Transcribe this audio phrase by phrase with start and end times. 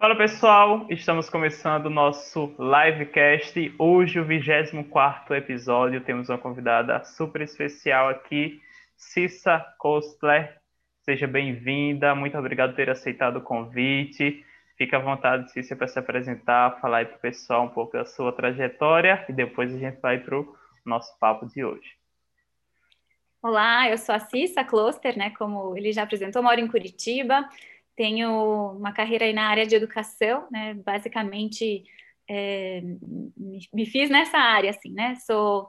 [0.00, 3.74] Fala pessoal, estamos começando o nosso livecast.
[3.78, 8.62] Hoje, o 24 episódio, temos uma convidada super especial aqui,
[8.96, 10.58] Cissa Kostler.
[11.02, 14.42] Seja bem-vinda, muito obrigado por ter aceitado o convite.
[14.78, 18.06] Fique à vontade, Cissa, para se apresentar, falar aí para o pessoal um pouco da
[18.06, 21.94] sua trajetória e depois a gente vai para o nosso papo de hoje.
[23.42, 25.28] Olá, eu sou a Cissa Kloster, né?
[25.36, 27.46] Como ele já apresentou, moro em Curitiba,
[28.00, 30.72] tenho uma carreira aí na área de educação, né?
[30.72, 31.84] Basicamente,
[32.26, 32.80] é,
[33.36, 35.16] me, me, fiz nessa área, assim, né?
[35.16, 35.68] Sou,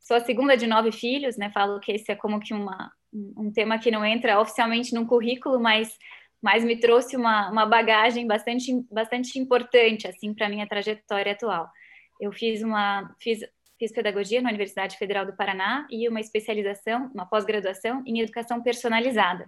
[0.00, 1.50] sou a segunda de nove filhos, né?
[1.50, 5.60] Falo que esse é como que uma, um tema que não entra oficialmente num currículo,
[5.60, 5.94] mas,
[6.40, 11.68] mas me trouxe uma, uma bagagem bastante, bastante importante, assim, para a minha trajetória atual.
[12.18, 13.40] Eu fiz uma, fiz,
[13.78, 19.46] fiz pedagogia na Universidade Federal do Paraná e uma especialização, uma pós-graduação em educação personalizada.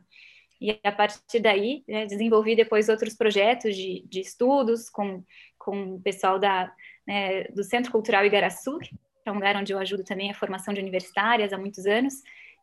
[0.60, 5.22] E a partir daí, né, desenvolvi depois outros projetos de, de estudos com,
[5.58, 6.72] com o pessoal da,
[7.06, 8.90] né, do Centro Cultural Igaraçu, que
[9.24, 12.14] é um lugar onde eu ajudo também a formação de universitárias há muitos anos,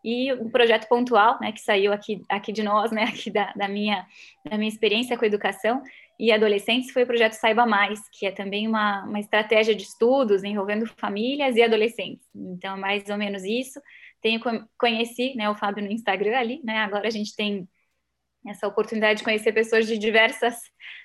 [0.04, 3.68] e um projeto pontual, né, que saiu aqui, aqui de nós, né, aqui da, da,
[3.68, 4.06] minha,
[4.48, 5.82] da minha experiência com educação
[6.20, 10.44] e adolescentes, foi o projeto Saiba Mais, que é também uma, uma estratégia de estudos
[10.44, 12.26] envolvendo famílias e adolescentes.
[12.34, 13.82] Então, é mais ou menos isso.
[14.22, 14.40] Tenho,
[14.78, 17.68] conheci né, o Fábio no Instagram ali, né, agora a gente tem
[18.48, 20.56] essa oportunidade de conhecer pessoas de diversas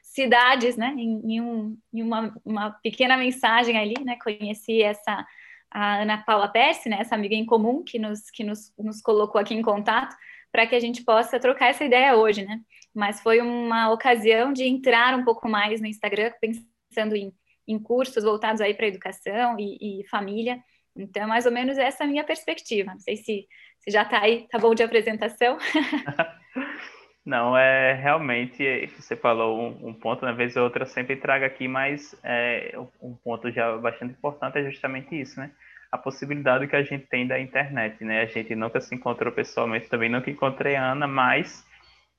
[0.02, 0.94] cidades, né?
[0.96, 4.16] Em, em, um, em uma, uma, pequena mensagem ali, né?
[4.22, 5.27] Conheci essa
[5.70, 6.98] a Ana Paula Percy, né?
[7.00, 10.16] Essa amiga em comum que nos que nos, nos colocou aqui em contato
[10.50, 12.61] para que a gente possa trocar essa ideia hoje, né?
[12.94, 17.33] Mas foi uma ocasião de entrar um pouco mais no Instagram, pensando em,
[17.68, 20.61] em cursos voltados aí para educação e, e família.
[20.96, 22.92] Então, mais ou menos essa é a minha perspectiva.
[22.92, 23.46] Não sei se,
[23.78, 25.56] se já está aí, tá bom de apresentação.
[27.25, 31.69] Não, é realmente, você falou um, um ponto, na vez ou outra sempre trago aqui,
[31.69, 35.51] mas é, um ponto já bastante importante é justamente isso, né?
[35.93, 38.23] A possibilidade que a gente tem da internet, né?
[38.23, 41.67] A gente nunca se encontrou pessoalmente, também nunca encontrei a Ana, mas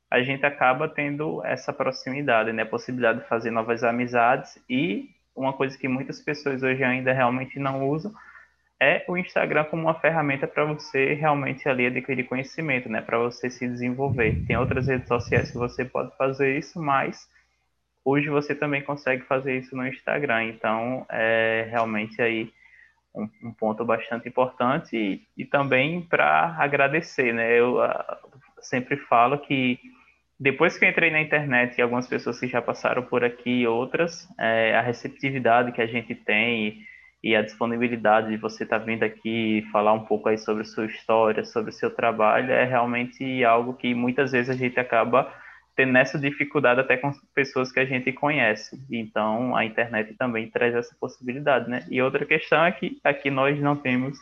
[0.09, 2.61] a gente acaba tendo essa proximidade, né?
[2.61, 7.57] A possibilidade de fazer novas amizades e uma coisa que muitas pessoas hoje ainda realmente
[7.57, 8.11] não usam
[8.81, 12.99] é o Instagram como uma ferramenta para você realmente ali adquirir conhecimento, né?
[12.99, 14.43] Para você se desenvolver.
[14.47, 17.29] Tem outras redes sociais que você pode fazer isso, mas
[18.03, 20.45] hoje você também consegue fazer isso no Instagram.
[20.45, 22.51] Então, é realmente aí
[23.13, 27.59] um, um ponto bastante importante e, e também para agradecer, né?
[27.59, 28.17] Eu uh,
[28.61, 29.79] sempre falo que
[30.39, 33.67] depois que eu entrei na internet e algumas pessoas que já passaram por aqui e
[33.67, 36.89] outras, é, a receptividade que a gente tem
[37.23, 40.85] e a disponibilidade de você estar tá vindo aqui falar um pouco aí sobre sua
[40.85, 45.31] história, sobre seu trabalho, é realmente algo que muitas vezes a gente acaba
[45.75, 48.79] tendo essa dificuldade até com pessoas que a gente conhece.
[48.91, 51.85] Então, a internet também traz essa possibilidade, né?
[51.89, 54.17] E outra questão é que aqui nós não temos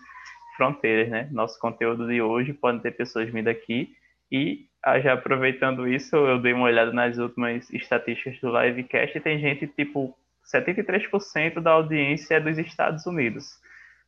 [0.55, 1.27] fronteiras, né?
[1.31, 3.95] Nosso conteúdo de hoje pode ter pessoas vindo aqui
[4.31, 9.21] e ah, já aproveitando isso, eu dei uma olhada nas últimas estatísticas do Livecast e
[9.21, 10.15] tem gente tipo
[10.53, 13.45] 73% da audiência é dos Estados Unidos.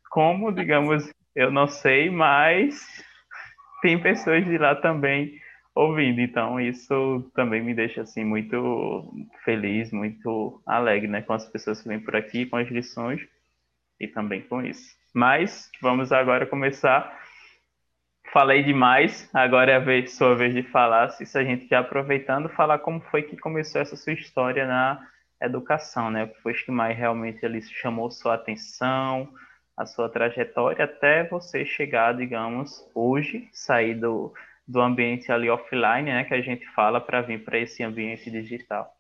[0.10, 2.86] Como, digamos, eu não sei, mas
[3.82, 5.40] tem pessoas de lá também
[5.74, 6.20] ouvindo.
[6.20, 9.12] Então, isso também me deixa assim muito
[9.44, 13.22] feliz, muito alegre, né, com as pessoas que vêm por aqui, com as lições
[14.00, 14.96] e também com isso.
[15.14, 17.20] Mas vamos agora começar.
[18.34, 21.10] Falei demais, agora é a sua vez de falar.
[21.10, 25.06] Se a gente já aproveitando, falar como foi que começou essa sua história na
[25.46, 26.24] educação, né?
[26.24, 29.28] O que foi que mais realmente ali chamou sua atenção,
[29.76, 34.34] a sua trajetória, até você chegar, digamos, hoje, sair do,
[34.68, 36.24] do ambiente ali offline, né?
[36.24, 38.96] Que a gente fala para vir para esse ambiente digital.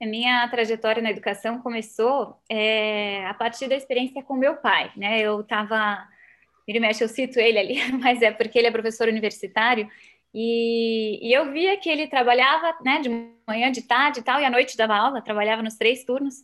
[0.00, 5.20] A minha trajetória na educação começou é, a partir da experiência com meu pai, né?
[5.20, 6.08] Eu estava,
[6.66, 9.88] ele mexe, eu cito ele ali, mas é porque ele é professor universitário
[10.34, 13.08] e, e, eu via que ele trabalhava, né, de
[13.46, 16.36] manhã, de tarde e tal, e à noite dava aula, trabalhava nos três turnos,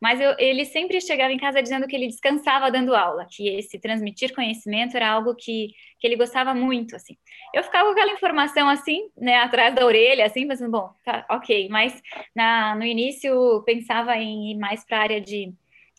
[0.00, 3.78] mas eu, ele sempre chegava em casa dizendo que ele descansava dando aula, que esse
[3.78, 5.68] transmitir conhecimento era algo que,
[5.98, 7.16] que ele gostava muito, assim.
[7.54, 11.68] Eu ficava com aquela informação assim, né, atrás da orelha, assim, mas bom, tá, ok,
[11.68, 12.02] mas
[12.34, 15.52] na, no início pensava em ir mais para a área de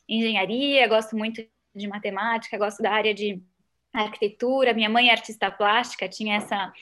[0.08, 1.42] engenharia, gosto muito
[1.76, 3.42] de matemática, gosto da área de
[3.94, 6.74] arquitetura, minha mãe é artista plástica, tinha essa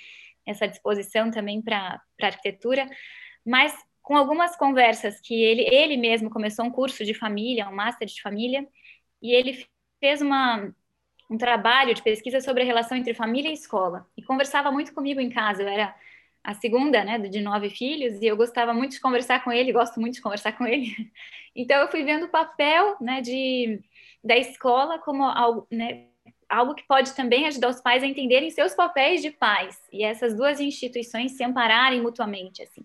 [0.45, 2.87] essa disposição também para arquitetura,
[3.45, 8.07] mas com algumas conversas que ele, ele mesmo começou um curso de família, um master
[8.07, 8.67] de família,
[9.21, 9.65] e ele
[9.99, 10.73] fez uma,
[11.29, 15.19] um trabalho de pesquisa sobre a relação entre família e escola, e conversava muito comigo
[15.19, 15.95] em casa, eu era
[16.43, 20.01] a segunda, né, de nove filhos, e eu gostava muito de conversar com ele, gosto
[20.01, 20.87] muito de conversar com ele.
[21.53, 23.83] Então eu fui vendo o papel, né, de
[24.23, 26.05] da escola como algo, né,
[26.51, 30.35] algo que pode também ajudar os pais a entenderem seus papéis de pais e essas
[30.35, 32.83] duas instituições se ampararem mutuamente, assim.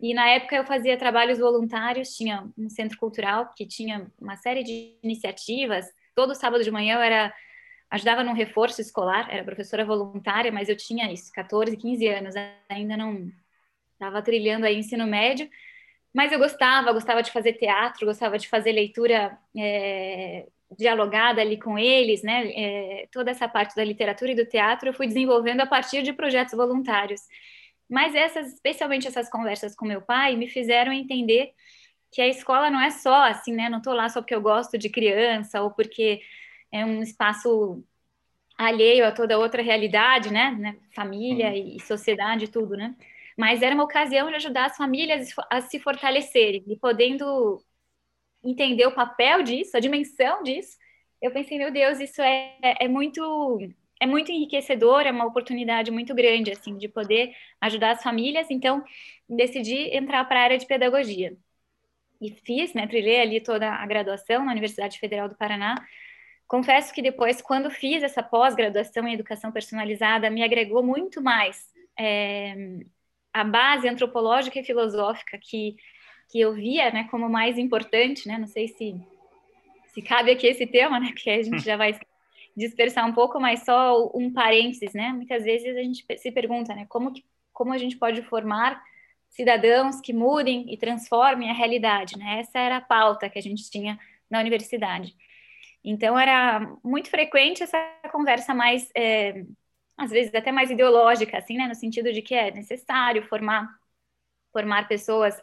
[0.00, 4.64] E na época eu fazia trabalhos voluntários, tinha um centro cultural que tinha uma série
[4.64, 5.86] de iniciativas.
[6.12, 7.32] Todo sábado de manhã eu era
[7.88, 12.34] ajudava num reforço escolar, era professora voluntária, mas eu tinha isso, 14, 15 anos,
[12.68, 13.30] ainda não
[13.92, 15.48] estava trilhando aí ensino médio,
[16.14, 20.46] mas eu gostava, gostava de fazer teatro, gostava de fazer leitura é,
[20.78, 22.50] dialogada ali com eles, né?
[22.52, 26.12] É, toda essa parte da literatura e do teatro eu fui desenvolvendo a partir de
[26.12, 27.22] projetos voluntários.
[27.88, 31.52] Mas essas, especialmente essas conversas com meu pai, me fizeram entender
[32.10, 33.68] que a escola não é só assim, né?
[33.68, 36.20] Não estou lá só porque eu gosto de criança ou porque
[36.70, 37.82] é um espaço
[38.56, 40.50] alheio a toda outra realidade, né?
[40.52, 40.76] né?
[40.94, 41.76] Família uhum.
[41.76, 42.94] e sociedade e tudo, né?
[43.38, 47.62] Mas era uma ocasião de ajudar as famílias a se fortalecerem e podendo
[48.44, 50.76] entender o papel disso, a dimensão disso.
[51.20, 53.58] Eu pensei, meu Deus, isso é, é muito
[54.00, 58.50] é muito enriquecedor, é uma oportunidade muito grande assim de poder ajudar as famílias.
[58.50, 58.84] Então,
[59.28, 61.36] decidi entrar para a área de pedagogia.
[62.20, 65.76] E fiz, né, trilhei ali toda a graduação na Universidade Federal do Paraná,
[66.52, 72.54] Confesso que depois, quando fiz essa pós-graduação em educação personalizada, me agregou muito mais é,
[73.32, 75.76] a base antropológica e filosófica que,
[76.28, 78.38] que eu via né, como mais importante, né?
[78.38, 79.00] Não sei se,
[79.86, 81.08] se cabe aqui esse tema, né?
[81.08, 81.98] Porque a gente já vai
[82.56, 85.08] dispersar um pouco, mas só um parênteses, né?
[85.12, 86.86] Muitas vezes a gente se pergunta, né?
[86.88, 88.82] Como, que, como a gente pode formar
[89.30, 92.40] cidadãos que mudem e transformem a realidade, né?
[92.40, 93.98] Essa era a pauta que a gente tinha
[94.30, 95.14] na universidade.
[95.84, 97.78] Então era muito frequente essa
[98.12, 99.44] conversa mais, é,
[100.02, 103.68] às vezes até mais ideológica, assim, né, no sentido de que é necessário formar
[104.52, 105.34] formar pessoas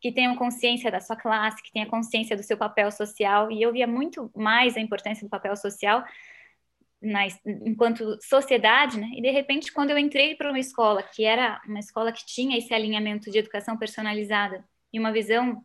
[0.00, 3.72] que tenham consciência da sua classe, que tenham consciência do seu papel social, e eu
[3.72, 6.04] via muito mais a importância do papel social
[7.00, 7.26] na,
[7.66, 9.08] enquanto sociedade, né?
[9.14, 12.56] E de repente, quando eu entrei para uma escola que era uma escola que tinha
[12.58, 15.64] esse alinhamento de educação personalizada e uma visão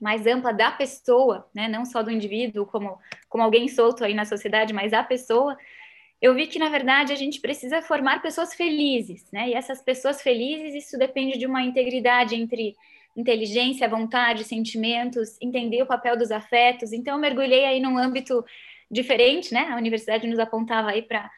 [0.00, 4.24] mais ampla da pessoa, né, não só do indivíduo como, como alguém solto aí na
[4.24, 5.56] sociedade, mas a pessoa,
[6.24, 10.22] eu vi que, na verdade, a gente precisa formar pessoas felizes, né, e essas pessoas
[10.22, 12.74] felizes, isso depende de uma integridade entre
[13.14, 18.42] inteligência, vontade, sentimentos, entender o papel dos afetos, então eu mergulhei aí num âmbito
[18.90, 21.30] diferente, né, a universidade nos apontava aí para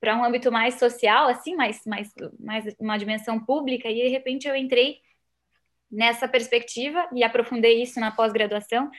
[0.00, 4.46] para um âmbito mais social, assim, mais, mais, mais uma dimensão pública, e de repente
[4.46, 5.00] eu entrei
[5.90, 8.90] nessa perspectiva e aprofundei isso na pós-graduação.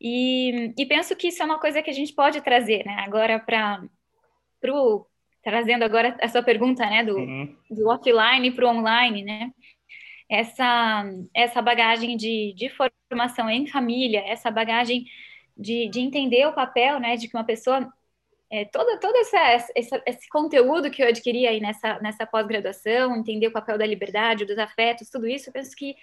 [0.00, 2.96] E, e, penso que isso é uma coisa que a gente pode trazer, né?
[3.00, 3.82] Agora para
[4.68, 5.06] o
[5.42, 7.56] trazendo agora a sua pergunta, né, do, uhum.
[7.70, 9.50] do offline para o online, né?
[10.28, 11.04] Essa
[11.34, 15.04] essa bagagem de, de formação em família, essa bagagem
[15.56, 17.90] de, de entender o papel, né, de que uma pessoa
[18.50, 23.46] é, todo, todo essa, essa, esse conteúdo que eu adquiri aí nessa, nessa pós-graduação, entender
[23.46, 25.94] o papel da liberdade, dos afetos, tudo isso, eu penso que,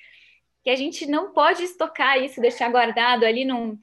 [0.64, 3.78] que a gente não pode estocar isso, deixar guardado ali num,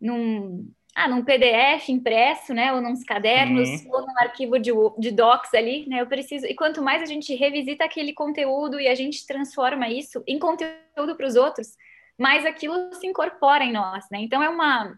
[0.00, 3.90] num, ah, num PDF impresso, né, ou nos cadernos, uhum.
[3.92, 7.34] ou num arquivo de, de docs ali, né, eu preciso, e quanto mais a gente
[7.34, 11.76] revisita aquele conteúdo e a gente transforma isso em conteúdo para os outros,
[12.16, 14.96] mais aquilo se incorpora em nós, né, então é uma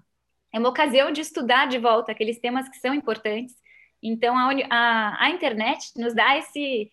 [0.53, 3.55] é uma ocasião de estudar de volta aqueles temas que são importantes.
[4.03, 6.91] Então, a, a, a internet nos dá esse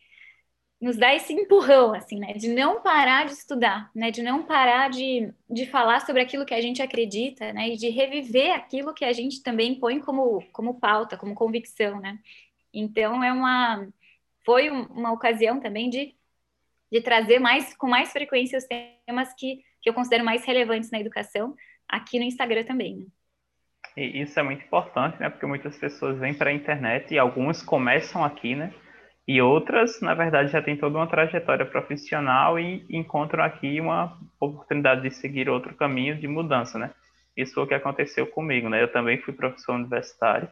[0.83, 4.89] nos dá esse empurrão, assim, né, de não parar de estudar, né, de não parar
[4.89, 9.05] de, de falar sobre aquilo que a gente acredita, né, e de reviver aquilo que
[9.05, 12.19] a gente também põe como, como pauta, como convicção, né.
[12.73, 13.87] Então, é uma,
[14.45, 16.13] foi uma ocasião também de,
[16.91, 20.99] de trazer mais, com mais frequência os temas que, que eu considero mais relevantes na
[20.99, 21.55] educação,
[21.87, 23.05] aqui no Instagram também, né.
[23.95, 25.29] E isso é muito importante, né?
[25.29, 28.73] Porque muitas pessoas vêm para a internet e algumas começam aqui, né?
[29.27, 35.01] E outras, na verdade, já têm toda uma trajetória profissional e encontram aqui uma oportunidade
[35.01, 36.91] de seguir outro caminho de mudança, né?
[37.35, 38.83] Isso foi o que aconteceu comigo, né?
[38.83, 40.47] Eu também fui professor universitário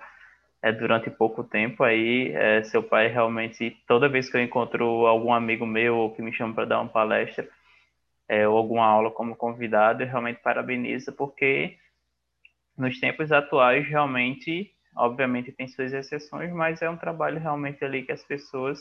[0.62, 1.84] é, durante pouco tempo.
[1.84, 6.22] Aí, é, seu pai realmente, toda vez que eu encontro algum amigo meu ou que
[6.22, 7.48] me chama para dar uma palestra
[8.28, 11.78] é, ou alguma aula como convidado, eu realmente parabenizo, porque
[12.78, 18.12] nos tempos atuais, realmente, obviamente tem suas exceções, mas é um trabalho realmente ali que
[18.12, 18.80] as pessoas,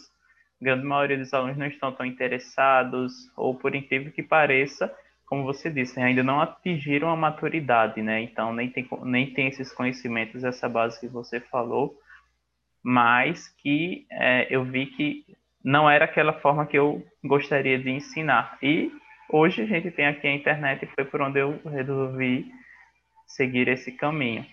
[0.60, 4.92] a grande maioria dos alunos não estão tão interessados, ou por incrível que pareça,
[5.26, 8.20] como você disse, ainda não atingiram a maturidade, né?
[8.20, 11.96] Então nem tem, nem tem esses conhecimentos, essa base que você falou,
[12.82, 15.24] mas que é, eu vi que
[15.64, 18.58] não era aquela forma que eu gostaria de ensinar.
[18.62, 18.90] E
[19.28, 22.50] hoje a gente tem aqui a internet e foi por onde eu resolvi
[23.26, 24.44] seguir esse caminho.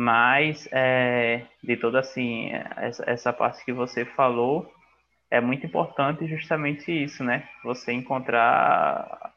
[0.00, 4.72] Mas, é, de toda assim, essa, essa parte que você falou,
[5.28, 7.48] é muito importante justamente isso, né?
[7.64, 9.34] Você encontrar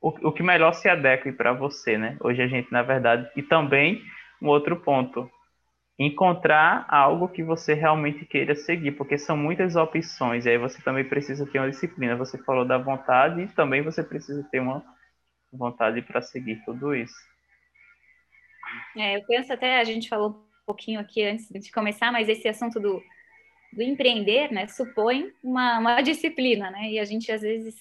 [0.00, 2.16] o, o que melhor se adeque para você, né?
[2.20, 4.00] Hoje a gente, na verdade, e também
[4.40, 5.28] um outro ponto,
[5.98, 11.02] encontrar algo que você realmente queira seguir, porque são muitas opções, e aí você também
[11.02, 12.14] precisa ter uma disciplina.
[12.14, 14.84] Você falou da vontade e também você precisa ter uma
[15.52, 17.33] vontade para seguir tudo isso.
[18.96, 22.48] É, eu penso até, a gente falou um pouquinho aqui antes de começar, mas esse
[22.48, 23.02] assunto do,
[23.72, 27.74] do empreender, né, supõe uma, uma disciplina, né, e a gente às vezes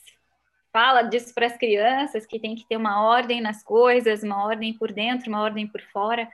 [0.71, 4.73] fala disso para as crianças, que tem que ter uma ordem nas coisas, uma ordem
[4.73, 6.27] por dentro, uma ordem por fora,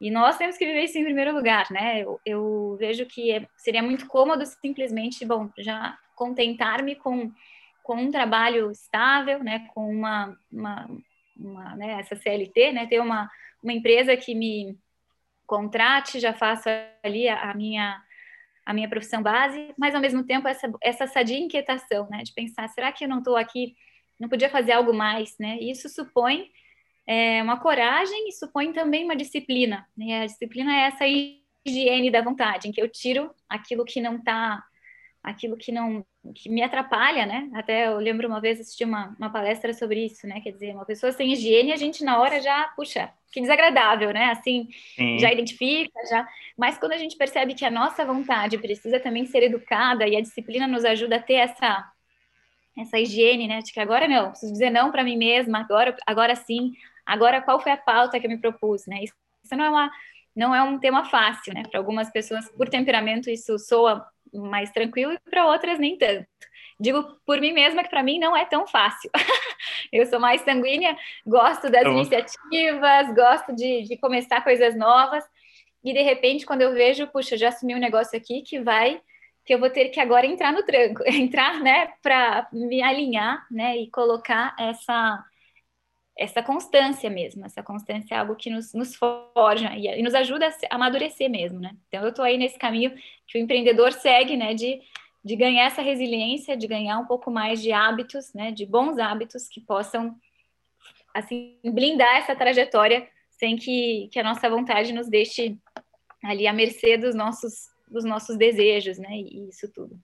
[0.00, 3.46] e nós temos que viver isso em primeiro lugar, né, eu, eu vejo que é,
[3.56, 7.30] seria muito cômodo simplesmente, bom, já contentar-me com,
[7.82, 10.88] com um trabalho estável, né, com uma, uma,
[11.36, 13.30] uma né, essa CLT, né, ter uma,
[13.62, 14.78] uma empresa que me
[15.46, 16.68] contrate, já faço
[17.02, 18.02] ali a, a minha
[18.64, 22.66] a minha profissão base, mas ao mesmo tempo essa, essa sadia inquietação, né, de pensar,
[22.70, 23.76] será que eu não estou aqui,
[24.18, 25.56] não podia fazer algo mais, né?
[25.60, 26.50] Isso supõe
[27.06, 29.86] é, uma coragem e supõe também uma disciplina.
[29.96, 30.22] Né?
[30.22, 34.62] A disciplina é essa higiene da vontade, em que eu tiro aquilo que não está,
[35.26, 37.50] aquilo que não que me atrapalha, né?
[37.54, 40.40] Até eu lembro uma vez assisti uma, uma palestra sobre isso, né?
[40.40, 44.26] Quer dizer, uma pessoa sem higiene, a gente na hora já, puxa, que desagradável, né?
[44.30, 45.18] Assim, Sim.
[45.18, 46.26] já identifica, já.
[46.56, 50.20] Mas quando a gente percebe que a nossa vontade precisa também ser educada e a
[50.20, 51.92] disciplina nos ajuda a ter essa
[52.78, 53.60] essa higiene, né?
[53.60, 56.72] De que agora não, preciso dizer não para mim mesma, agora, agora sim,
[57.04, 59.02] agora qual foi a pauta que eu me propus, né?
[59.02, 59.90] Isso, isso não é uma
[60.36, 61.62] não é um tema fácil, né?
[61.70, 64.06] Para algumas pessoas, por temperamento, isso soa
[64.36, 66.26] mais tranquilo e para outras nem tanto.
[66.78, 69.10] Digo por mim mesma que para mim não é tão fácil.
[69.92, 75.24] eu sou mais sanguínea, gosto das iniciativas, gosto de, de começar coisas novas
[75.82, 79.00] e de repente quando eu vejo, puxa, já assumi um negócio aqui que vai
[79.46, 83.78] que eu vou ter que agora entrar no tranco, entrar, né, para me alinhar, né,
[83.78, 85.24] e colocar essa
[86.16, 90.48] essa constância mesmo, essa constância é algo que nos, nos forja e, e, nos ajuda
[90.48, 91.76] a amadurecer mesmo, né?
[91.88, 92.94] Então eu estou aí nesse caminho
[93.26, 94.80] que o empreendedor segue, né, de,
[95.22, 99.46] de ganhar essa resiliência, de ganhar um pouco mais de hábitos, né, de bons hábitos
[99.46, 100.16] que possam,
[101.12, 105.58] assim, blindar essa trajetória sem que, que a nossa vontade nos deixe
[106.24, 109.98] ali à mercê dos nossos, dos nossos desejos, né, e isso tudo.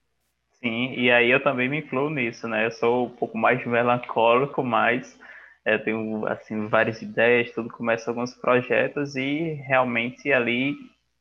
[0.63, 2.67] Sim, e aí eu também me incluo nisso, né?
[2.67, 5.19] Eu sou um pouco mais melancólico, mas
[5.65, 10.75] eu tenho assim várias ideias, tudo começa alguns projetos e realmente ali,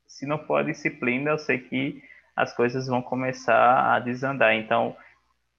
[0.06, 2.02] se não for a disciplina, eu sei que
[2.34, 4.54] as coisas vão começar a desandar.
[4.54, 4.96] Então,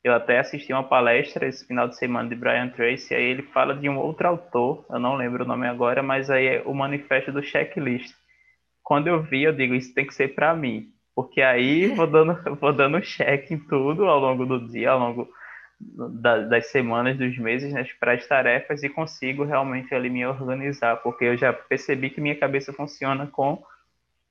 [0.04, 3.74] eu até assisti uma palestra esse final de semana de Brian Tracy, aí ele fala
[3.74, 7.32] de um outro autor, eu não lembro o nome agora, mas aí é o manifesto
[7.32, 8.14] do checklist.
[8.84, 12.38] Quando eu vi, eu digo, isso tem que ser para mim, porque aí vou dando,
[12.60, 15.30] vou dando check em tudo ao longo do dia, ao longo
[16.48, 21.26] das semanas, dos meses, né, para as tarefas e consigo realmente ali me organizar, porque
[21.26, 23.62] eu já percebi que minha cabeça funciona com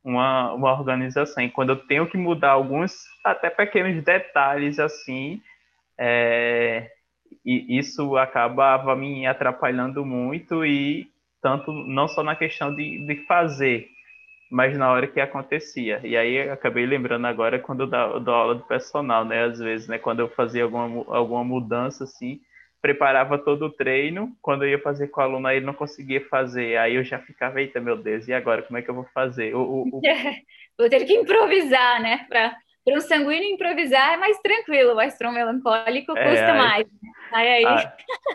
[0.03, 1.43] uma, uma organização.
[1.43, 2.93] E quando eu tenho que mudar alguns,
[3.25, 5.41] até pequenos detalhes assim,
[5.99, 6.91] é,
[7.45, 11.09] e isso acabava me atrapalhando muito e
[11.41, 13.89] tanto não só na questão de, de fazer,
[14.53, 15.99] mas na hora que acontecia.
[16.05, 19.45] E aí acabei lembrando agora quando eu dou, eu dou aula de personal, né?
[19.45, 19.99] Às vezes, né?
[19.99, 22.39] Quando eu fazia alguma, alguma mudança, assim,
[22.83, 26.21] preparava todo o treino, quando eu ia fazer com o aluno, aí ele não conseguia
[26.29, 29.07] fazer, aí eu já ficava, eita, meu Deus, e agora, como é que eu vou
[29.15, 29.55] fazer?
[29.55, 30.01] O, o, o...
[30.79, 32.27] vou ter que improvisar, né?
[32.29, 32.55] Para
[32.89, 36.87] um sanguíneo improvisar é mais tranquilo, mas para um melancólico é, custa aí, mais.
[37.33, 37.67] Aí, aí...
[37.67, 37.89] aí,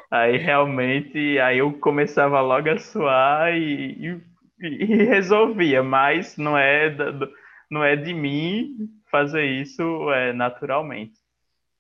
[0.09, 4.21] aí realmente, aí eu começava logo a suar e, e
[4.59, 6.95] e resolvia, mas não é,
[7.69, 8.75] não é de mim
[9.09, 11.19] fazer isso é, naturalmente.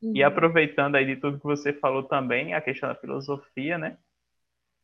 [0.01, 0.13] Uhum.
[0.15, 3.97] E aproveitando aí de tudo que você falou também, a questão da filosofia, né?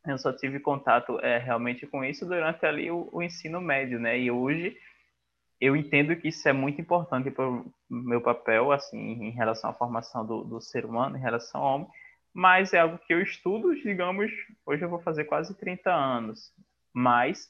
[0.06, 4.18] Eu só tive contato é, realmente com isso durante ali o, o ensino médio, né?
[4.18, 4.76] E hoje
[5.60, 9.72] eu entendo que isso é muito importante para o meu papel, assim, em relação à
[9.72, 11.88] formação do, do ser humano, em relação ao homem,
[12.34, 14.30] mas é algo que eu estudo, digamos,
[14.66, 16.52] hoje eu vou fazer quase 30 anos,
[16.92, 17.48] mas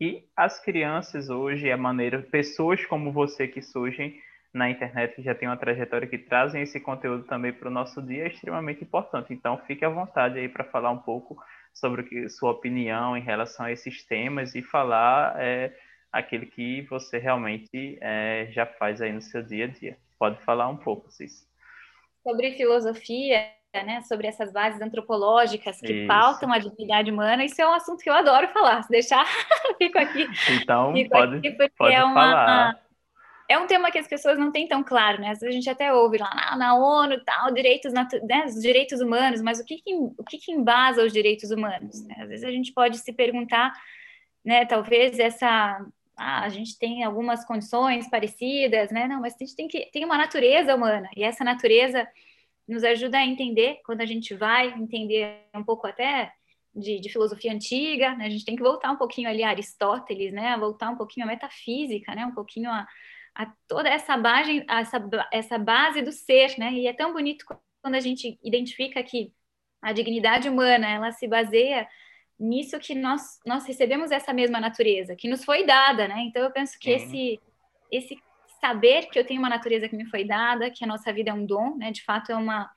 [0.00, 4.20] e as crianças hoje, a maneira, pessoas como você que surgem
[4.52, 8.00] na internet, que já tem uma trajetória que trazem esse conteúdo também para o nosso
[8.00, 9.32] dia, é extremamente importante.
[9.32, 11.36] Então, fique à vontade aí para falar um pouco
[11.74, 15.76] sobre que, sua opinião em relação a esses temas e falar é,
[16.12, 19.96] aquilo que você realmente é, já faz aí no seu dia a dia.
[20.18, 21.46] pode falar um pouco, Cis.
[22.22, 26.08] Sobre filosofia, né, sobre essas bases antropológicas que isso.
[26.08, 28.82] pautam a dignidade humana, isso é um assunto que eu adoro falar.
[28.82, 29.26] Se deixar,
[29.78, 30.26] fico aqui.
[30.60, 32.80] Então, fico pode, aqui pode é uma, falar.
[33.48, 35.30] É um tema que as pessoas não têm tão claro, né?
[35.30, 38.06] Às vezes a gente até ouve lá na, na ONU tal, direitos, né,
[38.46, 42.04] os direitos humanos, mas o que, que o que, que embasa os direitos humanos?
[42.06, 42.14] Né?
[42.20, 43.72] Às vezes a gente pode se perguntar,
[44.44, 44.64] né?
[44.64, 45.78] Talvez essa
[46.16, 49.06] ah, a gente tem algumas condições parecidas, né?
[49.06, 52.06] Não, mas a gente tem que tem uma natureza humana e essa natureza
[52.68, 56.30] nos ajuda a entender quando a gente vai entender um pouco até
[56.74, 58.26] de, de, filosofia antiga, né?
[58.26, 60.56] A gente tem que voltar um pouquinho ali a Aristóteles, né?
[60.58, 62.26] Voltar um pouquinho a metafísica, né?
[62.26, 62.86] Um pouquinho a,
[63.34, 66.72] a toda essa base, essa, essa base do ser, né?
[66.72, 67.44] E é tão bonito
[67.82, 69.32] quando a gente identifica que
[69.80, 71.88] a dignidade humana, ela se baseia
[72.38, 76.20] nisso que nós, nós recebemos essa mesma natureza, que nos foi dada, né?
[76.20, 77.40] Então eu penso que esse,
[77.90, 78.16] esse
[78.60, 81.34] saber que eu tenho uma natureza que me foi dada, que a nossa vida é
[81.34, 81.90] um dom, né?
[81.90, 82.70] De fato, é uma,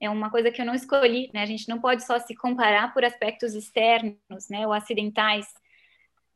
[0.00, 1.42] é uma coisa que eu não escolhi, né?
[1.42, 4.66] A gente não pode só se comparar por aspectos externos, né?
[4.66, 5.46] Ou acidentais.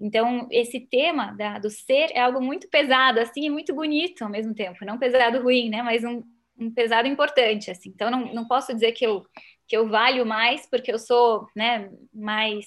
[0.01, 4.31] Então, esse tema da, do ser é algo muito pesado, assim, e muito bonito ao
[4.31, 4.85] mesmo tempo.
[4.85, 5.83] Não pesado ruim, né?
[5.83, 6.23] Mas um,
[6.59, 7.91] um pesado importante, assim.
[7.91, 9.25] Então, não, não posso dizer que eu,
[9.67, 12.67] que eu valho mais porque eu sou, né, mais,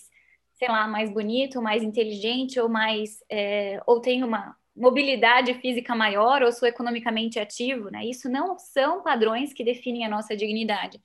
[0.56, 6.44] sei lá, mais bonito, mais inteligente ou mais, é, ou tenho uma, mobilidade física maior
[6.44, 8.06] ou sou economicamente ativo, né?
[8.06, 11.02] Isso não são padrões que definem a nossa dignidade.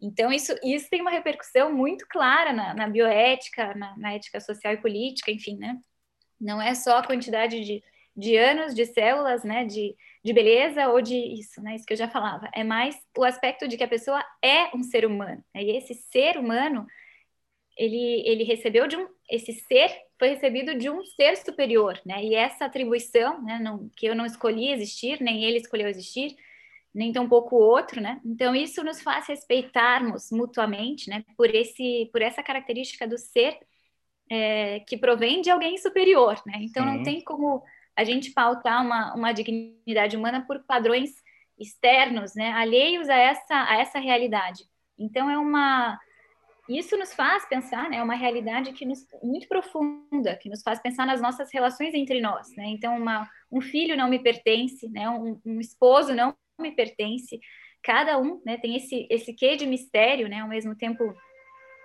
[0.00, 4.72] Então, isso, isso tem uma repercussão muito clara na, na bioética, na, na, ética social
[4.72, 5.78] e política, enfim, né?
[6.40, 7.84] Não é só a quantidade de,
[8.16, 9.64] de anos, de células, né?
[9.64, 11.76] De, de beleza ou de isso, né?
[11.76, 12.48] Isso que eu já falava.
[12.52, 15.44] É mais o aspecto de que a pessoa é um ser humano.
[15.54, 15.62] Né?
[15.62, 16.86] E esse ser humano,
[17.76, 19.06] ele, ele recebeu de um...
[19.28, 22.22] Esse ser foi recebido de um ser superior, né?
[22.24, 26.36] E essa atribuição, né, não, que eu não escolhi existir, nem ele escolheu existir,
[26.94, 28.20] nem tampouco o outro, né?
[28.24, 31.24] Então isso nos faz respeitarmos mutuamente, né?
[31.36, 33.58] Por esse, por essa característica do ser
[34.30, 36.58] é, que provém de alguém superior, né?
[36.60, 36.96] Então Sim.
[36.96, 37.62] não tem como
[37.96, 41.10] a gente pautar uma, uma dignidade humana por padrões
[41.58, 42.52] externos, né?
[42.52, 44.64] Alheios a essa a essa realidade.
[44.98, 45.98] Então é uma
[46.68, 51.06] isso nos faz pensar, né, uma realidade que nos, muito profunda, que nos faz pensar
[51.06, 52.66] nas nossas relações entre nós, né?
[52.66, 55.08] Então, uma, um filho não me pertence, né?
[55.10, 57.40] Um, um, esposo não me pertence.
[57.82, 60.40] Cada um, né, tem esse esse quê de mistério, né?
[60.40, 61.14] Ao mesmo tempo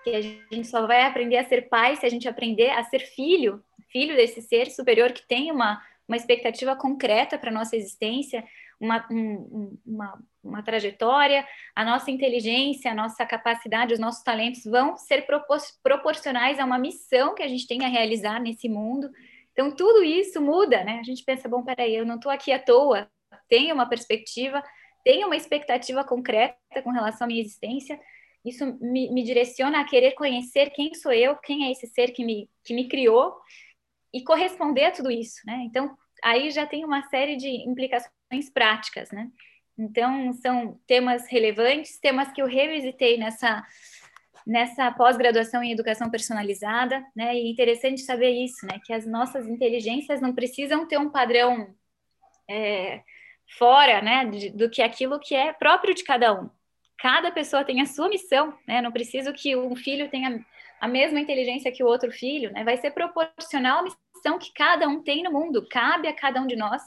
[0.03, 2.99] que a gente só vai aprender a ser pai se a gente aprender a ser
[2.99, 8.43] filho, filho desse ser superior que tem uma uma expectativa concreta para nossa existência,
[8.79, 14.95] uma, um, uma, uma trajetória, a nossa inteligência, a nossa capacidade, os nossos talentos vão
[14.95, 19.09] ser propor proporcionais a uma missão que a gente tem a realizar nesse mundo.
[19.51, 20.99] Então, tudo isso muda, né?
[20.99, 23.09] A gente pensa, bom, peraí, eu não estou aqui à toa,
[23.49, 24.63] tenho uma perspectiva,
[25.03, 27.99] tenho uma expectativa concreta com relação à minha existência,
[28.45, 32.23] isso me, me direciona a querer conhecer quem sou eu, quem é esse ser que
[32.23, 33.35] me, que me criou,
[34.13, 35.63] e corresponder a tudo isso, né?
[35.65, 39.29] Então, aí já tem uma série de implicações práticas, né?
[39.77, 43.63] Então, são temas relevantes, temas que eu revisitei nessa,
[44.45, 47.35] nessa pós-graduação em educação personalizada, né?
[47.35, 48.79] E é interessante saber isso, né?
[48.83, 51.75] Que as nossas inteligências não precisam ter um padrão
[52.49, 53.01] é,
[53.57, 54.25] fora, né?
[54.25, 56.49] De, do que aquilo que é próprio de cada um.
[56.97, 58.81] Cada pessoa tem a sua missão, né?
[58.81, 60.43] Não preciso que um filho tenha
[60.79, 62.63] a mesma inteligência que o outro filho, né?
[62.63, 63.99] Vai ser proporcional à missão
[64.39, 65.67] que cada um tem no mundo.
[65.69, 66.81] Cabe a cada um de nós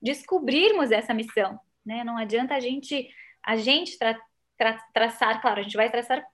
[0.00, 2.04] descobrirmos essa missão, né?
[2.04, 3.08] Não adianta a gente
[3.42, 4.18] a gente tra,
[4.56, 6.24] tra, traçar, claro, a gente vai traçar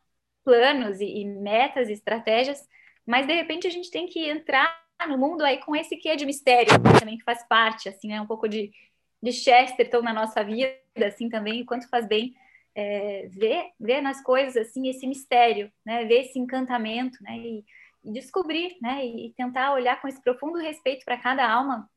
[0.45, 2.67] planos e, e metas e estratégias,
[3.05, 6.27] mas de repente a gente tem que entrar no mundo aí com esse quê de
[6.27, 8.21] mistério também que faz parte, assim, né?
[8.21, 8.71] Um pouco de,
[9.23, 12.35] de Chesterton na nossa vida, assim, também, quanto faz bem
[12.75, 16.05] é, ver, ver nas coisas, assim, esse mistério, né?
[16.05, 17.37] Ver esse encantamento, né?
[17.39, 17.65] E
[18.05, 19.05] descobrir, né?
[19.05, 21.89] E tentar olhar com esse profundo respeito para cada alma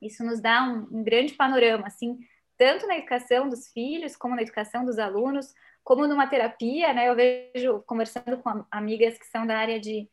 [0.00, 2.18] isso nos dá um, um grande panorama, assim,
[2.56, 7.08] tanto na educação dos filhos, como na educação dos alunos, como numa terapia, né?
[7.08, 10.08] Eu vejo conversando com amigas que são da área de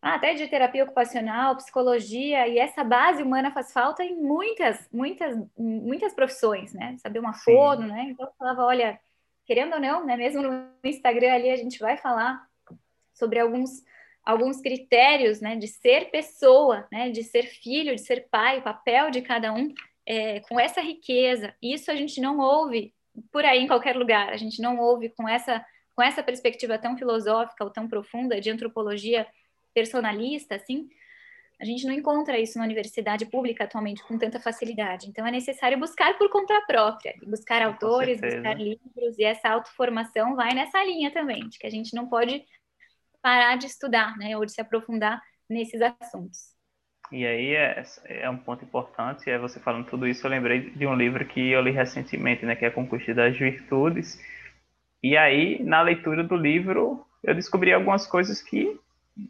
[0.00, 5.36] ah, até de terapia ocupacional, psicologia, e essa base humana faz falta em muitas, muitas,
[5.56, 6.96] muitas profissões, né?
[6.98, 8.10] Saber uma fono, né?
[8.10, 9.00] Então eu falava, olha,
[9.44, 10.16] querendo ou não, né?
[10.16, 12.46] Mesmo no Instagram ali a gente vai falar
[13.14, 13.82] sobre alguns
[14.26, 19.08] alguns critérios né, de ser pessoa, né, de ser filho, de ser pai, o papel
[19.08, 19.72] de cada um,
[20.04, 21.54] é, com essa riqueza.
[21.62, 22.92] Isso a gente não ouve
[23.32, 26.98] por aí em qualquer lugar, a gente não ouve com essa, com essa perspectiva tão
[26.98, 29.26] filosófica ou tão profunda de antropologia
[29.72, 30.88] personalista, assim,
[31.60, 35.08] a gente não encontra isso na universidade pública atualmente com tanta facilidade.
[35.08, 40.52] Então, é necessário buscar por conta própria, buscar autores, buscar livros, e essa autoformação vai
[40.52, 42.44] nessa linha também, de que a gente não pode
[43.22, 46.54] parar de estudar, né, ou de se aprofundar nesses assuntos.
[47.12, 50.86] E aí é, é um ponto importante, é você falando tudo isso, eu lembrei de
[50.86, 54.18] um livro que eu li recentemente, né, que é a Conquista das Virtudes,
[55.02, 58.76] e aí, na leitura do livro, eu descobri algumas coisas que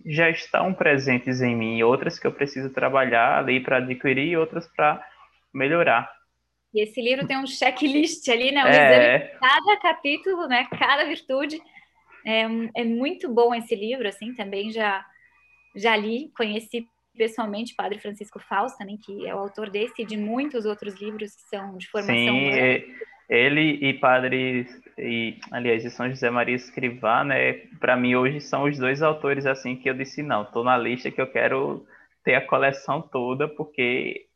[0.07, 4.67] já estão presentes em mim, outras que eu preciso trabalhar ali para adquirir e outras
[4.75, 5.05] para
[5.53, 6.11] melhorar.
[6.73, 8.65] E esse livro tem um checklist ali, né?
[8.65, 8.71] Um é...
[8.71, 10.67] exame de cada capítulo, né?
[10.79, 11.61] Cada virtude.
[12.27, 12.43] É,
[12.75, 15.07] é muito bom esse livro, assim, também já,
[15.77, 20.05] já li, conheci pessoalmente o Padre Francisco Fausto, também, que é o autor desse e
[20.05, 22.15] de muitos outros livros que são de formação.
[22.15, 22.85] Sim,
[23.29, 24.67] ele e Padre,
[24.99, 29.47] e, aliás, de São José Maria Escrivá, né, para mim hoje são os dois autores
[29.47, 31.87] assim que eu disse, não, estou na lista que eu quero
[32.23, 34.27] ter a coleção toda, porque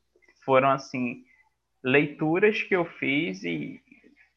[0.45, 1.25] foram assim
[1.83, 3.81] leituras que eu fiz e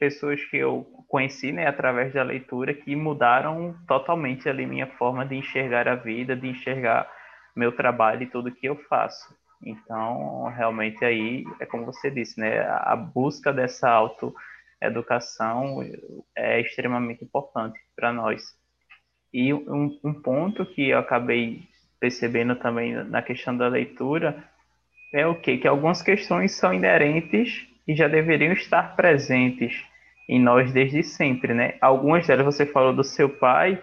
[0.03, 5.35] pessoas que eu conheci, né, através da leitura que mudaram totalmente ali minha forma de
[5.35, 7.09] enxergar a vida, de enxergar
[7.55, 9.33] meu trabalho e tudo que eu faço.
[9.65, 12.67] Então, realmente aí é como você disse, né?
[12.67, 15.79] A busca dessa autoeducação
[16.35, 18.43] é extremamente importante para nós.
[19.33, 21.63] E um, um, ponto que eu acabei
[21.97, 24.43] percebendo também na questão da leitura
[25.13, 25.57] é o quê?
[25.57, 29.92] Que algumas questões são inerentes e já deveriam estar presentes
[30.27, 31.75] em nós desde sempre, né?
[31.81, 33.81] Algumas delas você falou do seu pai,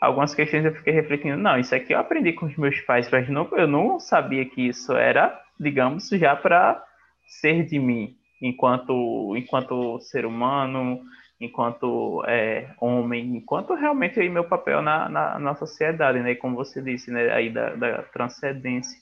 [0.00, 3.28] algumas questões eu fiquei refletindo, não, isso aqui eu aprendi com os meus pais, mas
[3.28, 6.82] não, eu não sabia que isso era, digamos, já para
[7.26, 11.00] ser de mim, enquanto, enquanto ser humano,
[11.40, 16.82] enquanto é, homem, enquanto realmente aí meu papel na, na, na sociedade, né, como você
[16.82, 19.00] disse, né, aí da, da transcendência.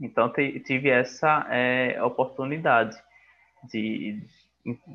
[0.00, 2.96] Então tive essa é, oportunidade
[3.70, 4.22] de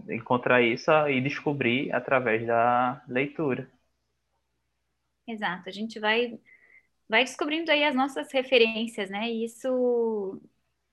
[0.10, 3.70] encontrar isso e descobrir através da leitura.
[5.28, 6.40] Exato, a gente vai
[7.08, 9.30] vai descobrindo aí as nossas referências, né?
[9.30, 10.42] E isso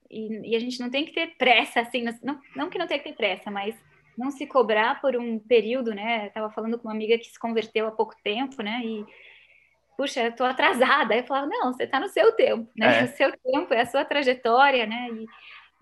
[0.09, 2.99] e, e, a gente não tem que ter pressa, assim, não, não que não tenha
[2.99, 3.75] que ter pressa, mas
[4.17, 6.27] não se cobrar por um período, né?
[6.27, 8.81] Eu tava falando com uma amiga que se converteu há pouco tempo, né?
[8.83, 9.05] E
[9.95, 11.13] puxa, eu tô atrasada.
[11.13, 13.01] Aí eu falava, não, você tá no seu tempo, né?
[13.01, 13.03] É.
[13.05, 15.09] O seu tempo é a sua trajetória, né?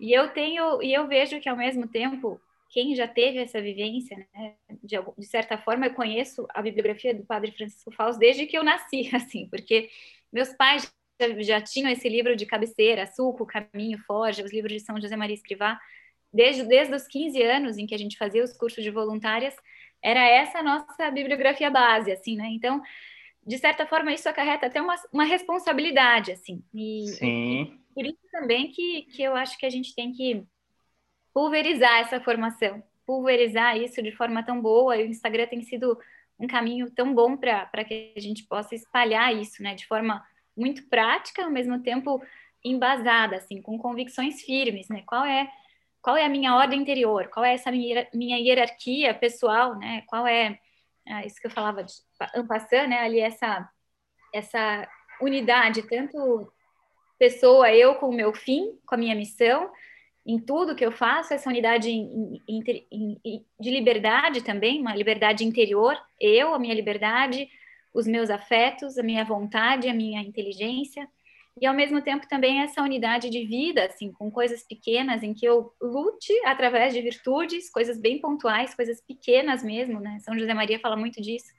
[0.00, 3.60] E, e eu tenho, e eu vejo que ao mesmo tempo quem já teve essa
[3.60, 8.46] vivência, né, de, de, certa forma, eu conheço a bibliografia do Padre Francisco Fausto desde
[8.46, 9.88] que eu nasci, assim, porque
[10.32, 14.80] meus pais já, já tinham esse livro de cabeceira, Suco, Caminho, Forja, os livros de
[14.80, 15.78] São José Maria Escrivá,
[16.32, 19.54] desde, desde os 15 anos em que a gente fazia os cursos de voluntárias,
[20.02, 22.48] era essa a nossa bibliografia base, assim, né?
[22.50, 22.82] Então,
[23.46, 26.62] de certa forma, isso acarreta até uma, uma responsabilidade, assim.
[26.74, 27.62] E, Sim.
[27.62, 30.44] E por isso também que, que eu acho que a gente tem que
[31.38, 34.96] pulverizar essa formação, pulverizar isso de forma tão boa.
[34.96, 35.96] E o Instagram tem sido
[36.36, 40.20] um caminho tão bom para que a gente possa espalhar isso, né, de forma
[40.56, 42.20] muito prática, ao mesmo tempo
[42.64, 45.04] embasada, assim, com convicções firmes, né?
[45.06, 45.48] Qual é
[46.02, 47.28] qual é a minha ordem interior?
[47.28, 50.02] Qual é essa minha, hierarquia pessoal, né?
[50.08, 50.58] Qual é,
[51.06, 51.92] é isso que eu falava de
[52.34, 52.98] ampassando, né?
[52.98, 53.70] Ali essa
[54.34, 54.88] essa
[55.20, 56.52] unidade, tanto
[57.16, 59.70] pessoa, eu com o meu fim, com a minha missão,
[60.28, 61.88] em tudo que eu faço, essa unidade
[63.58, 67.48] de liberdade também, uma liberdade interior, eu, a minha liberdade,
[67.94, 71.08] os meus afetos, a minha vontade, a minha inteligência,
[71.58, 75.46] e ao mesmo tempo também essa unidade de vida, assim, com coisas pequenas em que
[75.46, 80.18] eu lute através de virtudes, coisas bem pontuais, coisas pequenas mesmo, né?
[80.20, 81.50] São José Maria fala muito disso,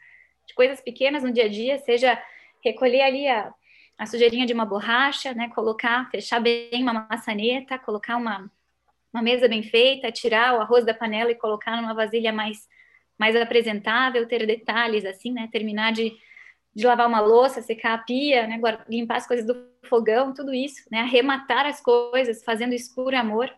[0.48, 2.22] de coisas pequenas no dia a dia, seja
[2.64, 3.52] recolher ali a,
[3.98, 5.50] a sujeirinha de uma borracha, né?
[5.50, 8.50] Colocar, fechar bem uma maçaneta, colocar uma
[9.14, 12.68] uma mesa bem feita, tirar o arroz da panela e colocar numa vasilha mais,
[13.18, 15.50] mais apresentável, ter detalhes assim, né?
[15.52, 16.14] Terminar de,
[16.74, 18.60] de lavar uma louça, secar a pia, né?
[18.88, 21.00] limpar as coisas do fogão, tudo isso, né?
[21.00, 23.52] Arrematar as coisas, fazendo por amor.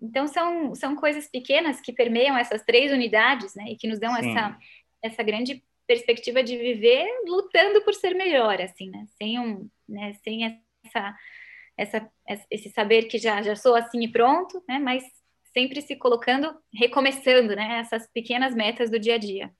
[0.00, 3.64] Então são, são coisas pequenas que permeiam essas três unidades, né?
[3.68, 4.58] E que nos dão essa,
[5.02, 9.06] essa grande perspectiva de viver lutando por ser melhor, assim, né?
[9.16, 10.12] Sem um, né?
[10.22, 11.16] Sem essa
[11.76, 12.08] essa,
[12.50, 14.78] esse saber que já, já sou assim e pronto, né?
[14.78, 15.04] Mas
[15.52, 17.80] sempre se colocando, recomeçando, né?
[17.80, 19.52] Essas pequenas metas do dia a dia.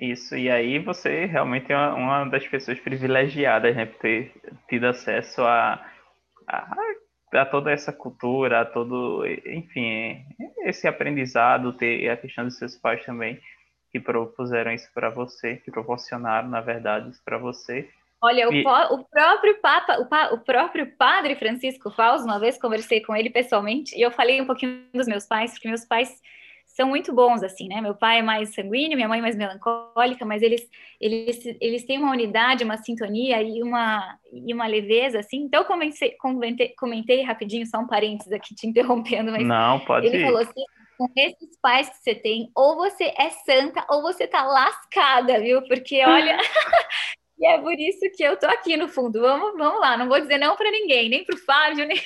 [0.00, 3.86] Isso, e aí você realmente é uma, das pessoas privilegiadas, né?
[3.86, 4.32] Por ter
[4.68, 5.84] tido acesso a,
[6.46, 6.76] a,
[7.32, 10.24] a toda essa cultura, a todo, enfim,
[10.64, 13.40] esse aprendizado, ter a questão dos seus pais também,
[13.90, 17.90] que propuseram isso para você, que proporcionaram, na verdade, isso para você.
[18.20, 18.64] Olha, e...
[18.64, 23.14] o, o, próprio Papa, o, pa, o, próprio Padre Francisco Fausto, uma vez conversei com
[23.14, 26.20] ele pessoalmente e eu falei um pouquinho dos meus pais, porque meus pais
[26.78, 27.80] são muito bons, assim, né?
[27.80, 30.68] Meu pai é mais sanguíneo, minha mãe é mais melancólica, mas eles,
[31.00, 35.38] eles, eles têm uma unidade, uma sintonia e uma, e uma leveza, assim.
[35.38, 40.06] Então, eu comecei, comentei, comentei rapidinho, só um parênteses aqui te interrompendo, mas Não, pode
[40.06, 40.22] ele ir.
[40.22, 40.64] falou assim,
[40.96, 45.62] com esses pais que você tem, ou você é santa ou você tá lascada, viu?
[45.66, 46.36] Porque, olha...
[47.38, 49.20] E é por isso que eu tô aqui no fundo.
[49.20, 51.98] Vamos, vamos lá, não vou dizer não para ninguém, nem para o Fábio, nem,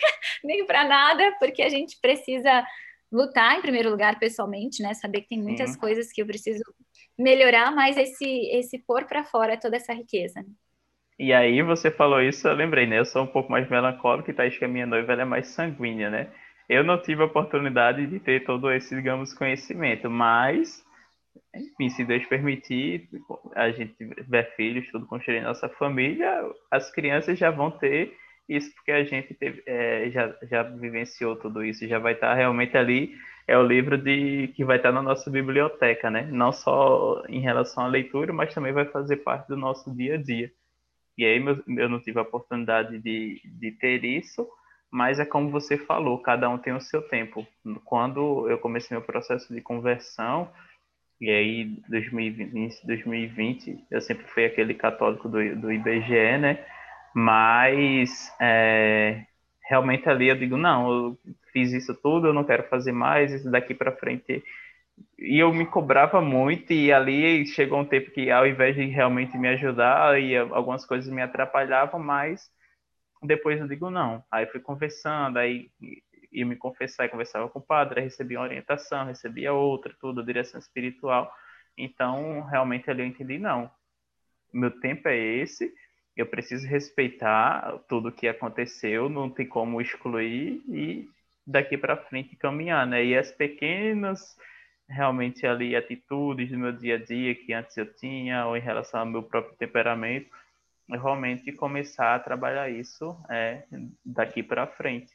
[0.44, 2.64] nem para nada, porque a gente precisa
[3.10, 4.94] lutar em primeiro lugar pessoalmente, né?
[4.94, 5.78] Saber que tem muitas Sim.
[5.78, 6.62] coisas que eu preciso
[7.18, 10.44] melhorar, mas esse esse pôr para fora toda essa riqueza.
[11.18, 12.98] E aí você falou isso, eu lembrei, né?
[12.98, 16.10] Eu sou um pouco mais melancólico e tá que a minha noiva é mais sanguínea,
[16.10, 16.28] né?
[16.68, 20.84] Eu não tive a oportunidade de ter todo esse, digamos, conhecimento, mas
[21.54, 23.08] enfim, se Deus permitir,
[23.54, 28.16] a gente tiver filhos, tudo construir nossa família, as crianças já vão ter
[28.48, 32.76] isso porque a gente teve, é, já, já vivenciou tudo isso, já vai estar realmente
[32.76, 33.14] ali,
[33.46, 36.28] é o livro de que vai estar na nossa biblioteca, né?
[36.30, 40.22] Não só em relação à leitura, mas também vai fazer parte do nosso dia a
[40.22, 40.50] dia.
[41.16, 41.42] E aí
[41.78, 44.48] eu não tive a oportunidade de, de ter isso,
[44.90, 47.46] mas é como você falou, cada um tem o seu tempo.
[47.84, 50.50] Quando eu comecei meu processo de conversão,
[51.22, 56.66] e aí, 2020, 2020, eu sempre fui aquele católico do, do IBGE, né?
[57.14, 59.24] Mas é,
[59.62, 61.18] realmente ali eu digo, não, eu
[61.52, 64.42] fiz isso tudo, eu não quero fazer mais, isso daqui para frente.
[65.16, 69.38] E eu me cobrava muito, e ali chegou um tempo que, ao invés de realmente
[69.38, 72.50] me ajudar, e algumas coisas me atrapalhavam, mas
[73.22, 74.24] depois eu digo, não.
[74.28, 75.70] Aí fui conversando, aí
[76.32, 80.58] ia me confessar e conversava com o padre, recebia uma orientação, recebia outra, tudo, direção
[80.58, 81.32] espiritual.
[81.76, 83.70] Então, realmente ali eu entendi, não,
[84.52, 85.72] meu tempo é esse,
[86.16, 91.08] eu preciso respeitar tudo que aconteceu, não tem como excluir e
[91.46, 93.04] daqui para frente caminhar, né?
[93.04, 94.36] E as pequenas
[94.88, 99.00] realmente ali atitudes do meu dia a dia que antes eu tinha ou em relação
[99.00, 100.30] ao meu próprio temperamento,
[100.88, 103.64] realmente começar a trabalhar isso é,
[104.04, 105.10] daqui para frente.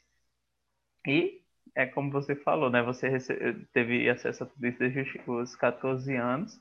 [1.08, 1.40] E
[1.74, 2.82] é como você falou, né?
[2.82, 3.08] Você
[3.72, 6.60] teve acesso a tudo isso desde os 14 anos.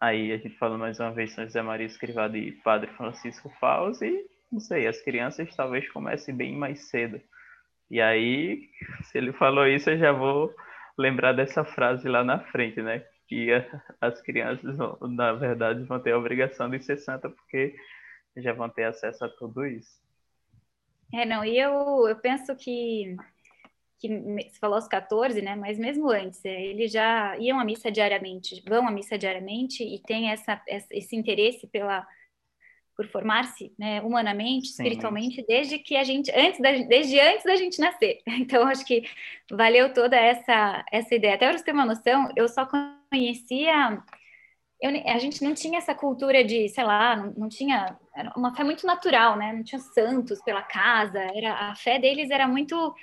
[0.00, 4.02] Aí a gente falou mais uma vez São José Maria Escrivá e Padre Francisco Faus
[4.02, 7.20] e não sei, as crianças talvez comecem bem mais cedo.
[7.90, 8.68] E aí,
[9.04, 10.54] se ele falou isso, eu já vou
[10.98, 13.04] lembrar dessa frase lá na frente, né?
[13.28, 13.50] Que
[14.00, 17.74] as crianças, na verdade, vão ter a obrigação de ser santa porque
[18.38, 20.02] já vão ter acesso a tudo isso.
[21.12, 23.16] É, não, e eu, eu penso que
[23.98, 25.56] que você falou aos 14, né?
[25.56, 30.00] Mas mesmo antes, é, eles já iam à missa diariamente, vão à missa diariamente e
[30.00, 32.06] têm essa, esse interesse pela
[32.96, 35.44] por formar-se, né, humanamente, espiritualmente, Sim.
[35.48, 38.22] desde que a gente antes da, desde antes da gente nascer.
[38.38, 39.02] Então acho que
[39.50, 41.34] valeu toda essa essa ideia.
[41.34, 42.66] Até para você ter uma noção, eu só
[43.10, 44.00] conhecia
[44.80, 48.54] eu, a gente não tinha essa cultura de, sei lá, não, não tinha era uma
[48.54, 49.52] fé muito natural, né?
[49.52, 52.94] Não tinha santos pela casa, era a fé deles era muito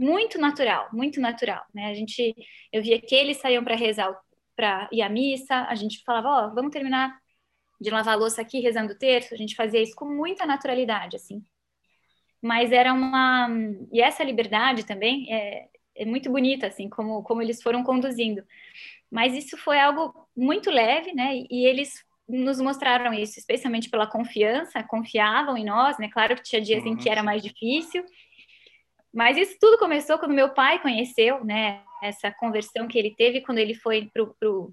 [0.00, 1.90] muito natural, muito natural, né?
[1.90, 2.34] A gente,
[2.72, 4.18] eu via que eles saíam para rezar,
[4.56, 7.14] para ir à missa, a gente falava, ó, oh, vamos terminar
[7.78, 11.16] de lavar a louça aqui rezando o terço, a gente fazia isso com muita naturalidade,
[11.16, 11.44] assim.
[12.42, 13.48] Mas era uma
[13.92, 18.42] e essa liberdade também é, é muito bonita, assim, como como eles foram conduzindo.
[19.10, 21.36] Mas isso foi algo muito leve, né?
[21.50, 21.92] E eles
[22.26, 26.08] nos mostraram isso, especialmente pela confiança, confiavam em nós, né?
[26.10, 28.02] Claro que tinha dias em que era mais difícil,
[29.12, 31.82] mas isso tudo começou quando meu pai conheceu, né?
[32.02, 34.72] Essa conversão que ele teve quando ele foi pro, pro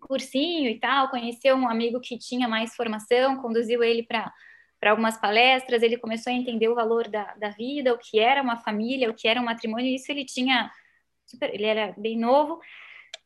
[0.00, 4.32] cursinho e tal, conheceu um amigo que tinha mais formação, conduziu ele para
[4.78, 8.42] para algumas palestras, ele começou a entender o valor da, da vida, o que era
[8.42, 10.70] uma família, o que era um matrimônio, isso ele tinha
[11.24, 12.60] super, ele era bem novo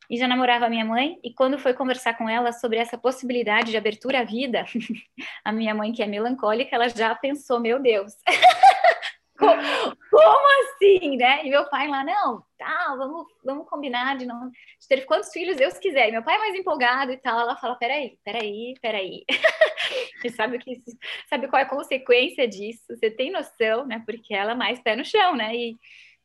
[0.09, 3.71] e já namorava a minha mãe, e quando foi conversar com ela sobre essa possibilidade
[3.71, 4.65] de abertura à vida,
[5.43, 8.13] a minha mãe, que é melancólica, ela já pensou, meu Deus,
[10.23, 11.45] como, assim, né?
[11.45, 15.57] E meu pai lá, não, tá, vamos, vamos combinar de não de ter quantos filhos
[15.57, 16.11] Deus quiser.
[16.11, 19.25] Meu pai é mais empolgado e tal, ela fala, peraí, peraí, peraí.
[20.23, 20.81] e sabe o que
[21.29, 22.83] sabe qual é a consequência disso?
[22.89, 24.01] Você tem noção, né?
[24.05, 25.55] Porque ela é mais pé no chão, né?
[25.55, 25.77] E,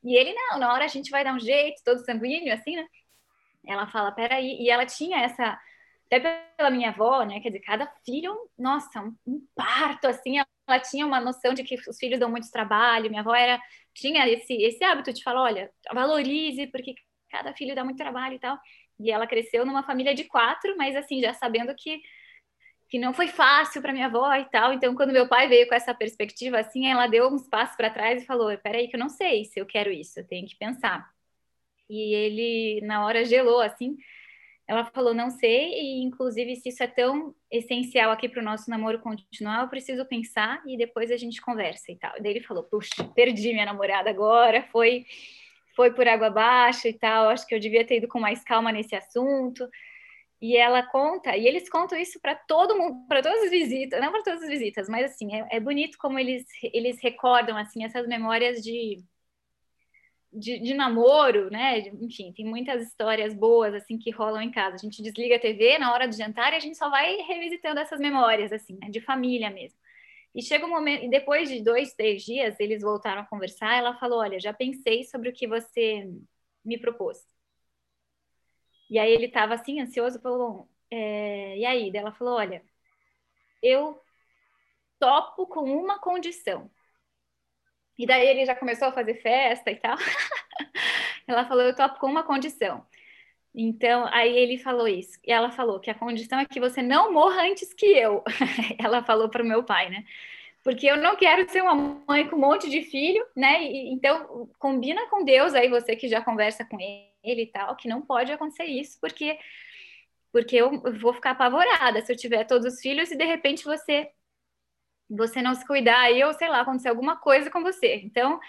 [0.04, 2.87] e ele, não, na hora a gente vai dar um jeito, todo sanguíneo, assim, né?
[3.66, 5.59] Ela fala, peraí, e ela tinha essa
[6.07, 6.21] até
[6.57, 7.40] pela minha avó, né?
[7.40, 11.77] Quer dizer, cada filho, nossa, um, um parto, assim, ela tinha uma noção de que
[11.88, 13.11] os filhos dão muito trabalho.
[13.11, 13.61] Minha avó era
[13.95, 16.95] tinha esse esse hábito de falar, olha, valorize porque
[17.31, 18.59] cada filho dá muito trabalho e tal.
[19.01, 22.01] E ela cresceu numa família de quatro, mas assim já sabendo que
[22.88, 24.73] que não foi fácil para minha avó e tal.
[24.73, 28.23] Então, quando meu pai veio com essa perspectiva, assim, ela deu uns passos para trás
[28.23, 31.05] e falou: "Peraí, que eu não sei se eu quero isso, eu tenho que pensar".
[31.88, 33.97] E ele, na hora, gelou assim.
[34.68, 38.68] Ela falou: "Não sei, e inclusive se isso é tão essencial aqui para o nosso
[38.70, 42.12] namoro continuar, eu preciso pensar e depois a gente conversa e tal".
[42.20, 45.05] Daí ele falou: "Puxa, perdi minha namorada agora, foi
[45.74, 47.29] foi por água abaixo e tal.
[47.29, 49.68] Acho que eu devia ter ido com mais calma nesse assunto".
[50.40, 54.12] E ela conta, e eles contam isso para todo mundo, para todas as visitas, não
[54.12, 58.07] para todas as visitas, mas assim, é, é, bonito como eles, eles recordam assim essas
[58.07, 59.02] memórias de,
[60.38, 61.81] de, de, namoro, né?
[62.01, 64.77] Enfim, tem muitas histórias boas assim que rolam em casa.
[64.77, 67.81] A gente desliga a TV na hora do jantar e a gente só vai revisitando
[67.81, 68.88] essas memórias, assim, né?
[68.90, 69.79] de família mesmo.
[70.35, 73.77] E chega um momento, e depois de dois, três dias, eles voltaram a conversar.
[73.79, 76.09] Ela falou: Olha, já pensei sobre o que você
[76.64, 77.18] me propôs
[78.88, 81.90] e aí ele estava assim, ansioso, falou, é, e aí?
[81.90, 82.64] Daí ela falou, olha,
[83.62, 84.01] eu
[84.99, 86.70] topo com uma condição.
[87.98, 89.96] E daí ele já começou a fazer festa e tal.
[91.26, 92.85] ela falou, eu topo com uma condição.
[93.54, 95.18] Então, aí ele falou isso.
[95.24, 98.22] E ela falou que a condição é que você não morra antes que eu.
[98.78, 100.04] ela falou para o meu pai, né?
[100.66, 101.76] porque eu não quero ser uma
[102.09, 103.62] mãe com um monte de filho, né?
[103.62, 107.87] E, então, combina com Deus aí, você que já conversa com ele e tal, que
[107.87, 109.38] não pode acontecer isso, porque
[110.32, 114.11] porque eu vou ficar apavorada se eu tiver todos os filhos e de repente você
[115.09, 117.97] você não se cuidar aí ou sei lá, acontecer alguma coisa com você.
[117.97, 118.40] Então,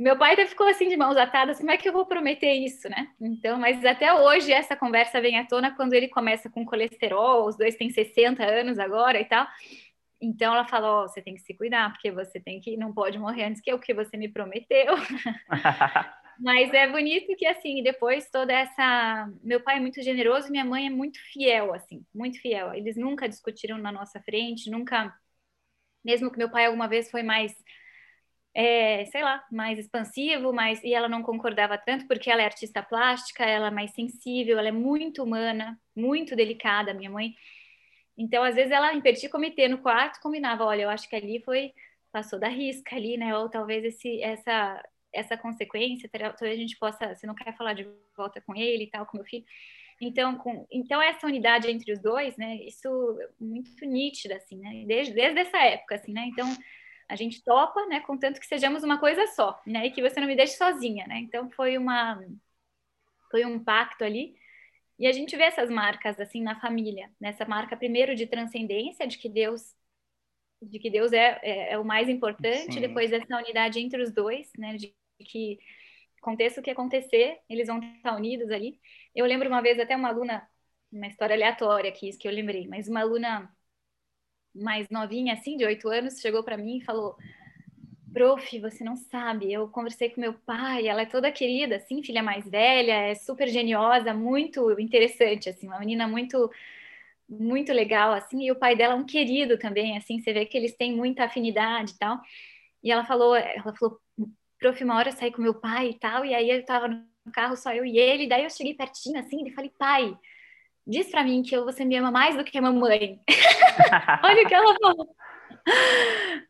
[0.00, 2.88] meu pai até ficou assim de mãos atadas, como é que eu vou prometer isso,
[2.88, 3.08] né?
[3.20, 7.56] Então, mas até hoje essa conversa vem à tona quando ele começa com colesterol, os
[7.56, 9.46] dois têm 60 anos agora e tal.
[10.18, 13.18] Então ela falou: oh, você tem que se cuidar, porque você tem que não pode
[13.18, 14.94] morrer antes que é o que você me prometeu.
[16.40, 20.86] Mas é bonito que assim, depois toda essa, meu pai é muito generoso, minha mãe
[20.86, 22.72] é muito fiel assim, muito fiel.
[22.72, 25.14] Eles nunca discutiram na nossa frente, nunca
[26.04, 27.54] mesmo que meu pai alguma vez foi mais
[28.54, 32.82] é, sei lá, mais expansivo, mas e ela não concordava tanto porque ela é artista
[32.82, 37.34] plástica, ela é mais sensível, ela é muito humana, muito delicada, minha mãe.
[38.18, 41.40] Então, às vezes, ela, em petit comitê no quarto, combinava, olha, eu acho que ali
[41.42, 41.72] foi,
[42.12, 43.36] passou da risca ali, né?
[43.38, 44.82] Ou talvez esse, essa,
[45.12, 48.90] essa consequência, talvez a gente possa, você não quer falar de volta com ele e
[48.90, 49.44] tal, com meu filho.
[50.00, 52.56] Então, com, então essa unidade entre os dois, né?
[52.64, 52.88] Isso
[53.20, 54.84] é muito nítida, assim, né?
[54.86, 56.26] Desde, desde essa época, assim, né?
[56.26, 56.46] Então,
[57.08, 58.00] a gente topa, né?
[58.00, 59.86] Contanto que sejamos uma coisa só, né?
[59.86, 61.18] E que você não me deixe sozinha, né?
[61.18, 62.20] Então, foi uma...
[63.30, 64.34] Foi um pacto ali
[65.00, 69.16] e a gente vê essas marcas assim na família, nessa marca primeiro de transcendência, de
[69.16, 69.74] que Deus
[70.62, 72.80] de que Deus é, é, é o mais importante, Sim.
[72.82, 75.58] depois dessa unidade entre os dois, né, de que
[76.20, 78.78] aconteça o que acontecer, eles vão estar unidos ali.
[79.14, 80.48] Eu lembro uma vez até uma aluna,
[80.92, 83.50] uma história aleatória aqui, isso que eu lembrei, mas uma aluna
[84.54, 87.16] mais novinha, assim, de oito anos, chegou para mim e falou:
[88.12, 92.22] Prof, você não sabe, eu conversei com meu pai, ela é toda querida, assim, filha
[92.22, 96.50] mais velha, é super geniosa, muito interessante, assim, uma menina muito
[97.28, 100.56] muito legal, assim, e o pai dela é um querido também, assim, você vê que
[100.58, 102.20] eles têm muita afinidade e tal.
[102.82, 104.00] E ela falou, ela falou,
[104.60, 107.02] prof, uma hora eu saí com meu pai e tal, e aí eu tava no
[107.32, 110.16] carro só eu e ele, daí eu cheguei pertinho assim e falei, pai,
[110.86, 113.20] diz pra mim que você me ama mais do que a mamãe.
[114.22, 115.16] Olha o que ela falou.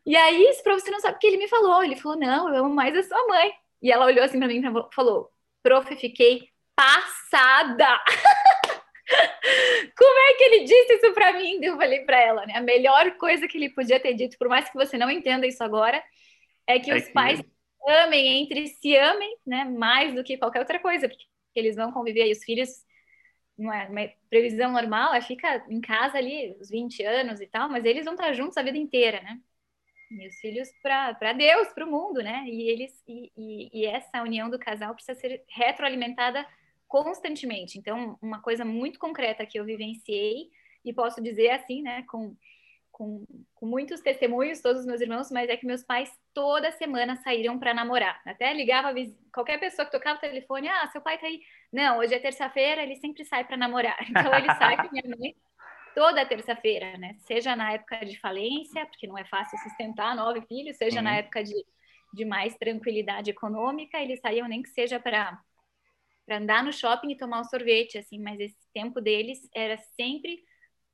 [0.05, 1.83] E aí, esse professor não sabe o que ele me falou.
[1.83, 3.51] Ele falou: Não, eu amo mais a sua mãe.
[3.81, 5.29] E ela olhou assim para mim e falou:
[5.61, 7.99] Prof, fiquei passada.
[9.97, 11.59] Como é que ele disse isso para mim?
[11.61, 12.53] Eu falei para ela, né?
[12.55, 15.63] A melhor coisa que ele podia ter dito, por mais que você não entenda isso
[15.63, 16.01] agora,
[16.65, 17.11] é que é os que...
[17.11, 17.41] pais
[17.87, 19.65] amem entre si, amem, né?
[19.65, 22.69] Mais do que qualquer outra coisa, porque eles vão conviver e os filhos
[23.57, 27.85] uma, uma previsão normal é fica em casa ali os 20 anos e tal, mas
[27.85, 29.39] eles vão estar juntos a vida inteira, né?
[30.11, 32.43] E os filhos para Deus, para o mundo, né?
[32.45, 36.45] E eles e, e, e, essa união do casal precisa ser retroalimentada
[36.87, 37.77] constantemente.
[37.79, 40.49] Então, uma coisa muito concreta que eu vivenciei
[40.83, 42.35] e posso dizer assim, né, com
[42.91, 47.15] com, com, muitos testemunhos, todos os meus irmãos, mas é que meus pais toda semana
[47.17, 48.21] saíram para namorar.
[48.25, 48.93] Até ligava
[49.33, 51.41] qualquer pessoa que tocava o telefone, ah, seu pai tá aí.
[51.71, 53.97] Não, hoje é terça-feira, ele sempre sai para namorar.
[54.09, 55.35] Então ele sai com minha mãe
[55.93, 57.15] toda terça-feira, né?
[57.19, 61.03] Seja na época de falência, porque não é fácil sustentar nove filhos, seja uhum.
[61.03, 61.53] na época de,
[62.13, 65.39] de mais tranquilidade econômica, eles saíam nem que seja para
[66.23, 70.41] para andar no shopping e tomar um sorvete, assim, mas esse tempo deles era sempre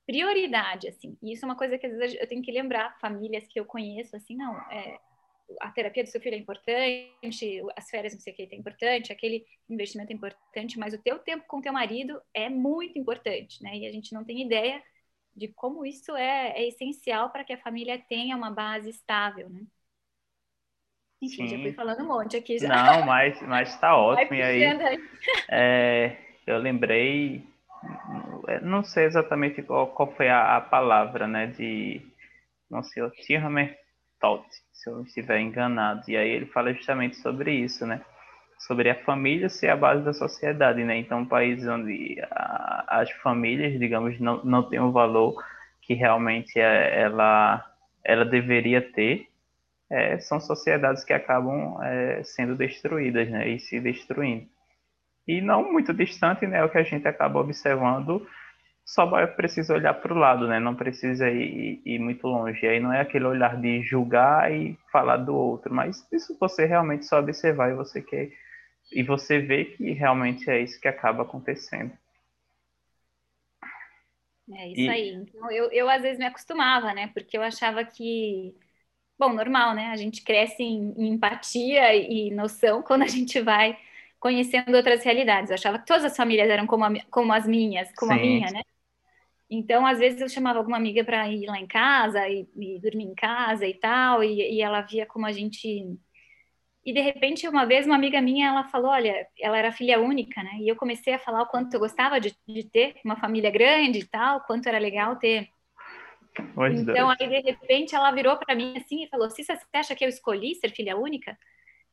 [0.08, 1.18] prioridade, assim.
[1.22, 3.66] E isso é uma coisa que às vezes eu tenho que lembrar famílias que eu
[3.66, 4.98] conheço, assim, não, é,
[5.62, 9.12] a terapia do seu filho é importante, as férias não sei o que é importante,
[9.12, 13.76] aquele investimento é importante, mas o teu tempo com teu marido é muito importante, né?
[13.78, 14.82] E a gente não tem ideia
[15.36, 19.62] de como isso é, é essencial para que a família tenha uma base estável, né?
[21.22, 21.58] Enfim, Sim.
[21.58, 22.68] já fui falando um monte aqui já.
[22.68, 24.36] Não, mas mas está ótimo.
[24.36, 24.64] e aí,
[25.50, 27.44] é, eu lembrei,
[28.62, 32.02] não sei exatamente qual, qual foi a, a, palavra, né, de,
[32.70, 33.78] não sei, o Tirmer
[34.20, 34.46] Todd,
[34.78, 36.04] se eu estiver enganado.
[36.08, 38.02] E aí ele fala justamente sobre isso, né?
[38.60, 40.98] Sobre a família ser a base da sociedade, né?
[40.98, 45.36] Então, um país onde a, as famílias, digamos, não, não têm o valor
[45.82, 47.66] que realmente é, ela,
[48.04, 49.28] ela deveria ter,
[49.90, 53.48] é, são sociedades que acabam é, sendo destruídas, né?
[53.48, 54.48] E se destruindo.
[55.28, 56.60] E não muito distante, né?
[56.60, 58.28] É o que a gente acaba observando
[58.88, 60.60] só precisa olhar para o lado, né?
[60.60, 62.66] Não precisa ir, ir, muito longe.
[62.66, 67.06] Aí não é aquele olhar de julgar e falar do outro, mas isso você realmente
[67.06, 68.32] só observar e você quer
[68.90, 71.92] e você vê que realmente é isso que acaba acontecendo.
[74.54, 74.90] É isso e...
[74.90, 75.14] aí.
[75.16, 77.08] Então, eu, eu às vezes me acostumava, né?
[77.08, 78.56] Porque eu achava que,
[79.20, 79.88] bom, normal, né?
[79.88, 83.78] A gente cresce em, em empatia e noção quando a gente vai
[84.18, 85.50] conhecendo outras realidades.
[85.50, 88.18] Eu achava que todas as famílias eram como, a, como as minhas, como Sim.
[88.18, 88.62] a minha, né?
[89.50, 93.06] Então, às vezes, eu chamava alguma amiga para ir lá em casa e, e, dormir
[93.06, 95.98] em casa e tal, e, e, ela via como a gente.
[96.86, 100.44] E de repente, uma vez, uma amiga minha, ela falou: Olha, ela era filha única,
[100.44, 100.58] né?
[100.60, 104.00] E eu comecei a falar o quanto eu gostava de, de ter uma família grande
[104.00, 105.48] e tal, quanto era legal ter.
[106.54, 107.16] Pois então, Deus.
[107.20, 110.10] aí, de repente, ela virou para mim assim e falou: Cissa, você acha que eu
[110.10, 111.38] escolhi ser filha única?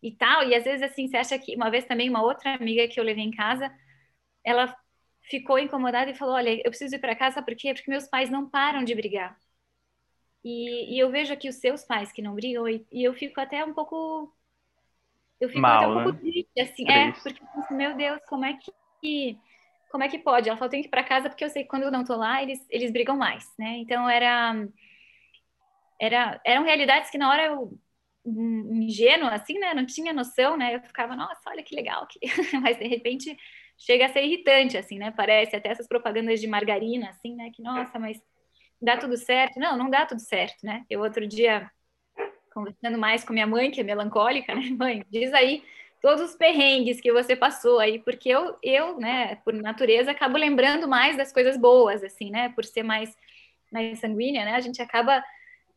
[0.02, 0.42] E tal.
[0.48, 1.55] E às vezes, assim, você acha que.
[1.55, 3.72] Uma vez também, uma outra amiga que eu levei em casa,
[4.44, 4.76] ela
[5.25, 7.72] ficou incomodada e falou: Olha, eu preciso ir para casa, por quê?
[7.75, 9.37] Porque meus pais não param de brigar.
[10.45, 13.41] E, e eu vejo aqui os seus pais que não brigam, e, e eu fico
[13.41, 14.33] até um pouco.
[15.41, 16.05] Eu fico Mal, até um né?
[16.05, 16.91] pouco triste, assim, triste.
[16.91, 18.59] é, porque, assim, meu Deus, como é
[19.01, 19.39] que.
[19.91, 20.49] Como é que pode?
[20.49, 22.16] Ela falou: tenho que ir para casa porque eu sei que quando eu não tô
[22.16, 23.79] lá, eles, eles brigam mais, né?
[23.79, 24.55] Então era.
[25.99, 27.79] Era, eram realidades que na hora eu
[28.27, 29.75] ingênua, assim, né?
[29.75, 30.75] Não tinha noção, né?
[30.75, 32.07] Eu ficava, nossa, olha que legal.
[32.07, 32.18] Que...
[32.61, 33.37] Mas de repente
[33.77, 35.11] chega a ser irritante, assim, né?
[35.11, 37.51] Parece até essas propagandas de margarina, assim, né?
[37.53, 38.20] Que, nossa, mas
[38.81, 39.59] dá tudo certo.
[39.59, 40.85] Não, não dá tudo certo, né?
[40.89, 41.70] Eu outro dia,
[42.53, 44.62] conversando mais com minha mãe, que é melancólica, né?
[44.79, 45.62] Mãe, diz aí
[46.01, 50.87] todos os perrengues que você passou aí, porque eu, eu, né, por natureza, acabo lembrando
[50.87, 52.51] mais das coisas boas, assim, né?
[52.51, 53.16] Por ser mais,
[53.72, 54.53] mais sanguínea, né?
[54.55, 55.25] A gente acaba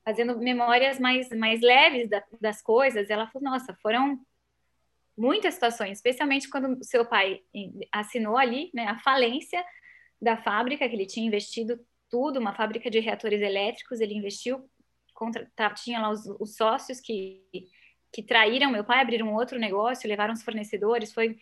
[0.04, 3.10] fazendo memórias mais, mais leves da, das coisas.
[3.10, 4.20] Ela falou, nossa, foram
[5.18, 7.42] muitas situações, especialmente quando seu pai
[7.92, 9.64] assinou ali né, a falência
[10.22, 14.70] da fábrica, que ele tinha investido tudo, uma fábrica de reatores elétricos, ele investiu,
[15.14, 17.44] contra, tá, tinha lá os, os, sócios que,
[18.12, 21.38] que traíram meu pai, abriram outro negócio, levaram os fornecedores, foi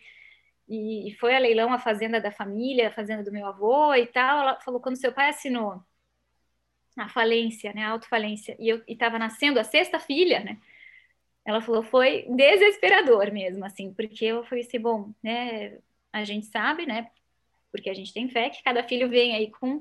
[0.68, 4.06] e, e foi a leilão a fazenda da família, a fazenda do meu avô e
[4.06, 4.40] tal.
[4.40, 5.80] Ela falou, quando seu pai assinou
[6.96, 10.58] a falência, né, a autofalência, e eu estava nascendo a sexta filha, né,
[11.46, 15.78] ela falou, foi desesperador mesmo, assim, porque eu falei assim, bom, né,
[16.12, 17.08] a gente sabe, né,
[17.70, 19.80] porque a gente tem fé que cada filho vem aí com,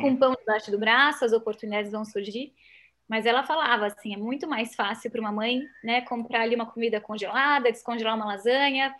[0.00, 2.52] com pão debaixo do braço, as oportunidades vão surgir,
[3.08, 6.66] mas ela falava assim, é muito mais fácil para uma mãe, né, comprar ali uma
[6.66, 8.92] comida congelada, descongelar uma lasanha,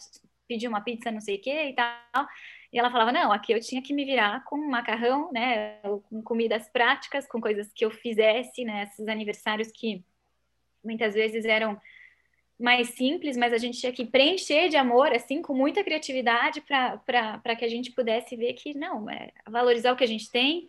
[0.46, 2.28] pedir uma pizza, não sei o que e tal,
[2.72, 6.68] e ela falava, não, aqui eu tinha que me virar com macarrão, né, com comidas
[6.68, 10.04] práticas, com coisas que eu fizesse, né, esses aniversários que
[10.84, 11.80] muitas vezes eram
[12.64, 17.56] mais simples, mas a gente tinha que preencher de amor, assim, com muita criatividade para
[17.56, 20.66] que a gente pudesse ver que, não, é valorizar o que a gente tem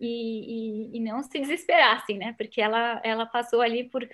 [0.00, 2.34] e, e, e, não se desesperar, assim, né?
[2.36, 4.06] Porque ela, ela passou ali por,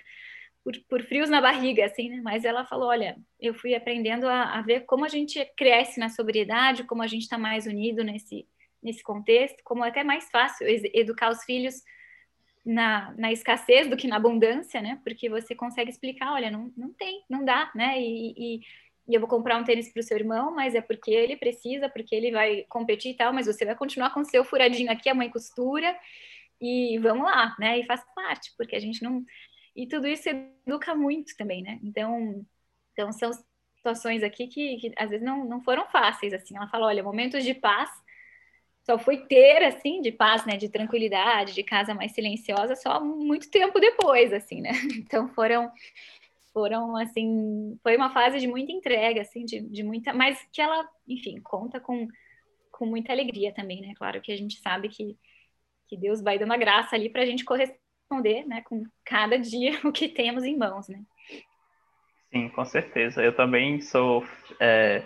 [0.63, 2.21] por, por frios na barriga, assim, né?
[2.23, 6.09] Mas ela falou, olha, eu fui aprendendo a, a ver como a gente cresce na
[6.09, 8.47] sobriedade, como a gente está mais unido nesse,
[8.81, 11.81] nesse contexto, como é até mais fácil educar os filhos
[12.65, 14.99] na, na escassez do que na abundância, né?
[15.03, 17.99] Porque você consegue explicar, olha, não, não tem, não dá, né?
[18.01, 18.61] E, e,
[19.07, 21.89] e eu vou comprar um tênis para o seu irmão, mas é porque ele precisa,
[21.89, 25.09] porque ele vai competir e tal, mas você vai continuar com o seu furadinho aqui,
[25.09, 25.93] a mãe costura,
[26.61, 27.79] e vamos lá, né?
[27.79, 29.23] E faz parte, porque a gente não.
[29.75, 31.79] E tudo isso educa muito também, né?
[31.83, 32.45] Então,
[32.93, 33.31] então são
[33.75, 36.55] situações aqui que, que às vezes não, não foram fáceis, assim.
[36.55, 37.89] Ela fala, olha, momentos de paz
[38.83, 43.49] só fui ter, assim, de paz, né, de tranquilidade, de casa mais silenciosa, só muito
[43.49, 44.71] tempo depois, assim, né?
[44.97, 45.71] Então foram,
[46.51, 50.87] foram, assim, foi uma fase de muita entrega, assim, de, de muita, mas que ela,
[51.07, 52.07] enfim, conta com,
[52.71, 53.93] com muita alegria também, né?
[53.95, 55.17] Claro que a gente sabe que,
[55.87, 59.79] que Deus vai dando a graça ali para a gente corresponder, né, com cada dia
[59.87, 61.01] o que temos em mãos, né?
[62.33, 63.23] Sim, com certeza.
[63.23, 64.25] Eu também sou.
[64.59, 65.03] É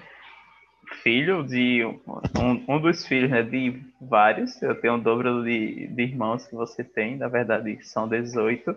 [1.04, 4.62] filho de um, um dos filhos, né, de vários.
[4.62, 8.76] Eu tenho o dobro de, de irmãos que você tem, na verdade, são 18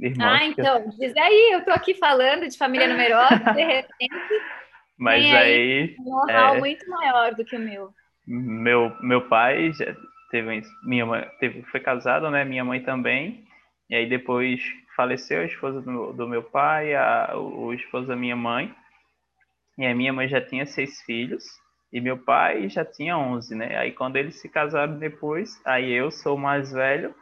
[0.00, 0.40] irmãos.
[0.40, 0.90] Ah, então, eu...
[0.90, 4.08] diz aí, eu tô aqui falando de família numerosa, de repente.
[4.98, 6.58] Mas aí, aí um know-how é...
[6.58, 7.90] muito maior do que o meu.
[8.26, 9.94] Meu, meu pai já
[10.30, 12.44] teve, minha mãe teve, foi casado, né?
[12.44, 13.44] Minha mãe também.
[13.90, 14.62] E aí depois
[14.96, 18.74] faleceu a esposa do, do meu pai, a, o, o esposo da minha mãe.
[19.78, 21.44] E a minha mãe já tinha seis filhos
[21.92, 23.76] e meu pai já tinha onze, né?
[23.76, 27.14] Aí quando eles se casaram depois, aí eu sou o mais velho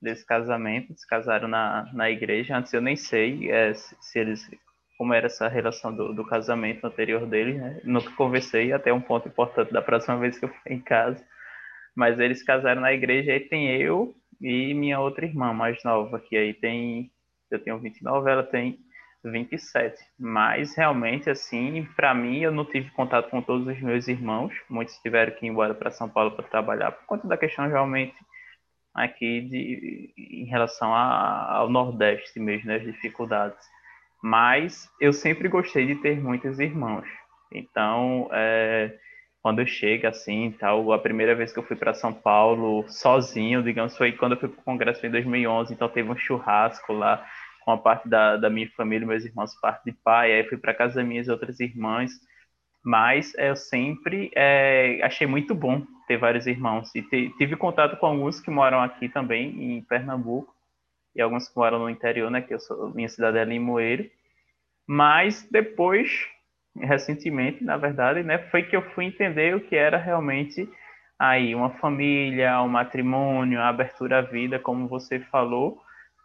[0.00, 2.56] desse casamento, se casaram na, na igreja.
[2.56, 4.48] Antes eu nem sei é, se, se, eles
[4.96, 7.80] como era essa relação do, do casamento anterior deles, né?
[7.84, 11.22] Nunca conversei, até um ponto importante da próxima vez que eu for em casa.
[11.96, 16.36] Mas eles casaram na igreja, aí tem eu e minha outra irmã mais nova, que
[16.36, 17.10] aí tem
[17.50, 18.78] eu tenho 29, ela tem
[19.24, 20.02] 27.
[20.18, 24.52] Mas realmente, assim, para mim, eu não tive contato com todos os meus irmãos.
[24.68, 28.14] Muitos tiveram que ir embora para São Paulo para trabalhar, por conta da questão realmente
[28.94, 33.58] aqui de, em relação a, ao Nordeste mesmo, né, as dificuldades.
[34.22, 37.06] Mas eu sempre gostei de ter muitos irmãos.
[37.52, 38.94] Então, é,
[39.42, 43.62] quando eu chego assim, tal, a primeira vez que eu fui para São Paulo sozinho,
[43.62, 47.24] digamos, foi quando eu fui para o congresso em 2011, então teve um churrasco lá
[47.64, 50.74] com a parte da, da minha família, meus irmãos, parte de pai, aí fui para
[50.74, 52.12] casa das minhas outras irmãs,
[52.84, 56.94] mas eu sempre é, achei muito bom ter vários irmãos.
[56.94, 60.54] E te, tive contato com alguns que moram aqui também em Pernambuco
[61.14, 64.08] e alguns que moram no interior, né, que eu sou minha cidade é Limoeiro,
[64.86, 66.28] mas depois
[66.76, 70.68] recentemente, na verdade, né, foi que eu fui entender o que era realmente
[71.18, 75.78] aí uma família, um matrimônio, a abertura à vida, como você falou,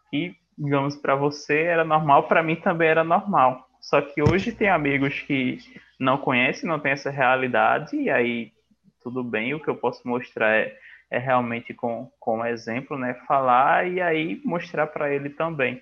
[0.10, 3.68] que digamos, para você era normal, para mim também era normal.
[3.82, 5.60] Só que hoje tem amigos que
[6.00, 8.52] não conhecem, não tem essa realidade, e aí
[9.02, 10.76] tudo bem, o que eu posso mostrar é,
[11.12, 13.14] é realmente com, com exemplo, né?
[13.28, 15.82] Falar e aí mostrar para ele também.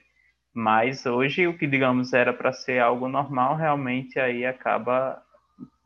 [0.54, 5.24] Mas hoje o que, digamos, era para ser algo normal, realmente aí acaba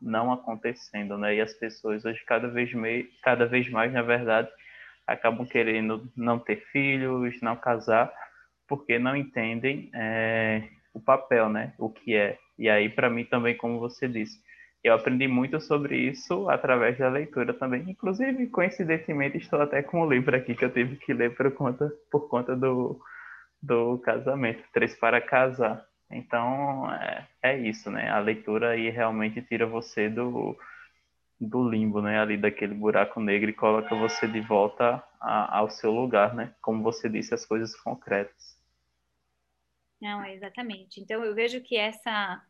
[0.00, 1.36] não acontecendo, né?
[1.36, 4.48] E as pessoas hoje cada vez, me, cada vez mais, na verdade,
[5.06, 8.12] acabam querendo não ter filhos, não casar,
[8.68, 10.62] porque não entendem é,
[10.92, 11.72] o papel, né?
[11.78, 12.38] O que é.
[12.58, 14.40] E aí, para mim também, como você disse,
[14.82, 17.84] eu aprendi muito sobre isso através da leitura também.
[17.88, 21.92] Inclusive, coincidentemente, estou até com um livro aqui que eu tive que ler por conta,
[22.10, 23.00] por conta do,
[23.62, 25.84] do casamento, Três para Casar.
[26.10, 28.08] Então, é, é isso, né?
[28.10, 30.56] A leitura aí realmente tira você do,
[31.40, 32.20] do limbo, né?
[32.20, 36.54] Ali daquele buraco negro e coloca você de volta a, ao seu lugar, né?
[36.62, 38.57] Como você disse, as coisas concretas.
[40.00, 41.00] Não, exatamente.
[41.00, 42.42] Então eu vejo que essa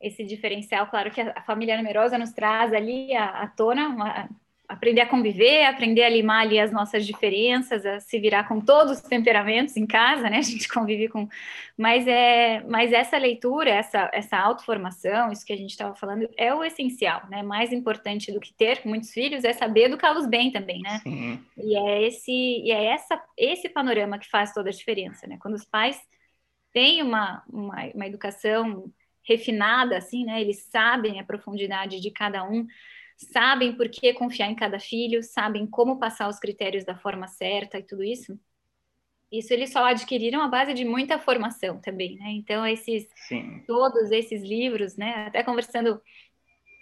[0.00, 4.28] esse diferencial, claro que a, família numerosa nos traz ali à, à tona, uma,
[4.68, 8.98] aprender a conviver, aprender a limar ali as nossas diferenças, a se virar com todos
[8.98, 10.38] os temperamentos em casa, né?
[10.38, 11.28] A gente convive com,
[11.76, 16.54] mas é, mas essa leitura, essa essa autoformação, isso que a gente estava falando, é
[16.54, 17.42] o essencial, né?
[17.42, 20.98] Mais importante do que ter muitos filhos é saber educá-los bem também, né?
[21.02, 21.40] Sim.
[21.56, 25.36] E é esse e é essa esse panorama que faz toda a diferença, né?
[25.40, 25.98] Quando os pais
[26.74, 30.40] têm uma, uma, uma educação refinada, assim, né?
[30.40, 32.66] Eles sabem a profundidade de cada um,
[33.16, 37.78] sabem por que confiar em cada filho, sabem como passar os critérios da forma certa
[37.78, 38.38] e tudo isso.
[39.32, 42.30] Isso eles só adquiriram a base de muita formação também, né?
[42.32, 43.62] Então esses Sim.
[43.66, 45.26] todos esses livros, né?
[45.28, 46.02] Até conversando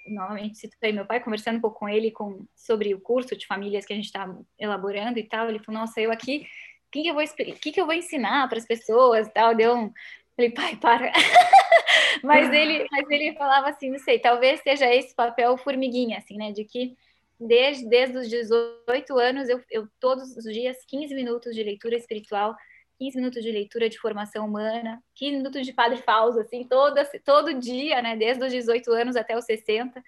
[0.08, 3.86] novamente citei meu pai conversando um pouco com ele com, sobre o curso de famílias
[3.86, 4.28] que a gente está
[4.58, 6.44] elaborando e tal, ele falou: "Nossa, eu aqui
[6.92, 7.24] que, que eu vou
[7.60, 9.54] que, que eu vou ensinar para as pessoas tal?
[9.54, 9.92] Deu um
[10.36, 11.12] falei pai para.
[12.22, 16.52] Mas ele mas ele falava assim não sei talvez seja esse papel formiguinha assim né
[16.52, 16.94] de que
[17.40, 22.54] desde desde os 18 anos eu, eu todos os dias 15 minutos de leitura espiritual
[23.02, 27.54] 15 minutos de leitura de formação humana, 15 minutos de Padre Fausto, assim, toda, todo
[27.54, 30.00] dia, né, desde os 18 anos até os 60,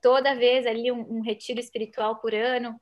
[0.00, 2.80] toda vez ali um, um retiro espiritual por ano,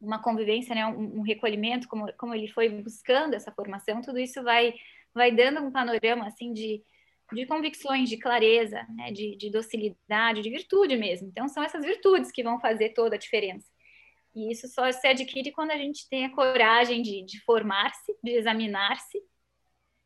[0.00, 4.42] uma convivência, né, um, um, recolhimento, como, como ele foi buscando essa formação, tudo isso
[4.42, 4.74] vai,
[5.14, 6.82] vai dando um panorama assim de,
[7.32, 11.28] de convicções, de clareza, né, de, de docilidade, de virtude mesmo.
[11.28, 13.68] Então, são essas virtudes que vão fazer toda a diferença.
[14.34, 18.30] E isso só se adquire quando a gente tem a coragem de, de formar-se, de
[18.30, 19.20] examinar-se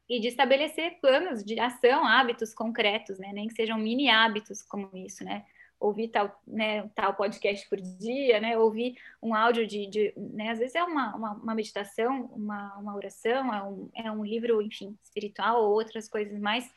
[0.08, 3.32] e de estabelecer planos de ação, hábitos concretos, né?
[3.32, 5.44] Nem que sejam mini hábitos como isso, né?
[5.78, 10.58] Ouvir tal, né, tal podcast por dia, né, ouvir um áudio de, de né, às
[10.58, 14.96] vezes é uma, uma, uma meditação, uma, uma oração, é um, é um livro, enfim,
[15.02, 16.70] espiritual ou outras coisas mais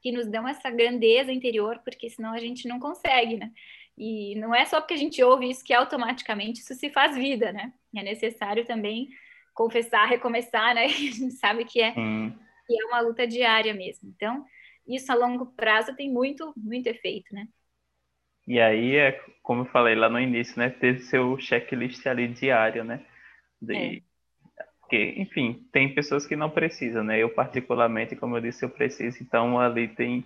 [0.00, 3.52] que nos dão essa grandeza interior, porque senão a gente não consegue, né?
[3.96, 7.52] E não é só porque a gente ouve isso que automaticamente isso se faz vida,
[7.52, 7.72] né?
[7.94, 9.08] É necessário também
[9.54, 10.86] confessar, recomeçar, né?
[10.86, 12.36] A gente sabe que é, hum.
[12.66, 14.08] que é uma luta diária mesmo.
[14.08, 14.44] Então,
[14.86, 17.46] isso a longo prazo tem muito, muito efeito, né?
[18.46, 20.70] E aí, é, como eu falei lá no início, né?
[20.70, 23.00] Ter seu checklist ali diário, né?
[23.60, 23.74] De...
[23.74, 24.02] É.
[24.80, 27.18] Porque, enfim, tem pessoas que não precisam, né?
[27.18, 29.22] Eu, particularmente, como eu disse, eu preciso.
[29.22, 30.24] Então, ali tem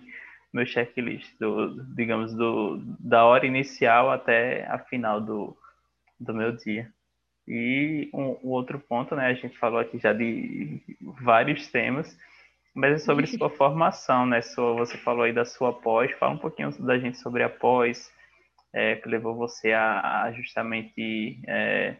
[0.53, 5.55] meu checklist, do, digamos, do, da hora inicial até a final do,
[6.19, 6.91] do meu dia.
[7.47, 9.27] E um, um, outro ponto, né?
[9.27, 10.81] A gente falou aqui já de
[11.21, 12.17] vários temas,
[12.77, 14.39] mas é sobre sua formação, né?
[14.39, 18.13] Sua, você falou aí da sua pós, fala um pouquinho da gente sobre a pós,
[18.71, 21.97] é, que levou você a, a justamente é,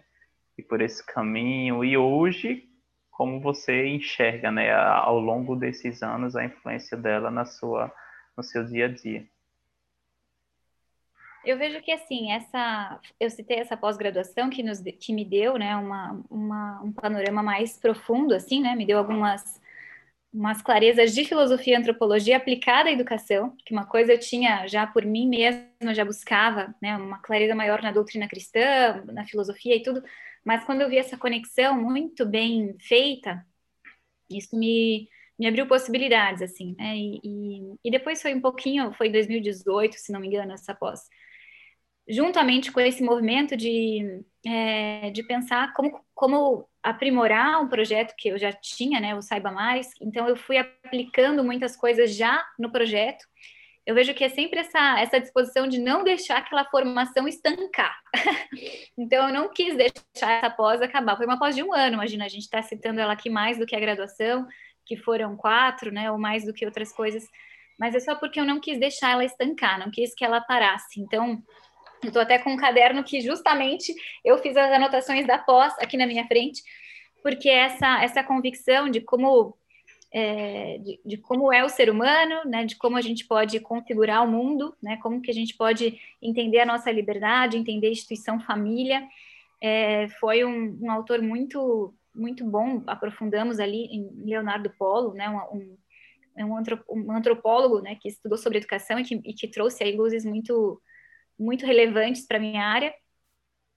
[0.55, 1.83] ir por esse caminho.
[1.83, 2.69] E hoje,
[3.09, 7.91] como você enxerga, né, ao longo desses anos, a influência dela na sua,
[8.37, 9.25] no seu dia a dia?
[11.43, 15.75] Eu vejo que assim, essa, eu citei essa pós-graduação que nos que me deu, né,
[15.75, 19.59] uma, uma, um panorama mais profundo assim, né, me deu algumas
[20.33, 24.85] umas clarezas de filosofia e antropologia aplicada à educação, que uma coisa eu tinha já
[24.85, 29.81] por mim mesma, já buscava, né, uma clareza maior na doutrina cristã, na filosofia e
[29.81, 30.03] tudo,
[30.45, 33.45] mas quando eu vi essa conexão muito bem feita,
[34.29, 35.07] isso me,
[35.39, 39.95] me abriu possibilidades, assim, né, e, e, e depois foi um pouquinho, foi em 2018,
[39.97, 41.01] se não me engano, essa pós,
[42.07, 48.37] juntamente com esse movimento de, é, de pensar como, como aprimorar um projeto que eu
[48.37, 53.25] já tinha, né, o Saiba Mais, então eu fui aplicando muitas coisas já no projeto.
[53.85, 57.97] Eu vejo que é sempre essa, essa disposição de não deixar aquela formação estancar.
[58.97, 61.15] então, eu não quis deixar essa pós acabar.
[61.15, 63.65] Foi uma pós de um ano, imagina, a gente está citando ela aqui mais do
[63.65, 64.45] que a graduação,
[64.85, 67.23] que foram quatro, né, ou mais do que outras coisas,
[67.79, 70.99] mas é só porque eu não quis deixar ela estancar, não quis que ela parasse.
[70.99, 71.41] Então,
[72.03, 73.93] eu estou até com um caderno que justamente
[74.23, 76.61] eu fiz as anotações da pós aqui na minha frente,
[77.21, 79.57] porque essa, essa convicção de como,
[80.11, 84.23] é, de, de, como é o ser humano, né, de como a gente pode configurar
[84.23, 88.39] o mundo, né, como que a gente pode entender a nossa liberdade, entender a instituição
[88.39, 89.07] família,
[89.59, 95.77] é, foi um, um, autor muito muito bom, aprofundamos ali em Leonardo Polo, né, um,
[96.39, 96.55] um,
[96.89, 100.81] um antropólogo né, que estudou sobre educação e que, e que trouxe aí luzes muito
[101.37, 102.93] muito relevantes para minha área,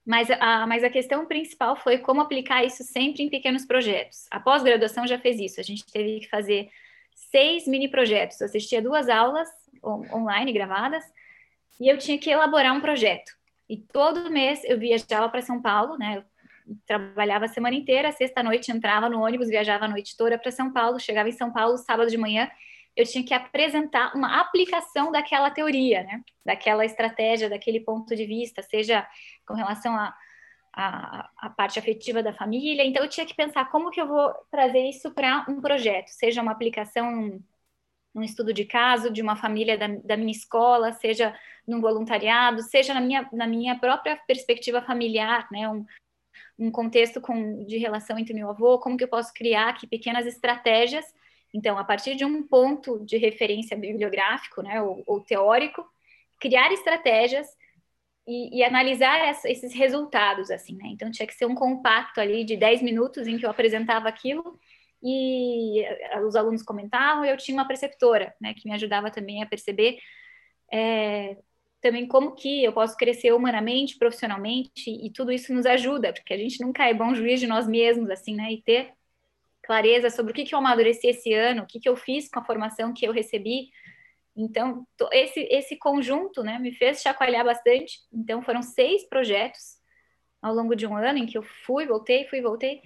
[0.05, 4.25] mas a, mas a questão principal foi como aplicar isso sempre em pequenos projetos.
[4.31, 6.69] A pós-graduação já fez isso, a gente teve que fazer
[7.13, 8.39] seis mini projetos.
[8.41, 9.47] Eu assistia duas aulas
[9.83, 11.03] on, online gravadas
[11.79, 13.31] e eu tinha que elaborar um projeto.
[13.69, 16.17] E todo mês eu viajava para São Paulo, né?
[16.17, 20.71] Eu trabalhava a semana inteira, sexta-noite entrava no ônibus, viajava a noite toda para São
[20.71, 22.49] Paulo, chegava em São Paulo sábado de manhã
[22.95, 26.21] eu tinha que apresentar uma aplicação daquela teoria, né?
[26.45, 29.07] daquela estratégia, daquele ponto de vista, seja
[29.45, 30.13] com relação à
[30.73, 32.85] a, a, a, parte afetiva da família.
[32.85, 36.41] Então, eu tinha que pensar como que eu vou trazer isso para um projeto, seja
[36.41, 37.41] uma aplicação
[38.13, 41.37] num estudo de caso de uma família da, da, minha escola, seja
[41.67, 45.69] num voluntariado, seja na minha, na minha própria perspectiva familiar, né?
[45.69, 45.85] Um,
[46.59, 50.25] um contexto com, de relação entre meu avô, como que eu posso criar aqui pequenas
[50.25, 51.05] estratégias
[51.53, 55.85] então, a partir de um ponto de referência bibliográfico, né, ou, ou teórico,
[56.39, 57.47] criar estratégias
[58.27, 60.87] e, e analisar esses resultados, assim, né?
[60.87, 64.59] Então, tinha que ser um compacto ali de 10 minutos em que eu apresentava aquilo
[65.03, 65.83] e
[66.25, 69.97] os alunos comentavam, e eu tinha uma preceptora, né, que me ajudava também a perceber
[70.71, 71.37] é,
[71.81, 76.37] também como que eu posso crescer humanamente, profissionalmente, e tudo isso nos ajuda, porque a
[76.37, 78.93] gente nunca é bom juiz de nós mesmos, assim, né, e ter
[79.71, 82.41] clareza sobre o que, que eu amadureci esse ano, o que, que eu fiz com
[82.41, 83.69] a formação que eu recebi.
[84.35, 87.99] Então, esse, esse conjunto né, me fez chacoalhar bastante.
[88.11, 89.79] Então, foram seis projetos
[90.41, 92.81] ao longo de um ano em que eu fui, voltei, fui, voltei.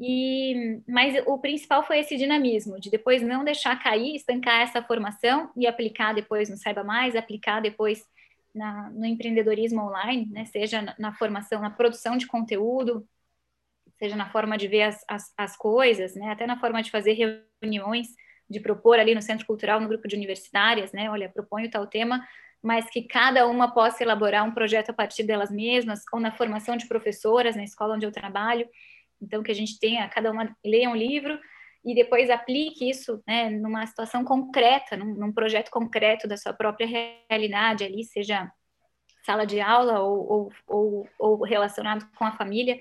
[0.00, 5.52] E, mas o principal foi esse dinamismo, de depois não deixar cair, estancar essa formação
[5.56, 8.04] e aplicar depois no Saiba Mais, aplicar depois
[8.52, 13.06] na, no empreendedorismo online, né, seja na, na formação, na produção de conteúdo,
[14.04, 17.14] seja na forma de ver as, as, as coisas, né, até na forma de fazer
[17.62, 18.08] reuniões,
[18.48, 22.22] de propor ali no Centro Cultural, no grupo de universitárias, né, olha, proponho tal tema,
[22.62, 26.76] mas que cada uma possa elaborar um projeto a partir delas mesmas, ou na formação
[26.76, 28.68] de professoras na escola onde eu trabalho,
[29.20, 31.38] então que a gente tenha, cada uma leia um livro
[31.82, 36.86] e depois aplique isso né, numa situação concreta, num, num, projeto concreto da sua própria
[37.30, 38.50] realidade ali, seja
[39.24, 42.78] sala de aula ou, ou, ou, ou relacionado com a família,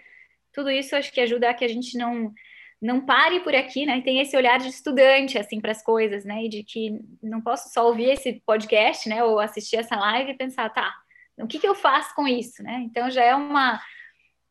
[0.53, 2.33] tudo isso acho que ajuda a que a gente não
[2.81, 4.01] não pare por aqui, né?
[4.01, 6.43] Tem esse olhar de estudante assim para as coisas, né?
[6.43, 9.23] E de que não posso só ouvir esse podcast, né?
[9.23, 10.93] Ou assistir essa live e pensar, tá,
[11.37, 12.81] O que, que eu faço com isso, né?
[12.85, 13.79] Então já é uma,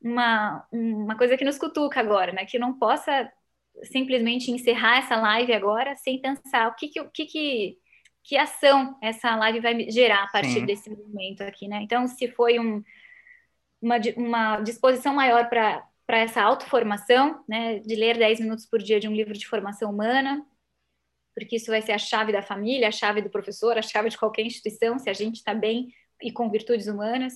[0.01, 2.47] uma, uma coisa que nos cutuca agora, né?
[2.47, 3.31] Que eu não possa
[3.85, 7.83] simplesmente encerrar essa live agora sem pensar o que, que, que, que
[8.25, 10.67] que ação essa live vai gerar a partir Sim.
[10.67, 11.81] desse momento aqui, né?
[11.83, 12.83] Então, se foi um,
[13.81, 15.85] uma, uma disposição maior para
[16.19, 20.45] essa autoformação, né, de ler 10 minutos por dia de um livro de formação humana,
[21.35, 24.19] porque isso vai ser a chave da família, a chave do professor, a chave de
[24.19, 25.89] qualquer instituição, se a gente está bem
[26.23, 27.35] e com virtudes humanas,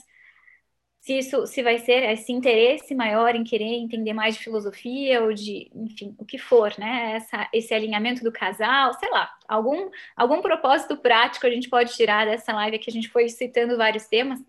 [1.01, 5.33] se isso se vai ser esse interesse maior em querer entender mais de filosofia ou
[5.33, 7.13] de, enfim, o que for, né?
[7.15, 12.27] Essa, esse alinhamento do casal, sei lá, algum, algum propósito prático a gente pode tirar
[12.27, 14.41] dessa live que a gente foi citando vários temas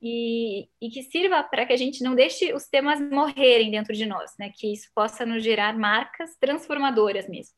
[0.00, 4.06] e, e que sirva para que a gente não deixe os temas morrerem dentro de
[4.06, 4.50] nós, né?
[4.54, 7.54] Que isso possa nos gerar marcas transformadoras mesmo.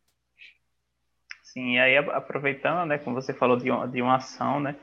[1.43, 4.77] Sim, e aí aproveitando, né, como você falou de uma, de uma ação, né?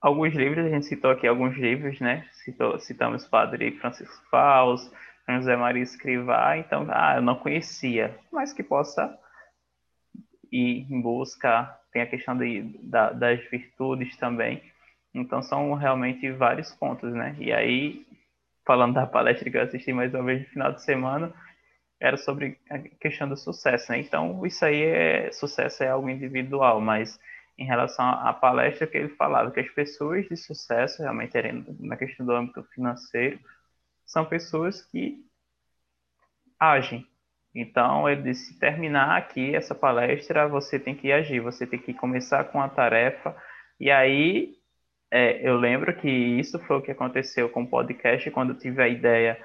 [0.00, 2.26] alguns livros, a gente citou aqui alguns livros, né?
[2.44, 4.90] Citou, citamos Padre Francisco Faus,
[5.28, 9.18] José Maria Escrivá, então, ah, eu não conhecia, mas que possa
[10.50, 14.62] ir em busca, tem a questão de, da, das virtudes também,
[15.14, 17.34] então são realmente vários pontos, né?
[17.38, 18.06] E aí,
[18.66, 21.32] falando da palestra que eu assisti mais uma vez no final de semana,
[22.00, 23.98] era sobre a questão do sucesso, né?
[23.98, 27.18] Então, isso aí é, sucesso é algo individual, mas
[27.58, 31.32] em relação à palestra que ele falava, que as pessoas de sucesso, realmente
[31.80, 33.40] na questão do âmbito financeiro,
[34.06, 35.24] são pessoas que
[36.58, 37.06] agem.
[37.54, 42.44] Então, ele disse, terminar aqui essa palestra, você tem que agir, você tem que começar
[42.44, 43.34] com a tarefa.
[43.80, 44.57] E aí,
[45.10, 48.82] é, eu lembro que isso foi o que aconteceu com o podcast, quando eu tive
[48.82, 49.38] a ideia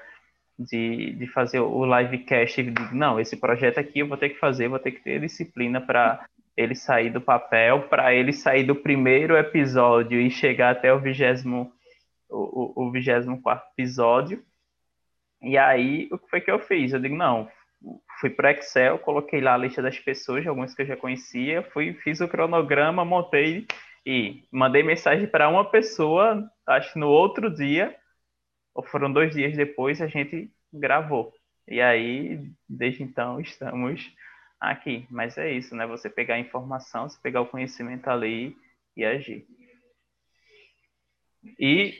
[0.58, 2.62] de, de fazer o livecast.
[2.92, 6.26] Não, esse projeto aqui eu vou ter que fazer, vou ter que ter disciplina para
[6.56, 11.72] ele sair do papel para ele sair do primeiro episódio e chegar até o vigésimo
[12.30, 14.42] o, o, o quarto episódio.
[15.42, 16.92] E aí, o que foi que eu fiz?
[16.92, 17.48] Eu digo, não,
[18.20, 21.92] fui para Excel, coloquei lá a lista das pessoas, algumas que eu já conhecia, fui,
[21.94, 23.66] fiz o cronograma, montei
[24.06, 27.96] e mandei mensagem para uma pessoa, acho que no outro dia,
[28.74, 31.32] ou foram dois dias depois, a gente gravou.
[31.66, 34.12] E aí, desde então, estamos
[34.60, 35.06] aqui.
[35.10, 35.86] Mas é isso, né?
[35.86, 38.54] Você pegar a informação, você pegar o conhecimento ali
[38.96, 39.46] e agir.
[41.58, 41.98] E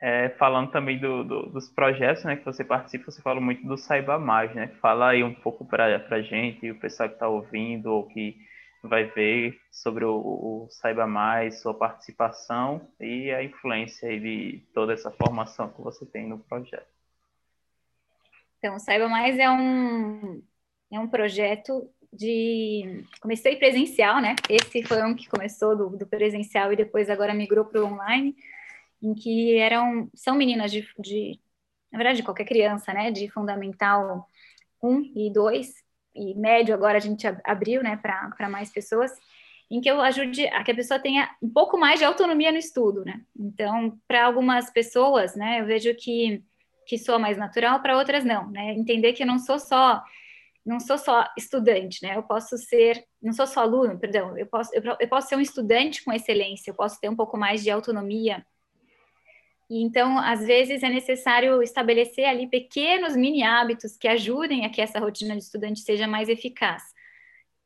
[0.00, 3.76] é, falando também do, do, dos projetos né, que você participa, você fala muito do
[3.76, 4.68] Saiba Mais, né?
[4.80, 8.36] Fala aí um pouco para a gente, o pessoal que está ouvindo ou que
[8.82, 15.10] vai ver sobre o, o Saiba Mais, sua participação e a influência de toda essa
[15.10, 16.86] formação que você tem no projeto.
[18.58, 20.42] Então, o Saiba Mais é um,
[20.90, 23.04] é um projeto de.
[23.20, 24.36] Comecei presencial, né?
[24.48, 28.36] Esse foi um que começou do, do presencial e depois agora migrou para o online,
[29.02, 30.10] em que eram.
[30.14, 31.40] São meninas de, de.
[31.90, 33.10] Na verdade, qualquer criança, né?
[33.10, 34.28] De fundamental
[34.82, 35.81] 1 e 2,
[36.14, 37.96] e médio agora a gente abriu, né?
[37.96, 39.10] Para mais pessoas
[39.70, 42.58] em que eu ajude a que a pessoa tenha um pouco mais de autonomia no
[42.58, 43.22] estudo, né?
[43.38, 46.42] Então, para algumas pessoas, né, eu vejo que
[46.84, 48.72] que soa mais natural, para outras não, né?
[48.74, 50.02] Entender que eu não sou só
[50.64, 52.16] não sou só estudante, né?
[52.16, 55.40] Eu posso ser, não sou só aluno, perdão, eu posso, eu, eu, posso ser um
[55.40, 58.44] estudante com excelência, eu posso ter um pouco mais de autonomia.
[59.80, 64.98] Então, às vezes, é necessário estabelecer ali pequenos mini hábitos que ajudem a que essa
[64.98, 66.82] rotina de estudante seja mais eficaz.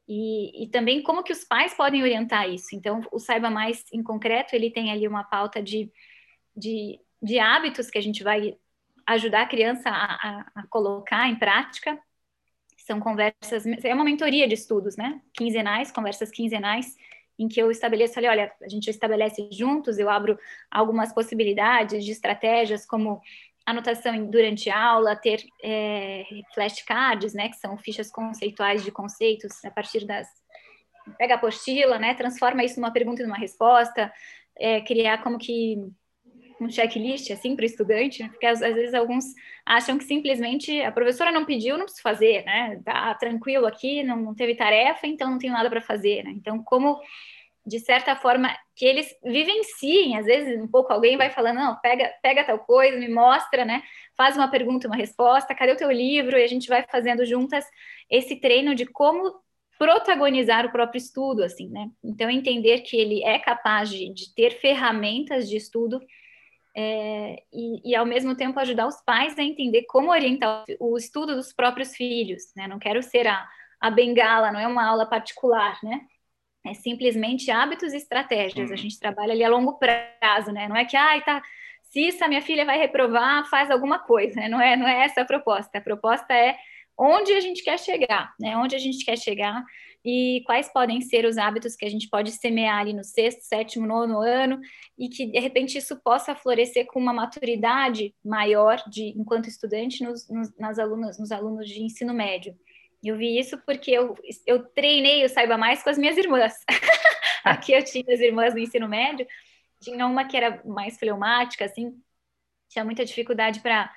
[0.08, 2.74] E, e também como que os pais podem orientar isso.
[2.74, 5.90] Então, o Saiba Mais, em concreto, ele tem ali uma pauta de,
[6.56, 8.56] de, de hábitos que a gente vai
[9.06, 11.98] ajudar a criança a, a, a colocar em prática
[12.86, 15.20] são conversas, é uma mentoria de estudos, né?
[15.34, 16.96] Quinzenais, conversas quinzenais,
[17.38, 20.38] em que eu estabeleço ali, olha, a gente estabelece juntos, eu abro
[20.70, 23.20] algumas possibilidades de estratégias como
[23.66, 26.24] anotação durante aula, ter é,
[26.54, 30.28] flashcards, né, que são fichas conceituais de conceitos a partir das
[31.18, 34.12] pega a apostila, né, transforma isso numa pergunta e numa resposta,
[34.58, 35.76] é, criar como que
[36.60, 38.28] um checklist assim para o estudante, né?
[38.28, 39.24] porque às, às, vezes alguns
[39.64, 42.80] acham que simplesmente a professora não pediu, não preciso fazer, né?
[42.84, 46.32] Tá tranquilo aqui, não, não teve tarefa, então não tenho nada para fazer, né?
[46.34, 46.98] Então, como
[47.66, 52.12] de certa forma que eles vivenciem, às vezes um pouco alguém vai falando, não, pega,
[52.22, 53.82] pega tal coisa, me mostra, né?
[54.16, 56.38] Faz uma pergunta, uma resposta, cadê o teu livro?
[56.38, 57.64] E a gente vai fazendo juntas
[58.08, 59.34] esse treino de como
[59.78, 61.90] protagonizar o próprio estudo, assim, né?
[62.02, 66.00] Então, entender que ele é capaz de, de ter ferramentas de estudo
[66.76, 71.34] é, e, e, ao mesmo tempo ajudar os pais a entender como orientar o estudo
[71.34, 72.68] dos próprios filhos, né?
[72.68, 73.48] Não quero ser a,
[73.80, 76.00] a bengala, não é uma aula particular, né?
[76.66, 78.70] é simplesmente hábitos e estratégias.
[78.70, 80.68] A gente trabalha ali a longo prazo, né?
[80.68, 81.42] Não é que, ai, tá,
[81.82, 84.48] se essa minha filha vai reprovar, faz alguma coisa, né?
[84.48, 85.78] Não é, não é essa a proposta.
[85.78, 86.56] A proposta é
[86.98, 88.56] onde a gente quer chegar, né?
[88.56, 89.62] Onde a gente quer chegar
[90.08, 93.88] e quais podem ser os hábitos que a gente pode semear ali no sexto, sétimo,
[93.88, 94.60] nono ano
[94.96, 100.30] e que de repente isso possa florescer com uma maturidade maior de enquanto estudante nos,
[100.30, 102.56] nos, nas alunas, nos alunos de ensino médio.
[103.02, 104.14] Eu vi isso porque eu,
[104.46, 106.54] eu treinei o Saiba Mais com as minhas irmãs.
[107.42, 109.26] Aqui eu tinha as irmãs do ensino médio,
[109.82, 112.00] tinha uma que era mais fleumática, assim,
[112.68, 113.92] tinha muita dificuldade para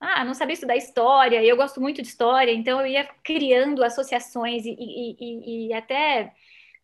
[0.00, 4.64] ah, não sabia estudar história, eu gosto muito de história, então eu ia criando associações
[4.66, 6.32] e, e, e, e até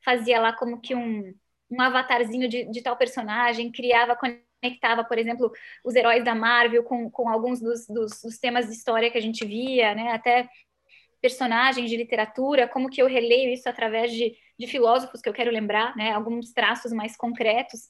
[0.05, 1.35] fazia lá como que um,
[1.71, 5.53] um avatarzinho de, de, tal personagem, criava, conectava, por exemplo,
[5.85, 9.23] os heróis da Marvel com, com alguns dos, dos, dos temas de história que a
[9.23, 10.13] gente via, né?
[10.13, 10.49] Até
[11.21, 15.51] personagens de literatura, como que eu releio isso através de, de filósofos que eu quero
[15.51, 16.13] lembrar, né?
[16.13, 17.89] Alguns traços mais concretos.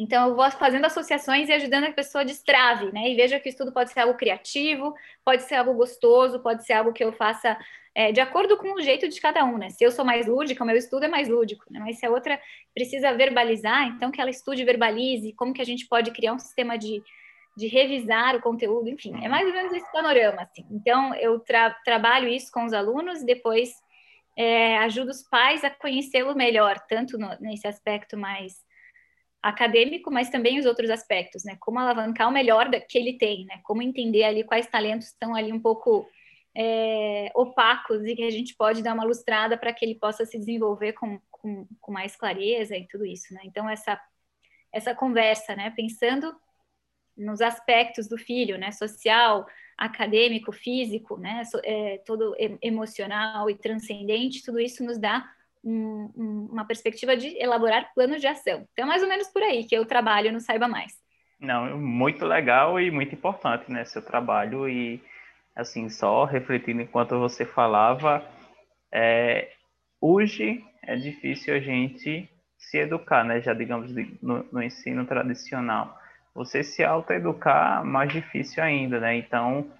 [0.00, 3.10] Então, eu vou fazendo associações e ajudando a pessoa a destrave, né?
[3.10, 4.94] E veja que o estudo pode ser algo criativo,
[5.24, 7.58] pode ser algo gostoso, pode ser algo que eu faça
[7.92, 9.70] é, de acordo com o jeito de cada um, né?
[9.70, 11.80] Se eu sou mais lúdica, o meu estudo é mais lúdico, né?
[11.80, 12.40] Mas se a outra
[12.72, 16.38] precisa verbalizar, então que ela estude e verbalize, como que a gente pode criar um
[16.38, 17.02] sistema de,
[17.56, 20.64] de revisar o conteúdo, enfim, é mais ou menos esse panorama, assim.
[20.70, 23.72] Então, eu tra trabalho isso com os alunos e depois
[24.36, 28.67] é, ajudo os pais a conhecê-lo melhor, tanto no, nesse aspecto mais
[29.42, 31.56] acadêmico, mas também os outros aspectos, né?
[31.60, 33.60] Como alavancar o melhor que ele tem, né?
[33.62, 36.08] Como entender ali quais talentos estão ali um pouco
[36.56, 40.38] é, opacos e que a gente pode dar uma lustrada para que ele possa se
[40.38, 43.40] desenvolver com, com, com, mais clareza e tudo isso, né?
[43.44, 44.00] Então, essa,
[44.72, 45.70] essa conversa, né?
[45.70, 46.34] Pensando
[47.16, 48.72] nos aspectos do filho, né?
[48.72, 51.42] Social, acadêmico, físico, né?
[51.62, 55.24] É, todo emocional e transcendente, tudo isso nos dá
[55.64, 58.66] um, um, uma perspectiva de elaborar planos de ação.
[58.72, 60.92] Então, é mais ou menos por aí que eu trabalho no Saiba Mais.
[61.40, 65.00] Não, muito legal e muito importante, né, seu trabalho e,
[65.54, 68.24] assim, só refletindo enquanto você falava,
[68.90, 69.52] é,
[70.00, 75.96] hoje é difícil a gente se educar, né, já digamos no, no ensino tradicional.
[76.34, 79.70] Você se autoeducar, mais difícil ainda, né, então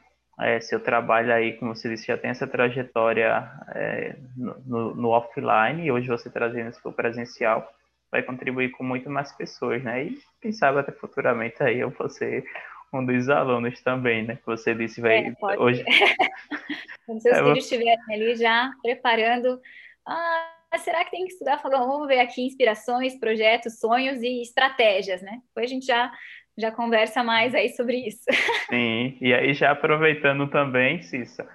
[0.40, 5.84] é, seu trabalho aí, como você disse, já tem essa trajetória é, no, no, offline
[5.84, 7.68] e hoje você trazendo isso para o presencial
[8.10, 10.04] vai contribuir com muito mais pessoas, né?
[10.04, 12.44] E quem sabe até futuramente aí eu vou ser
[12.92, 14.36] um dos alunos também, né?
[14.36, 15.84] Que você disse, vai é, hoje.
[17.04, 19.60] Quando seus é, filhos estiverem ali já preparando,
[20.06, 21.60] ah, será que tem que estudar?
[21.62, 25.40] vamos ver aqui inspirações, projetos, sonhos e estratégias, né?
[25.48, 26.12] Depois a gente já
[26.58, 28.24] já conversa mais aí sobre isso.
[28.68, 31.48] Sim, e aí já aproveitando também, Cissa,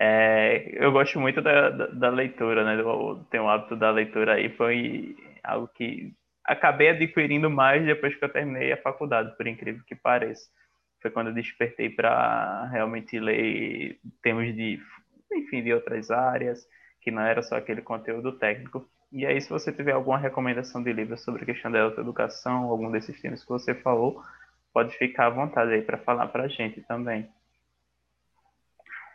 [0.00, 2.80] é, eu gosto muito da, da, da, leitura, né?
[2.80, 8.24] Eu tenho o hábito da leitura aí, foi algo que acabei adquirindo mais depois que
[8.24, 10.48] eu terminei a faculdade, por incrível que pareça.
[11.02, 14.80] Foi quando eu despertei para realmente ler temas de,
[15.32, 16.66] enfim, de outras áreas,
[17.02, 18.88] que não era só aquele conteúdo técnico.
[19.12, 22.90] E aí, se você tiver alguma recomendação de livro sobre a questão da autoeducação, algum
[22.90, 24.22] desses temas que você falou,
[24.78, 27.28] pode ficar à vontade aí para falar para a gente também.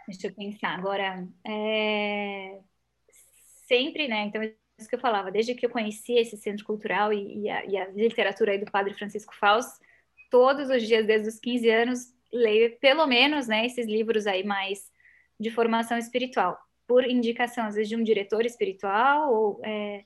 [0.05, 0.77] Deixa eu pensar.
[0.77, 2.59] Agora, é...
[3.65, 4.25] sempre, né?
[4.25, 7.49] Então, é isso que eu falava, desde que eu conheci esse centro cultural e, e,
[7.49, 9.65] a, e a, literatura aí do padre Francisco Faus,
[10.29, 14.91] todos os dias, desde os 15 anos, leio pelo menos, né, esses livros aí mais
[15.39, 20.03] de formação espiritual, por indicação, às vezes, de um diretor espiritual, ou, é...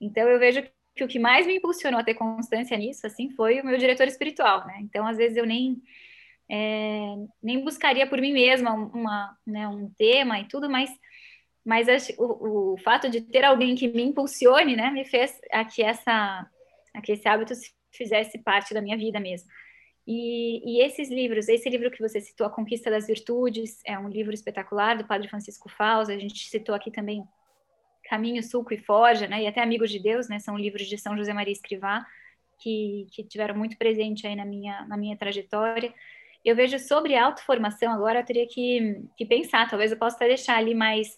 [0.00, 0.60] então eu vejo
[0.98, 4.06] que o que mais me impulsionou a ter constância nisso, assim, foi o meu diretor
[4.08, 4.78] espiritual, né?
[4.80, 5.80] Então, às vezes eu nem
[6.50, 10.90] é, nem buscaria por mim mesma uma, né, um tema e tudo, mas
[11.64, 11.86] mas
[12.18, 16.46] o, o, fato de ter alguém que me impulsione, né, me fez a que essa
[16.94, 17.52] a que esse hábito
[17.92, 19.48] fizesse parte da minha vida mesmo.
[20.06, 24.08] E, e, esses livros, esse livro que você citou, A Conquista das Virtudes, é um
[24.08, 27.22] livro espetacular do Padre Francisco Fausto, a gente citou aqui também
[28.08, 31.16] Caminho, Sulco e Forja, né, e até Amigos de Deus, né, são livros de São
[31.16, 32.06] José Maria Escrivá,
[32.58, 35.92] que, que tiveram muito presente aí na minha, na minha trajetória.
[36.44, 40.56] Eu vejo sobre autoformação, agora eu teria que, que pensar, talvez eu possa até deixar
[40.56, 41.16] ali mais,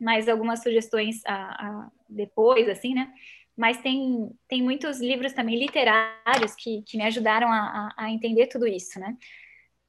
[0.00, 3.12] mais algumas sugestões a, a, depois, assim, né,
[3.56, 8.46] mas tem, tem muitos livros também literários que, que me ajudaram a, a, a entender
[8.46, 9.16] tudo isso, né,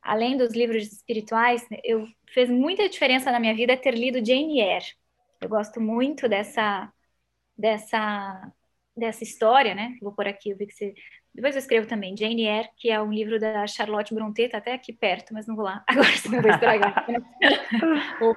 [0.02, 4.86] além dos livros espirituais, eu fez muita diferença na minha vida ter lido Jane Eyre,
[5.42, 6.92] eu gosto muito dessa,
[7.58, 8.52] dessa,
[8.96, 9.98] dessa história, né?
[10.02, 10.94] Vou por aqui, eu vi que você
[11.34, 14.74] depois eu escrevo também Jane Eyre, que é um livro da Charlotte Brontë, tá até
[14.74, 15.84] aqui perto, mas não vou lá.
[15.88, 17.06] Agora senão vou estragar.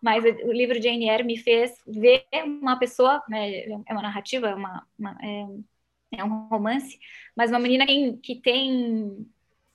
[0.00, 4.86] mas o livro Jane Eyre me fez ver uma pessoa, né, é uma narrativa, uma,
[4.98, 6.98] uma é, é, um romance,
[7.34, 9.26] mas uma menina que, que tem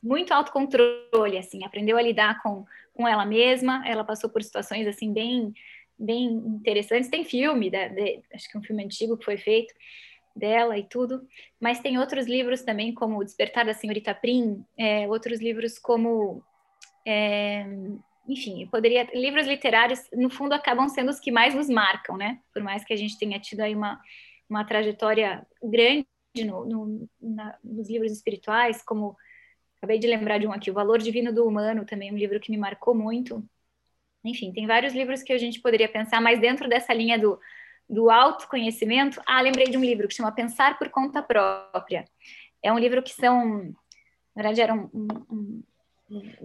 [0.02, 5.12] muito autocontrole, assim, aprendeu a lidar com, com ela mesma, ela passou por situações, assim,
[5.12, 5.54] bem,
[6.04, 7.10] bem interessantes.
[7.10, 9.74] Tem filme, de, acho que é um filme antigo que foi feito,
[10.36, 11.28] dela e tudo,
[11.60, 16.44] mas tem outros livros também, como O Despertar da Senhorita Prim, é, outros livros como.
[17.06, 17.66] É,
[18.28, 19.08] enfim, poderia.
[19.14, 22.40] Livros literários, no fundo, acabam sendo os que mais nos marcam, né?
[22.54, 24.02] Por mais que a gente tenha tido aí uma,
[24.50, 26.08] uma trajetória grande
[26.46, 29.16] no, no, na, nos livros espirituais, como.
[29.78, 32.50] Acabei de lembrar de um aqui, O Valor Divino do Humano, também um livro que
[32.50, 33.44] me marcou muito.
[34.24, 37.40] Enfim, tem vários livros que a gente poderia pensar, mas dentro dessa linha do
[37.90, 39.22] do autoconhecimento.
[39.26, 42.06] Ah, lembrei de um livro que chama Pensar por Conta Própria.
[42.62, 43.74] É um livro que são,
[44.36, 45.64] na verdade, eram um, um,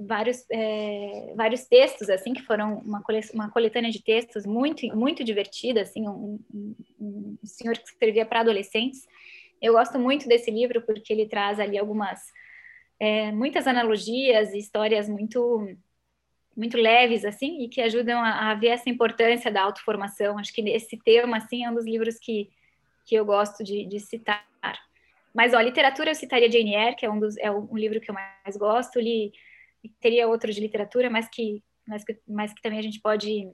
[0.06, 5.22] vários, é, vários textos, assim, que foram uma, cole, uma coletânea de textos muito, muito
[5.22, 9.06] divertida, assim, um, um, um senhor que escrevia para adolescentes.
[9.60, 12.20] Eu gosto muito desse livro porque ele traz ali algumas,
[12.98, 15.68] é, muitas analogias e histórias muito
[16.58, 20.36] muito leves assim e que ajudam a, a, ver essa importância da autoformação.
[20.36, 22.50] Acho que esse tema assim é um dos livros que,
[23.06, 24.44] que eu gosto de, de citar.
[25.32, 28.10] Mas ó, literatura eu citaria Jane Eyre, que é um dos é um livro que
[28.10, 28.98] eu mais gosto.
[28.98, 29.32] Li
[30.00, 33.48] teria outro de literatura, mas que mas que, mas que também a gente pode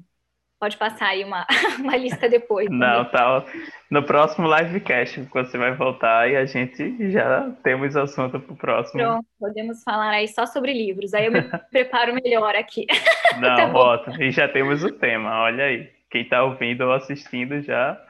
[0.58, 1.46] pode passar aí uma,
[1.80, 2.68] uma lista depois.
[2.70, 3.44] Não, tá.
[3.90, 9.02] No próximo livecast você vai voltar e a gente já temos assunto para o próximo.
[9.02, 11.14] Pronto, podemos falar aí só sobre livros.
[11.14, 12.86] Aí eu me preparo melhor aqui.
[13.38, 14.22] Não, tá ótimo.
[14.22, 15.90] E já temos o tema, olha aí.
[16.10, 18.00] Quem está ouvindo ou assistindo já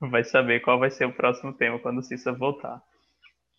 [0.00, 2.82] vai saber qual vai ser o próximo tema quando o Cissa voltar.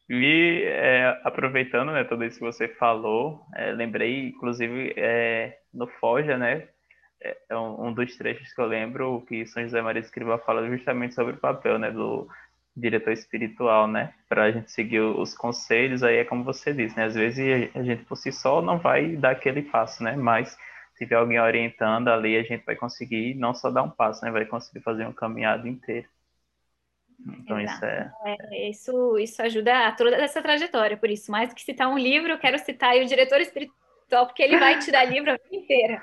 [0.09, 6.38] E é, aproveitando né, tudo isso que você falou, é, lembrei, inclusive, é, no Foja,
[6.38, 6.68] né?
[7.24, 10.67] É, é um, um, dos trechos que eu lembro que São José Maria Escrivá fala
[10.67, 12.28] justamente sobre o papel né, do
[12.76, 14.13] diretor espiritual, né?
[14.28, 17.05] Para a gente seguir os conselhos, aí é como você disse, né?
[17.05, 20.15] Às vezes a gente por si só não vai dar aquele passo, né?
[20.15, 20.57] Mas
[20.93, 24.32] se tiver alguém orientando ali, a gente vai conseguir não só dar um passo, né?
[24.32, 26.07] Vai conseguir fazer um caminhado inteiro.
[27.26, 27.78] Então Exato.
[27.78, 28.11] isso é...
[28.26, 28.69] é...
[28.69, 32.32] Isso, isso ajuda a toda essa trajetória, por isso, mais do que citar um livro,
[32.32, 36.01] eu quero citar o diretor espiritual, porque ele vai te dar livro a vida inteira.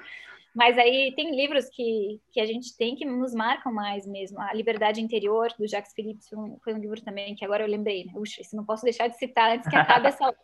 [0.55, 4.41] Mas aí tem livros que, que a gente tem que nos marcam mais mesmo.
[4.41, 6.25] A Liberdade Interior, do Jacques Philippe,
[6.63, 8.13] foi um livro também que agora eu lembrei, né?
[8.17, 10.37] Uxa, isso não posso deixar de citar antes que acabe essa hora,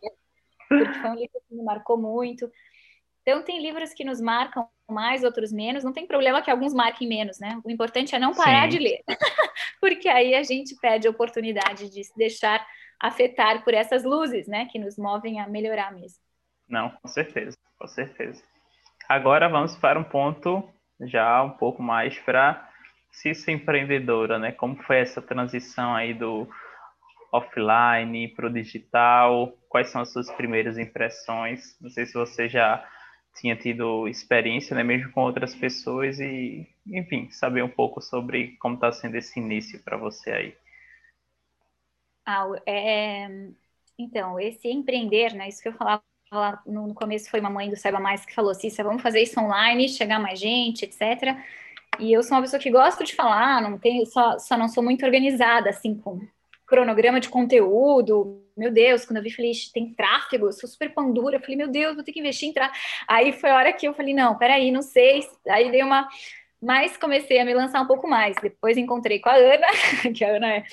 [0.69, 2.49] porque foi um livro que me marcou muito.
[3.21, 5.83] Então, tem livros que nos marcam mais, outros menos.
[5.83, 7.59] Não tem problema que alguns marquem menos, né?
[7.65, 8.77] O importante é não parar Sim.
[8.77, 9.03] de ler,
[9.81, 12.65] porque aí a gente perde a oportunidade de se deixar
[12.97, 14.67] afetar por essas luzes, né?
[14.71, 16.19] Que nos movem a melhorar mesmo.
[16.69, 18.41] Não, com certeza, com certeza.
[19.07, 20.67] Agora vamos para um ponto
[21.01, 22.69] já um pouco mais para
[23.11, 24.51] Cissa empreendedora, né?
[24.51, 26.47] Como foi essa transição aí do
[27.31, 29.53] offline para o digital?
[29.69, 31.77] Quais são as suas primeiras impressões?
[31.81, 32.85] Não sei se você já
[33.39, 38.75] tinha tido experiência, né, mesmo com outras pessoas e, enfim, saber um pouco sobre como
[38.75, 40.55] está sendo esse início para você aí.
[42.25, 43.27] Ah, é...
[43.97, 47.75] Então, esse empreender, né, isso que eu falava lá no começo foi uma mãe do
[47.75, 51.37] Saiba Mais que falou, Cissa, vamos fazer isso online, chegar mais gente, etc.
[51.99, 54.83] E eu sou uma pessoa que gosto de falar, não tenho, só, só não sou
[54.83, 56.19] muito organizada, assim, com
[56.65, 58.43] cronograma de conteúdo.
[58.55, 61.37] Meu Deus, quando eu vi, falei, tem tráfego, eu sou super pandura.
[61.37, 62.77] Eu falei, meu Deus, vou ter que investir em tráfego.
[63.07, 65.27] Aí foi a hora que eu falei, não, peraí, não sei.
[65.47, 66.07] Aí dei uma
[66.61, 68.35] mas comecei a me lançar um pouco mais.
[68.41, 69.67] Depois encontrei com a Ana,
[70.15, 70.63] que a Ana é.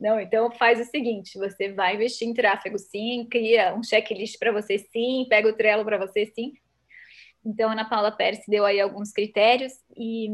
[0.00, 4.52] Não, então faz o seguinte: você vai investir em tráfego sim, cria um checklist para
[4.52, 6.54] você sim, pega o Trello para você sim.
[7.44, 10.28] Então, a Ana Paula Pérez deu aí alguns critérios e.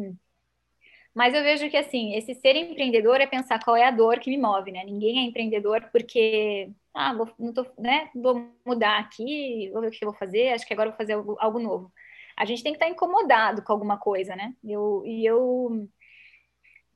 [1.12, 4.30] Mas eu vejo que, assim, esse ser empreendedor é pensar qual é a dor que
[4.30, 4.84] me move, né?
[4.84, 8.08] Ninguém é empreendedor porque, ah, vou, não tô, né?
[8.14, 11.14] Vou mudar aqui, vou ver o que eu vou fazer, acho que agora vou fazer
[11.14, 11.92] algo, algo novo
[12.41, 14.55] a gente tem que estar incomodado com alguma coisa, né?
[14.64, 15.86] Eu, e eu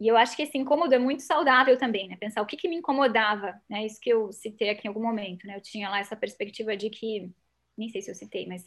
[0.01, 2.17] e eu acho que esse incômodo é muito saudável também, né?
[2.17, 3.85] Pensar o que, que me incomodava, né?
[3.85, 5.57] Isso que eu citei aqui em algum momento, né?
[5.57, 7.31] Eu tinha lá essa perspectiva de que,
[7.77, 8.67] nem sei se eu citei, mas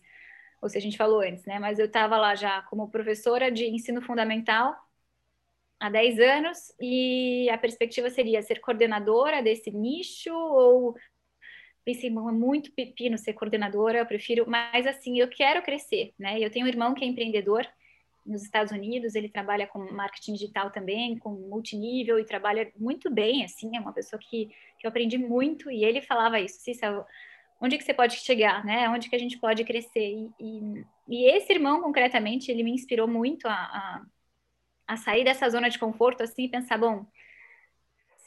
[0.62, 1.58] ou se a gente falou antes, né?
[1.58, 4.76] Mas eu estava lá já como professora de ensino fundamental
[5.80, 10.96] há 10 anos e a perspectiva seria ser coordenadora desse nicho ou
[11.88, 16.38] pensei, é muito pepino ser coordenadora, eu prefiro, mas assim, eu quero crescer, né?
[16.38, 17.66] Eu tenho um irmão que é empreendedor
[18.26, 23.46] nos Estados Unidos, ele trabalha com marketing digital também, com multinível e trabalha muito bem,
[23.46, 27.06] assim, é uma pessoa que, que eu aprendi muito e ele falava isso, Cícero,
[27.62, 28.90] onde que você pode chegar, né?
[28.90, 30.12] Onde que a gente pode crescer?
[30.12, 34.06] E, e, e esse irmão, concretamente, ele me inspirou muito a, a,
[34.88, 37.06] a, sair dessa zona de conforto, assim, e pensar, bom,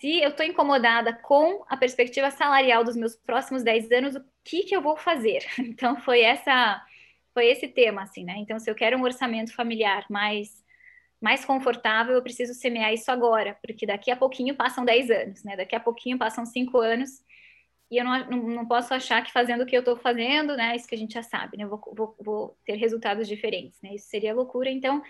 [0.01, 4.63] se eu estou incomodada com a perspectiva salarial dos meus próximos 10 anos, o que
[4.63, 5.45] que eu vou fazer?
[5.59, 6.83] Então, foi essa
[7.33, 8.35] foi esse tema, assim, né?
[8.39, 10.65] Então, se eu quero um orçamento familiar mais,
[11.21, 15.57] mais confortável, eu preciso semear isso agora, porque daqui a pouquinho passam 10 anos, né?
[15.57, 17.23] Daqui a pouquinho passam 5 anos,
[17.91, 20.75] e eu não, não, não posso achar que fazendo o que eu estou fazendo, né?
[20.75, 21.65] Isso que a gente já sabe, né?
[21.65, 23.95] Eu vou, vou, vou ter resultados diferentes, né?
[23.95, 25.03] Isso seria loucura, então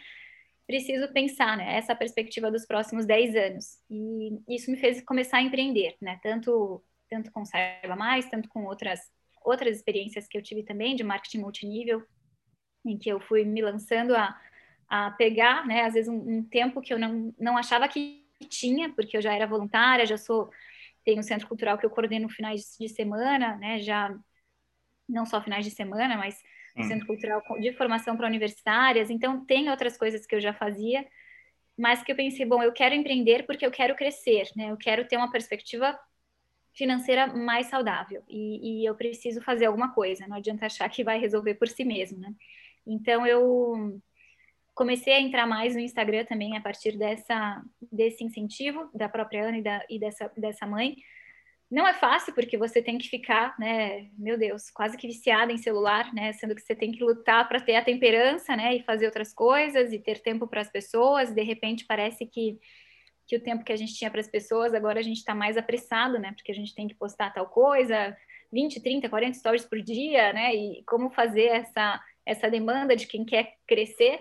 [0.71, 1.77] preciso pensar, né?
[1.77, 3.79] Essa perspectiva dos próximos 10 anos.
[3.91, 6.21] E isso me fez começar a empreender, né?
[6.23, 9.01] Tanto, tanto com Saiba Mais, tanto com outras
[9.43, 12.07] outras experiências que eu tive também de marketing multinível,
[12.85, 14.39] em que eu fui me lançando a,
[14.87, 18.93] a pegar, né, às vezes um, um tempo que eu não, não achava que tinha,
[18.93, 20.51] porque eu já era voluntária, já sou,
[21.05, 24.15] tenho um centro cultural que eu coordeno finais de semana, né, já
[25.09, 26.39] não só finais de semana, mas
[26.77, 26.85] hum.
[26.85, 31.07] centro cultural de formação para universitárias, então tem outras coisas que eu já fazia,
[31.79, 35.07] mas que eu pensei, bom, eu quero empreender porque eu quero crescer, né, eu quero
[35.07, 35.99] ter uma perspectiva
[36.75, 40.27] financeira mais saudável e, e, eu preciso fazer alguma coisa.
[40.27, 42.33] Não adianta achar que vai resolver por si mesmo, né?
[42.87, 44.01] Então eu
[44.75, 47.63] comecei a entrar mais no Instagram também a partir dessa
[47.93, 50.97] desse incentivo da própria Ana e, da, e dessa dessa mãe.
[51.71, 54.11] Não é fácil porque você tem que ficar, né?
[54.19, 56.33] Meu Deus, quase que viciada em celular, né?
[56.33, 58.75] Sendo que você tem que lutar para ter a temperança, né?
[58.75, 61.33] E fazer outras coisas e ter tempo para as pessoas.
[61.33, 62.59] De repente parece que
[63.31, 65.57] que o tempo que a gente tinha para as pessoas, agora a gente está mais
[65.57, 66.33] apressado, né?
[66.33, 68.17] Porque a gente tem que postar tal coisa,
[68.53, 70.53] 20, 30, 40 stories por dia, né?
[70.53, 74.21] E como fazer essa, essa demanda de quem quer crescer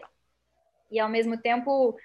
[0.92, 1.98] e, ao mesmo tempo,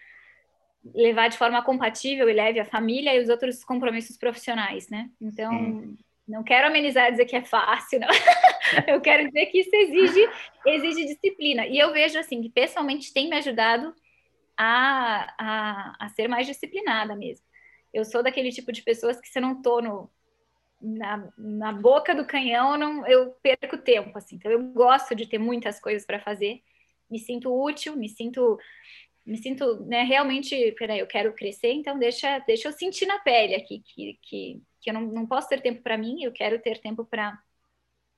[0.93, 5.11] levar de forma compatível e leve a família e os outros compromissos profissionais, né?
[5.21, 5.99] Então, Sim.
[6.27, 8.09] não quero amenizar e dizer que é fácil, não.
[8.89, 10.29] eu quero dizer que isso exige,
[10.67, 11.67] exige disciplina.
[11.67, 13.95] E eu vejo, assim, que pessoalmente tem me ajudado
[14.57, 17.47] a, a, a ser mais disciplinada mesmo.
[17.93, 20.11] Eu sou daquele tipo de pessoas que se eu não tô no,
[20.83, 24.37] na, na boca do canhão, não, eu perco tempo, assim.
[24.37, 26.61] Então, eu gosto de ter muitas coisas para fazer.
[27.11, 28.59] Me sinto útil, me sinto
[29.25, 33.55] me sinto né, realmente, peraí, eu quero crescer, então deixa, deixa eu sentir na pele
[33.55, 36.79] aqui que, que, que eu não, não posso ter tempo para mim, eu quero ter
[36.79, 37.39] tempo para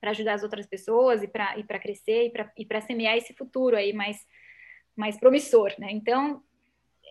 [0.03, 4.25] ajudar as outras pessoas e para e crescer e para semear esse futuro aí mais,
[4.95, 5.89] mais promissor, né?
[5.91, 6.43] Então,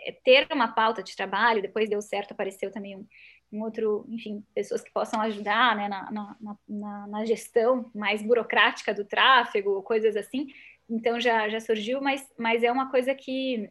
[0.04, 3.06] é, ter uma pauta de trabalho, depois deu certo, apareceu também um,
[3.50, 6.36] um outro, enfim, pessoas que possam ajudar né, na, na,
[6.68, 10.48] na, na, gestão mais burocrática do tráfego, coisas assim.
[10.88, 13.70] Então já, já surgiu, mas, mas é uma coisa que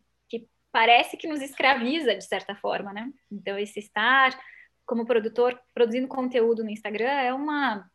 [0.75, 3.09] parece que nos escraviza de certa forma, né?
[3.31, 4.37] Então esse estar
[4.85, 7.89] como produtor produzindo conteúdo no Instagram é uma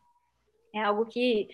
[0.73, 1.47] é algo que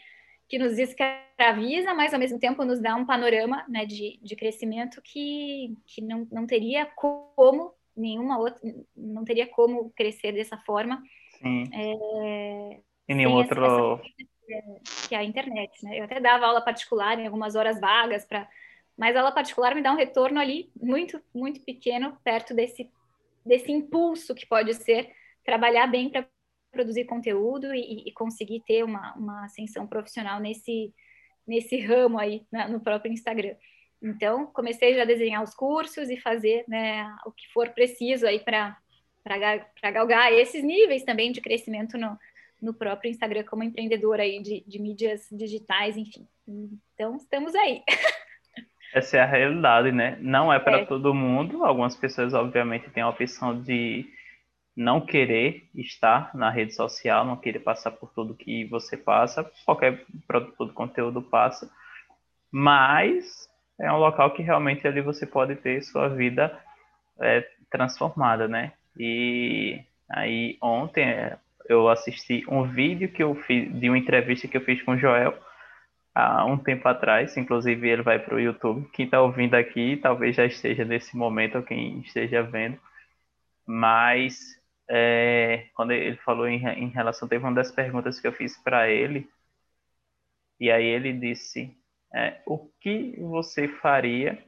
[0.47, 5.01] que nos escraviza, mas ao mesmo tempo nos dá um panorama né, de, de crescimento
[5.03, 8.61] que, que não, não teria como nenhuma outra,
[8.95, 11.03] não teria como crescer dessa forma.
[11.41, 11.65] Sim.
[11.73, 13.99] É, e nenhum outro.
[15.09, 15.99] que é a internet, né?
[15.99, 18.47] Eu até dava aula particular em algumas horas vagas para
[18.97, 22.89] mas aula particular me dá um retorno ali muito, muito pequeno, perto desse,
[23.45, 25.11] desse impulso que pode ser
[25.45, 26.27] trabalhar bem para
[26.71, 30.93] produzir conteúdo e, e conseguir ter uma, uma ascensão profissional nesse,
[31.45, 33.55] nesse ramo aí na, no próprio Instagram.
[34.01, 38.39] Então, comecei já a desenhar os cursos e fazer né, o que for preciso aí
[38.39, 38.77] para
[39.91, 42.17] galgar esses níveis também de crescimento no,
[42.61, 46.27] no próprio Instagram como empreendedora aí de, de mídias digitais, enfim.
[46.93, 47.83] Então, estamos aí.
[48.97, 50.17] Essa é a realidade, né?
[50.19, 50.85] Não é para é.
[50.85, 51.63] todo mundo.
[51.63, 54.05] Algumas pessoas, obviamente, têm a opção de
[54.75, 60.03] não querer estar na rede social, não querer passar por tudo que você passa, qualquer
[60.27, 61.69] produto de conteúdo passa,
[62.51, 63.47] mas
[63.79, 66.55] é um local que realmente ali você pode ter sua vida
[67.19, 68.71] é, transformada, né?
[68.97, 71.37] E aí ontem é,
[71.69, 74.97] eu assisti um vídeo que eu fiz de uma entrevista que eu fiz com o
[74.97, 75.37] Joel
[76.17, 78.89] há um tempo atrás, inclusive ele vai para o YouTube.
[78.91, 82.79] Quem está ouvindo aqui talvez já esteja nesse momento, ou quem esteja vendo,
[83.65, 88.57] mas é, quando ele falou em, em relação, teve uma das perguntas que eu fiz
[88.57, 89.29] para ele,
[90.59, 91.77] e aí ele disse:
[92.11, 94.43] é, O que você faria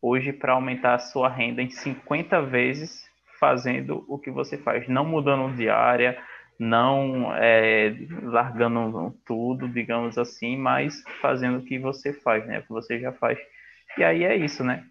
[0.00, 3.08] hoje para aumentar a sua renda em 50 vezes
[3.40, 4.86] fazendo o que você faz?
[4.86, 6.22] Não mudando de área,
[6.58, 12.58] não é, largando tudo, digamos assim, mas fazendo o que você faz, né?
[12.58, 13.38] O que você já faz.
[13.96, 14.84] E aí é isso, né?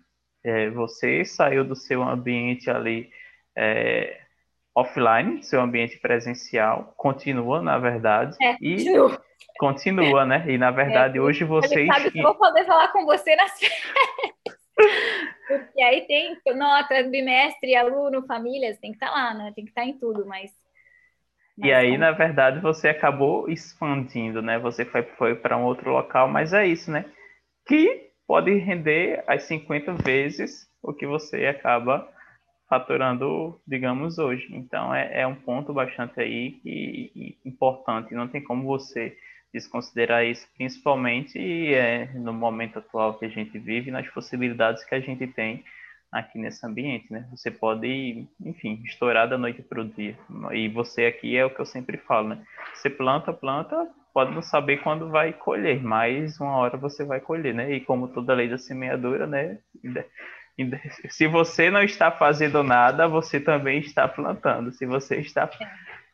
[0.43, 3.09] É, você saiu do seu ambiente ali
[3.55, 4.21] é,
[4.73, 9.21] offline, seu ambiente presencial, continua, na verdade, é, e continua.
[9.57, 10.45] continua, né?
[10.47, 11.87] E na verdade, é, hoje vocês.
[11.87, 14.57] Sabe que eu vou poder falar com você nas férias.
[15.47, 19.51] Porque aí tem nota, bimestre, aluno, famílias, tem que estar tá lá, né?
[19.55, 20.51] Tem que estar tá em tudo, mas.
[21.57, 21.99] E aí, como...
[21.99, 24.59] na verdade, você acabou expandindo, né?
[24.59, 27.05] Você foi, foi para um outro local, mas é isso, né?
[27.65, 32.07] Que pode render as 50 vezes o que você acaba
[32.69, 34.47] faturando, digamos, hoje.
[34.51, 38.13] Então, é, é um ponto bastante aí que, importante.
[38.13, 39.17] Não tem como você
[39.53, 41.39] desconsiderar isso, principalmente
[41.73, 45.63] é, no momento atual que a gente vive, nas possibilidades que a gente tem
[46.11, 47.27] aqui nesse ambiente, né?
[47.31, 50.17] Você pode, enfim, estourar da noite para o dia.
[50.53, 52.43] E você aqui é o que eu sempre falo, né?
[52.73, 57.53] Você planta, planta, pode não saber quando vai colher, mas uma hora você vai colher,
[57.53, 57.71] né?
[57.73, 59.59] E como toda lei da semeadura, né?
[61.09, 64.71] Se você não está fazendo nada, você também está plantando.
[64.71, 65.49] Se você está.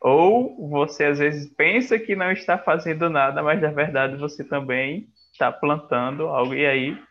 [0.00, 5.08] Ou você às vezes pensa que não está fazendo nada, mas na verdade você também
[5.32, 7.02] está plantando algo e aí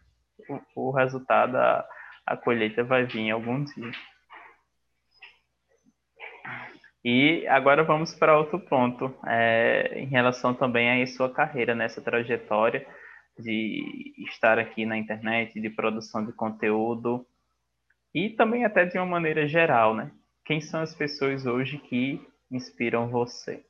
[0.76, 1.84] o, o resultado, a,
[2.26, 3.92] a colheita vai vir algum dia.
[7.04, 12.88] E agora vamos para outro ponto, é, em relação também à sua carreira, nessa trajetória
[13.38, 17.26] de estar aqui na internet, de produção de conteúdo,
[18.14, 20.12] e também até de uma maneira geral, né?
[20.46, 23.66] Quem são as pessoas hoje que inspiram você?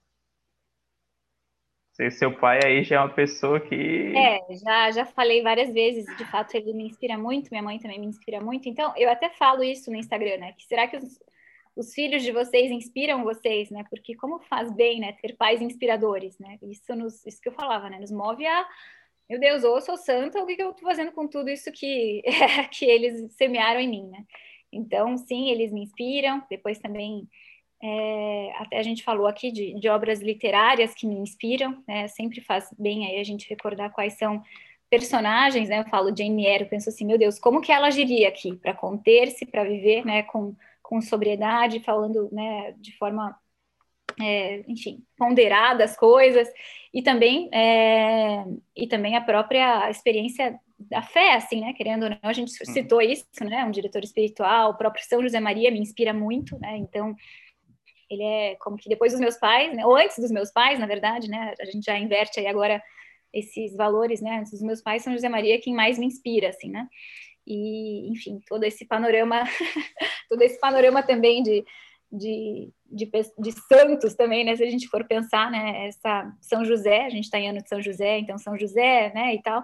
[1.94, 4.14] Se seu pai aí já é uma pessoa que.
[4.18, 8.00] É, já, já falei várias vezes, de fato ele me inspira muito, minha mãe também
[8.00, 8.68] me inspira muito.
[8.68, 10.54] Então, eu até falo isso no Instagram, né?
[10.54, 11.20] Que será que os,
[11.76, 13.84] os filhos de vocês inspiram vocês, né?
[13.92, 15.14] Porque como faz bem, né?
[15.22, 16.58] Ter pais inspiradores, né?
[16.64, 18.00] Isso, nos, isso que eu falava, né?
[18.00, 18.68] Nos move a.
[19.30, 21.72] Meu Deus, ou eu sou santa, o que, que eu tô fazendo com tudo isso
[21.72, 22.24] que,
[22.72, 24.26] que eles semearam em mim, né?
[24.72, 26.44] Então, sim, eles me inspiram.
[26.50, 27.30] Depois também
[27.86, 32.08] é, até a gente falou aqui de, de, obras literárias que me inspiram, né?
[32.08, 34.42] Sempre faz bem aí a gente recordar quais são
[34.90, 35.80] personagens, né?
[35.80, 38.74] Eu falo Jane Eyre, eu penso assim, meu Deus, como que ela agiria aqui para
[38.74, 40.24] conter-se, para viver, né?
[40.24, 42.74] Com, com sobriedade, falando, né?
[42.78, 43.38] De forma,
[44.18, 46.48] é, enfim, ponderada as coisas
[46.94, 48.46] e também é,
[48.78, 51.74] e também a própria experiência da fé, assim, né?
[51.74, 52.74] Querendo ou não, a gente uhum.
[52.74, 53.66] citou isso, né?
[53.66, 56.78] Um diretor espiritual, o próprio São José Maria me inspira muito, né?
[56.78, 57.14] Então
[58.14, 60.86] ele é como que depois dos meus pais, né, ou antes dos meus pais, na
[60.86, 62.82] verdade, né, a gente já inverte aí agora
[63.34, 66.50] esses valores, né, antes dos meus pais, São José Maria é quem mais me inspira,
[66.50, 66.88] assim, né,
[67.46, 69.44] e, enfim, todo esse panorama,
[70.30, 71.66] todo esse panorama também de,
[72.12, 73.10] de, de,
[73.40, 77.26] de, santos também, né, se a gente for pensar, né, essa São José, a gente
[77.26, 79.64] está em ano de São José, então São José, né, e tal,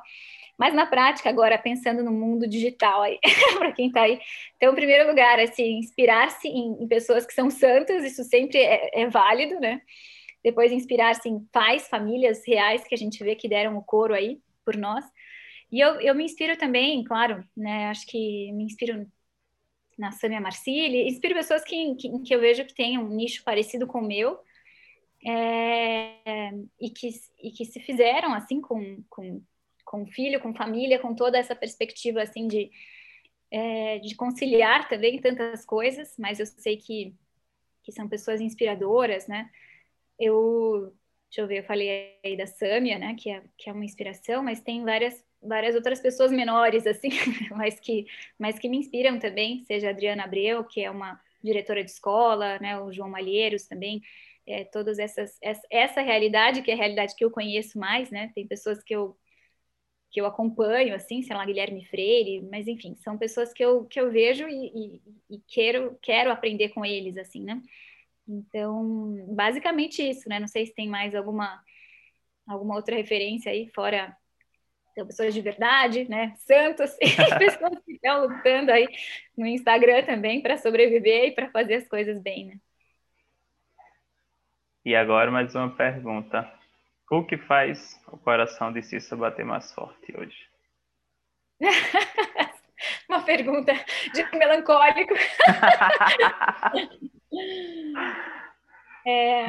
[0.60, 3.18] mas na prática, agora, pensando no mundo digital aí,
[3.57, 4.19] para quem está aí.
[4.57, 9.03] Então, em primeiro lugar, assim, inspirar-se em, em, pessoas que são santas, isso sempre é,
[9.03, 9.81] é válido, né?
[10.44, 14.41] Depois, inspirar-se em pais, famílias reais que a gente vê que deram o coro aí
[14.65, 15.06] por nós.
[15.72, 17.88] E eu, eu me inspiro também, claro, né?
[17.88, 19.10] Acho que me inspiro
[19.98, 23.88] na Samia Marcili, inspiro pessoas que, que, que eu vejo que têm um nicho parecido
[23.88, 24.40] com o meu,
[25.26, 27.10] é, e, que,
[27.41, 29.41] e que se fizeram assim com, com
[29.90, 32.70] com filho, com família, com toda essa perspectiva assim de,
[33.49, 37.16] é, de conciliar também tantas coisas, mas eu sei que,
[37.82, 39.49] que são pessoas inspiradoras, né?
[40.20, 40.94] Eu,
[41.28, 44.44] deixa eu ver, eu falei aí da Sâmia, né, que é, que é uma inspiração,
[44.44, 47.10] mas tem várias várias outras pessoas menores assim,
[47.57, 48.06] mas que
[48.38, 52.60] mas que me inspiram também, seja a Adriana Abreu, que é uma diretora de escola,
[52.60, 54.03] né, o João Malheiros também,
[54.45, 58.32] é, todas essas essa, essa realidade que é a realidade que eu conheço mais, né?
[58.36, 59.18] Tem pessoas que eu
[60.10, 63.99] que eu acompanho, assim, sei lá, Guilherme Freire, mas enfim, são pessoas que eu, que
[63.99, 65.02] eu vejo e, e,
[65.36, 67.61] e quero, quero aprender com eles, assim, né?
[68.27, 70.40] Então, basicamente isso, né?
[70.40, 71.64] Não sei se tem mais alguma,
[72.48, 74.15] alguma outra referência aí, fora
[74.99, 76.34] então, pessoas de verdade, né?
[76.38, 76.91] Santos
[77.40, 78.88] pessoas que estão lutando aí
[79.38, 82.60] no Instagram também para sobreviver e para fazer as coisas bem, né?
[84.84, 86.59] E agora mais uma pergunta.
[87.11, 90.48] O que faz o coração de Cissa bater mais forte hoje?
[93.10, 93.73] Uma pergunta
[94.14, 95.15] de melancólico.
[99.06, 99.48] é,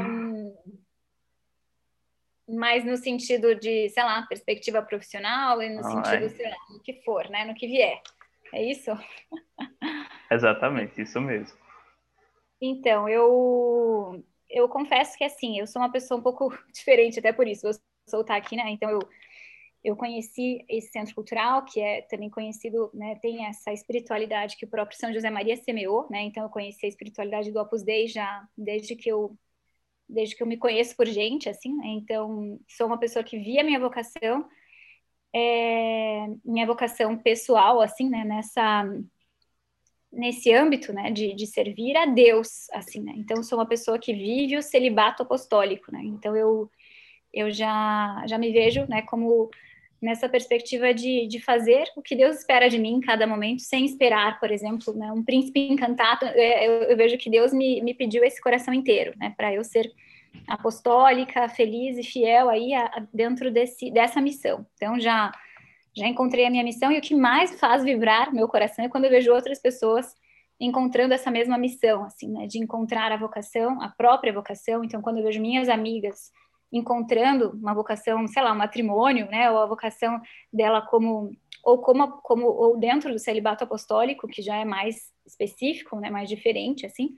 [2.48, 6.28] mas no sentido de, sei lá, perspectiva profissional e no Não sentido, é.
[6.30, 7.44] sei lá, no que for, né?
[7.44, 8.00] No que vier.
[8.52, 8.90] É isso?
[10.30, 11.56] Exatamente, isso mesmo.
[12.60, 17.46] Então, eu eu confesso que assim, eu sou uma pessoa um pouco diferente, até por
[17.46, 17.72] isso, vou
[18.08, 18.70] soltar aqui, né?
[18.70, 19.00] Então eu,
[19.82, 24.68] eu conheci esse centro cultural, que é também conhecido, né, tem essa espiritualidade que o
[24.68, 28.46] próprio São José Maria semeou, né, então eu conheci a espiritualidade do Opus Dei já
[28.56, 29.36] desde que eu
[30.12, 33.62] desde que eu me conheço por gente, assim, né, então sou uma pessoa que via
[33.62, 34.44] minha vocação,
[35.32, 38.84] é, minha vocação pessoal, assim, né, nessa
[40.12, 44.12] nesse âmbito, né, de, de servir a Deus, assim, né, então sou uma pessoa que
[44.12, 46.70] vive o celibato apostólico, né, então eu
[47.32, 49.50] eu já já me vejo, né, como
[50.00, 53.84] nessa perspectiva de, de fazer o que Deus espera de mim em cada momento, sem
[53.84, 56.24] esperar, por exemplo, né, um príncipe encantado.
[56.24, 59.62] É, eu, eu, vejo que Deus me, me pediu esse coração inteiro, né, para eu
[59.62, 59.92] ser
[60.48, 64.66] apostólica, feliz e fiel aí a, a, dentro desse, dessa missão.
[64.74, 65.30] Então já
[65.96, 69.04] já encontrei a minha missão e o que mais faz vibrar meu coração é quando
[69.04, 70.14] eu vejo outras pessoas
[70.60, 74.84] encontrando essa mesma missão, assim, né, de encontrar a vocação, a própria vocação.
[74.84, 76.30] Então, quando eu vejo minhas amigas
[76.70, 80.20] encontrando uma vocação, sei lá, um matrimônio, né, ou a vocação
[80.52, 85.98] dela como ou como, como ou dentro do celibato apostólico, que já é mais específico,
[85.98, 87.14] né, mais diferente assim.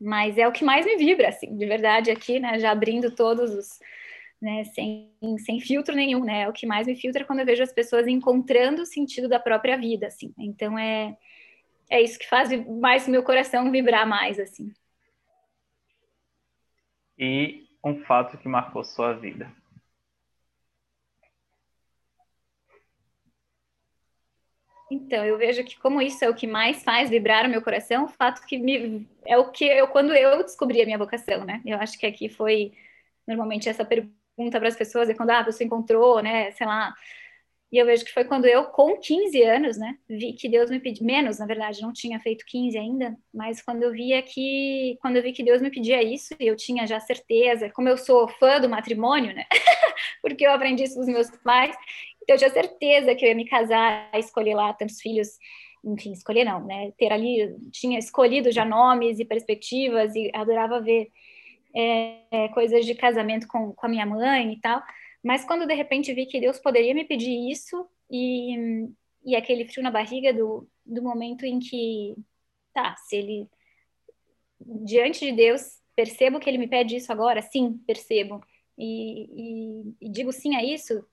[0.00, 3.52] Mas é o que mais me vibra assim, de verdade aqui, né, já abrindo todos
[3.54, 3.78] os
[4.42, 5.08] né, sem,
[5.38, 6.42] sem filtro nenhum, né?
[6.42, 9.38] É o que mais me filtra quando eu vejo as pessoas encontrando o sentido da
[9.38, 10.34] própria vida, assim.
[10.36, 11.16] Então é
[11.88, 14.72] é isso que faz mais o meu coração vibrar mais, assim.
[17.18, 19.52] E um fato que marcou sua vida?
[24.90, 28.04] Então, eu vejo que como isso é o que mais faz vibrar o meu coração,
[28.04, 31.62] o fato que me, é o que eu quando eu descobri a minha vocação, né?
[31.64, 32.72] Eu acho que aqui foi
[33.26, 36.94] normalmente essa pergunta para as pessoas é quando ah, você encontrou, né, sei lá,
[37.72, 40.78] e eu vejo que foi quando eu, com 15 anos, né, vi que Deus me
[40.78, 45.16] pediu, menos, na verdade, não tinha feito 15 ainda, mas quando eu via que, quando
[45.16, 48.28] eu vi que Deus me pedia isso, e eu tinha já certeza, como eu sou
[48.28, 49.44] fã do matrimônio, né,
[50.20, 51.74] porque eu aprendi isso dos meus pais,
[52.22, 55.38] então eu tinha certeza que eu ia me casar, escolher lá tantos filhos,
[55.82, 61.10] enfim, escolher não, né, ter ali, tinha escolhido já nomes e perspectivas, e adorava ver
[61.74, 64.82] é, coisas de casamento com, com a minha mãe e tal,
[65.22, 68.88] mas quando de repente vi que Deus poderia me pedir isso e,
[69.24, 72.14] e aquele frio na barriga do, do momento em que,
[72.74, 73.48] tá, se ele,
[74.60, 77.42] diante de Deus, percebo que ele me pede isso agora?
[77.42, 78.42] Sim, percebo.
[78.76, 81.04] E, e, e digo sim a isso.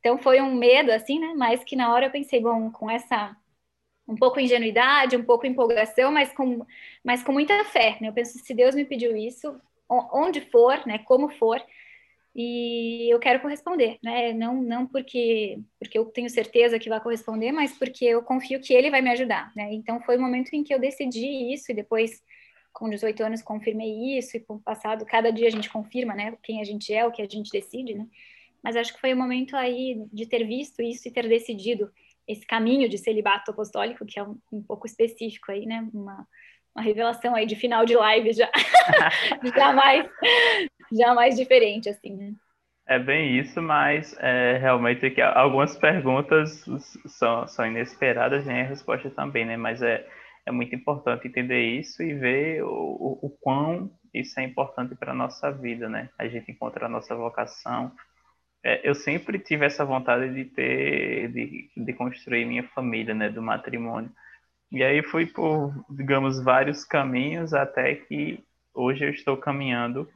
[0.00, 1.34] Então foi um medo, assim, né?
[1.36, 3.36] Mas que na hora eu pensei, bom, com essa
[4.06, 6.66] um pouco ingenuidade, um pouco empolgação, mas com,
[7.04, 8.08] mas com muita fé, né?
[8.08, 9.60] Eu penso, se Deus me pediu isso,
[10.12, 10.98] onde for, né?
[11.00, 11.62] Como for,
[12.34, 14.32] e eu quero corresponder, né?
[14.32, 18.72] Não, não porque, porque eu tenho certeza que vai corresponder, mas porque eu confio que
[18.72, 19.72] ele vai me ajudar, né?
[19.74, 22.22] Então foi o momento em que eu decidi isso e depois,
[22.72, 26.34] com 18 anos, confirmei isso e com o passado, cada dia a gente confirma, né?
[26.42, 28.06] Quem a gente é, o que a gente decide, né?
[28.62, 31.92] Mas acho que foi o momento aí de ter visto isso e ter decidido
[32.26, 35.86] esse caminho de celibato apostólico, que é um, um pouco específico aí, né?
[35.92, 36.26] Uma,
[36.74, 38.50] uma revelação aí de final de live já,
[39.54, 40.08] já mais
[40.92, 42.32] já mais diferente, assim, né?
[42.86, 46.64] É bem isso, mas é, realmente que algumas perguntas
[47.06, 49.56] são, são inesperadas e a resposta também, né?
[49.56, 50.06] Mas é,
[50.44, 55.12] é muito importante entender isso e ver o, o, o quão isso é importante para
[55.12, 56.10] a nossa vida, né?
[56.18, 57.92] A gente encontra a nossa vocação.
[58.64, 63.30] É, eu sempre tive essa vontade de ter, de, de construir minha família, né?
[63.30, 64.10] Do matrimônio.
[64.72, 68.42] E aí fui por, digamos, vários caminhos até que
[68.74, 70.08] hoje eu estou caminhando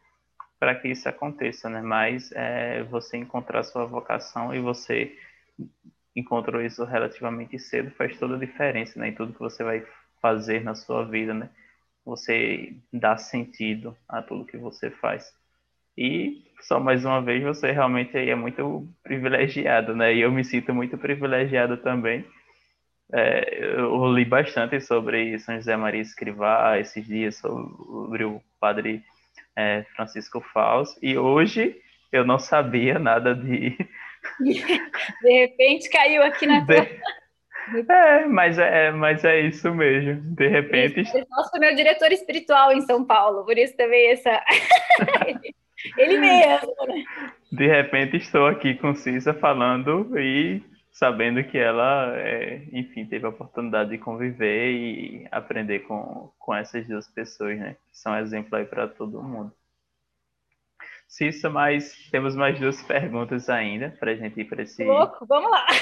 [0.58, 1.82] para que isso aconteça, né?
[1.82, 5.14] Mas é, você encontrar sua vocação e você
[6.16, 9.08] encontrou isso relativamente cedo faz toda a diferença, né?
[9.08, 9.86] Em tudo que você vai
[10.22, 11.50] fazer na sua vida, né?
[12.06, 15.34] Você dá sentido a tudo que você faz.
[15.98, 20.14] E só mais uma vez você realmente é muito privilegiado, né?
[20.14, 22.24] E eu me sinto muito privilegiado também.
[23.12, 29.02] É, eu li bastante sobre São José Maria Escrivá esses dias sobre o padre
[29.54, 31.76] é, Francisco Faus, e hoje
[32.12, 33.76] eu não sabia nada de.
[35.22, 36.74] De repente caiu aqui na de...
[37.90, 40.20] É, mas é, mas é isso mesmo.
[40.36, 41.02] De repente.
[41.28, 44.40] Nosso meu diretor espiritual em São Paulo, por isso também essa.
[45.98, 47.04] Ele mesmo, né?
[47.50, 50.62] De repente estou aqui com Cissa falando e
[50.96, 56.86] sabendo que ela, é, enfim, teve a oportunidade de conviver e aprender com, com essas
[56.88, 57.76] duas pessoas, né?
[57.90, 59.52] Que são exemplo aí para todo mundo.
[61.06, 64.84] Cissa, mas temos mais duas perguntas ainda para a gente ir para esse.
[64.84, 65.66] Louco, vamos lá!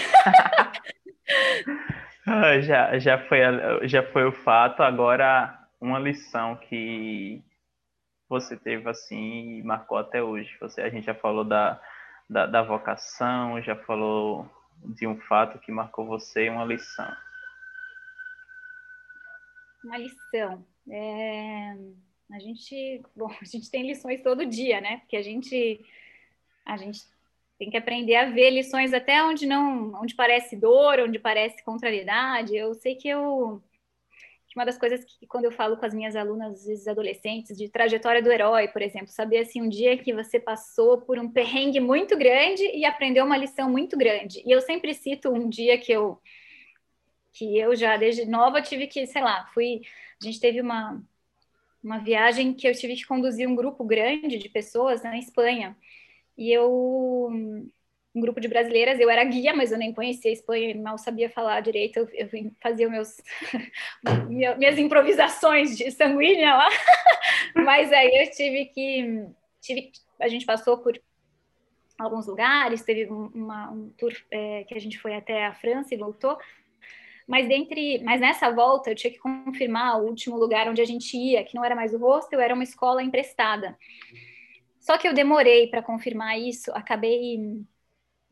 [2.26, 3.38] Ah, já, já, foi,
[3.82, 7.44] já foi o fato, agora uma lição que
[8.26, 10.56] você teve assim e marcou até hoje.
[10.58, 11.78] Você, a gente já falou da,
[12.28, 14.50] da, da vocação, já falou
[14.84, 17.16] de um fato que marcou você, uma lição.
[19.84, 20.64] Uma lição.
[20.88, 21.76] É...
[22.30, 24.98] A gente, bom, a gente tem lições todo dia, né?
[24.98, 25.84] Porque a gente,
[26.64, 27.00] a gente
[27.58, 32.56] tem que aprender a ver lições até onde não, onde parece dor, onde parece contrariedade.
[32.56, 33.62] Eu sei que eu
[34.54, 37.68] uma das coisas que quando eu falo com as minhas alunas, às vezes adolescentes, de
[37.68, 41.80] trajetória do herói, por exemplo, saber assim um dia que você passou por um perrengue
[41.80, 44.42] muito grande e aprendeu uma lição muito grande.
[44.46, 46.20] E eu sempre cito um dia que eu
[47.32, 49.82] que eu já desde nova tive que, sei lá, fui,
[50.22, 51.02] a gente teve uma
[51.82, 55.76] uma viagem que eu tive que conduzir um grupo grande de pessoas na Espanha.
[56.36, 57.20] E eu
[58.14, 61.60] um grupo de brasileiras, eu era guia, mas eu nem conhecia Espanha, mal sabia falar
[61.60, 62.28] direito, eu, eu
[62.62, 63.20] fazia meus,
[64.56, 66.68] minhas improvisações de sanguínea lá,
[67.56, 69.26] mas aí eu tive que,
[69.60, 71.00] tive, a gente passou por
[71.98, 75.98] alguns lugares, teve uma, um tour é, que a gente foi até a França e
[75.98, 76.38] voltou,
[77.26, 81.16] mas dentre, mas nessa volta eu tinha que confirmar o último lugar onde a gente
[81.16, 83.76] ia, que não era mais o hostel, era uma escola emprestada.
[84.78, 87.64] Só que eu demorei para confirmar isso, acabei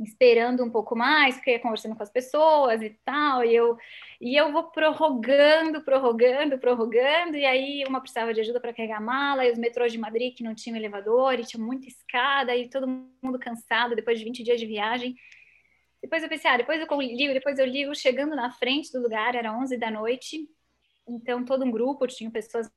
[0.02, 3.76] esperando um pouco mais, porque ia conversando com as pessoas e tal, e eu,
[4.20, 9.00] e eu vou prorrogando, prorrogando, prorrogando, e aí uma precisava de ajuda para carregar a
[9.00, 12.68] mala, e os metrôs de Madrid que não tinham elevador, e tinha muita escada, e
[12.68, 15.14] todo mundo cansado depois de 20 dias de viagem.
[16.02, 19.34] Depois eu pensei, ah, depois eu ligo, depois eu ligo, chegando na frente do lugar,
[19.34, 20.48] era 11 da noite,
[21.06, 22.68] então todo um grupo, tinha pessoas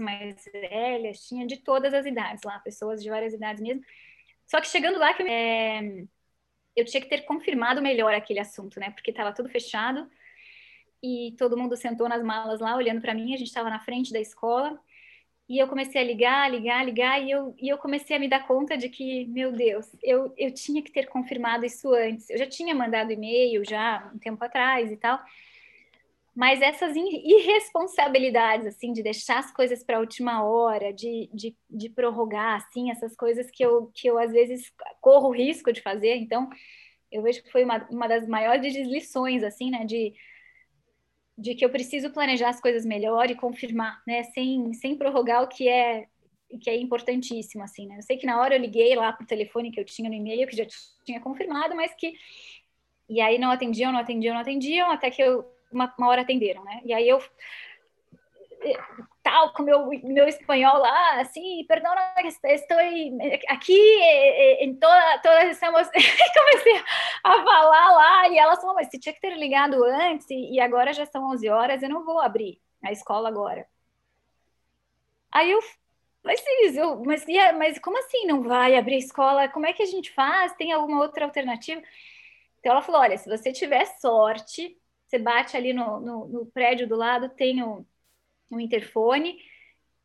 [0.00, 3.82] mais velhas, tinha de todas as idades lá, pessoas de várias idades mesmo.
[4.46, 6.04] Só que chegando lá, é,
[6.76, 8.90] eu tinha que ter confirmado melhor aquele assunto, né?
[8.90, 10.08] Porque estava tudo fechado
[11.02, 13.34] e todo mundo sentou nas malas lá, olhando para mim.
[13.34, 14.78] A gente estava na frente da escola
[15.48, 18.46] e eu comecei a ligar, ligar, ligar e eu, e eu comecei a me dar
[18.46, 22.28] conta de que, meu Deus, eu, eu tinha que ter confirmado isso antes.
[22.30, 25.20] Eu já tinha mandado e-mail já um tempo atrás e tal
[26.34, 31.88] mas essas irresponsabilidades, assim, de deixar as coisas para a última hora, de, de, de,
[31.88, 36.16] prorrogar, assim, essas coisas que eu, que eu, às vezes, corro risco de fazer.
[36.16, 36.50] Então,
[37.10, 40.12] eu vejo que foi uma, uma das maiores lições, assim, né, de,
[41.38, 45.48] de que eu preciso planejar as coisas melhor e confirmar, né, sem, sem prorrogar o
[45.48, 46.08] que é
[46.60, 47.96] que é importantíssimo, assim, né?
[47.96, 50.46] Eu sei que na hora eu liguei lá pro telefone que eu tinha no e-mail,
[50.46, 50.64] que já
[51.04, 52.12] tinha confirmado, mas que...
[53.08, 55.44] E aí não atendiam, não atendiam, não atendiam, até que eu
[55.74, 56.80] uma, uma hora atenderam, né?
[56.84, 57.22] E aí eu
[59.22, 62.78] tal com meu meu espanhol lá, assim, perdona, estou
[63.48, 63.78] aqui
[64.60, 66.82] em toda todas estamos comecei
[67.24, 70.92] a falar lá e elas falaram, mas você tinha que ter ligado antes e agora
[70.92, 73.66] já são 11 horas, eu não vou abrir a escola agora.
[75.32, 75.60] Aí eu
[76.24, 76.42] mas,
[76.74, 77.24] eu, mas,
[77.58, 79.48] mas como assim não vai abrir a escola?
[79.48, 80.54] Como é que a gente faz?
[80.54, 81.82] Tem alguma outra alternativa?
[82.58, 84.74] Então ela falou: olha, se você tiver sorte,
[85.06, 87.84] você bate ali no, no, no prédio do lado, tem um,
[88.50, 89.38] um interfone,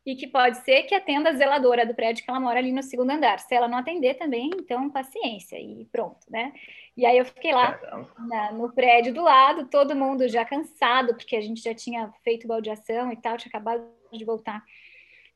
[0.04, 2.82] e que pode ser que atenda a zeladora do prédio que ela mora ali no
[2.82, 3.38] segundo andar.
[3.38, 6.52] Se ela não atender também, então paciência e pronto, né?
[6.96, 7.78] E aí eu fiquei lá
[8.18, 12.48] na, no prédio do lado, todo mundo já cansado, porque a gente já tinha feito
[12.48, 14.64] baldeação e tal, tinha acabado de voltar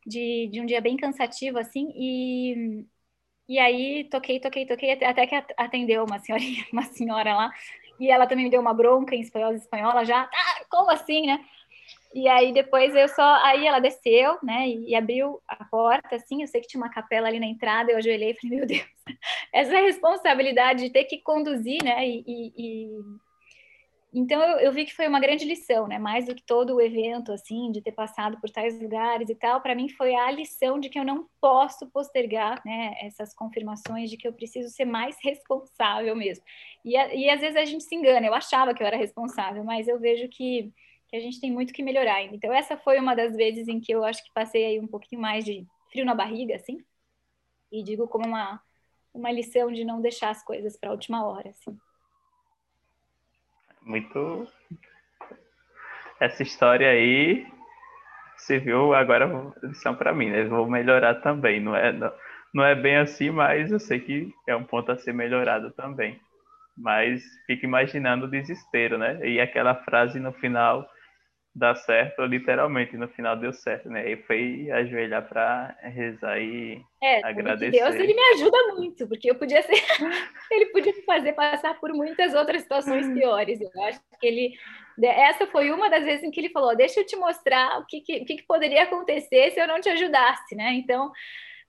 [0.07, 2.87] de, de um dia bem cansativo, assim, e,
[3.49, 7.51] e aí toquei, toquei, toquei, até que atendeu uma senhorinha, uma senhora lá,
[7.99, 11.45] e ela também me deu uma bronca em espanhol, espanhola já, ah, como assim, né?
[12.15, 16.47] E aí depois eu só, aí ela desceu, né, e abriu a porta, assim, eu
[16.47, 18.87] sei que tinha uma capela ali na entrada, eu ajoelhei e falei, meu Deus,
[19.53, 22.25] essa responsabilidade de ter que conduzir, né, e,
[22.57, 22.99] e,
[24.17, 25.99] então eu, eu, vi que foi uma grande lição, né?
[25.99, 29.61] Mais do que todo o evento, assim, de ter passado por tais lugares e tal,
[29.61, 32.95] para mim foi a lição de que eu não posso postergar, né?
[33.01, 36.45] Essas confirmações de que eu preciso ser mais responsável mesmo.
[36.85, 38.25] E, e às vezes a gente se engana.
[38.25, 40.73] Eu achava que eu era responsável, mas eu vejo que,
[41.09, 42.37] que a gente tem muito que melhorar ainda.
[42.37, 45.21] Então essa foi uma das vezes em que eu acho que passei aí um pouquinho
[45.21, 46.79] mais de frio na barriga, assim.
[47.73, 48.63] E digo como uma
[49.13, 51.79] uma lição de não deixar as coisas para a última hora, assim
[53.85, 54.47] muito.
[56.21, 57.47] Essa história aí
[58.37, 60.45] você viu agora lição para mim, né?
[60.45, 61.61] Vou melhorar também.
[61.61, 62.13] Não é, não,
[62.53, 66.21] não é bem assim, mas eu sei que é um ponto a ser melhorado também.
[66.77, 69.19] Mas fico imaginando o desespero, né?
[69.27, 70.89] E aquela frase no final
[71.55, 74.11] dar certo, literalmente, no final deu certo, né?
[74.11, 77.71] E foi ajoelhar para rezar e é, agradecer.
[77.71, 79.73] Deus, ele me ajuda muito, porque eu podia ser,
[80.51, 83.61] ele podia me fazer passar por muitas outras situações piores.
[83.61, 84.55] Eu acho que ele,
[85.01, 88.01] essa foi uma das vezes em que ele falou: deixa eu te mostrar o que,
[88.01, 90.73] que, o que poderia acontecer se eu não te ajudasse, né?
[90.75, 91.13] Então,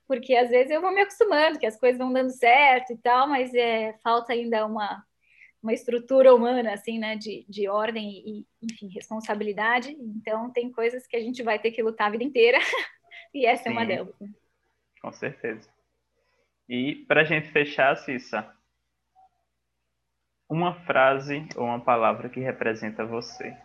[0.08, 3.28] porque às vezes eu vou me acostumando, que as coisas vão dando certo e tal,
[3.28, 5.04] mas é, falta ainda uma
[5.66, 9.90] uma estrutura humana, assim, né, de, de ordem e, enfim, responsabilidade.
[10.00, 12.60] Então, tem coisas que a gente vai ter que lutar a vida inteira,
[13.34, 14.14] e essa Sim, é uma delas.
[14.22, 14.30] Né?
[15.02, 15.68] Com certeza.
[16.70, 18.48] E para a gente fechar, Cissa,
[20.48, 23.58] uma frase ou uma palavra que representa você.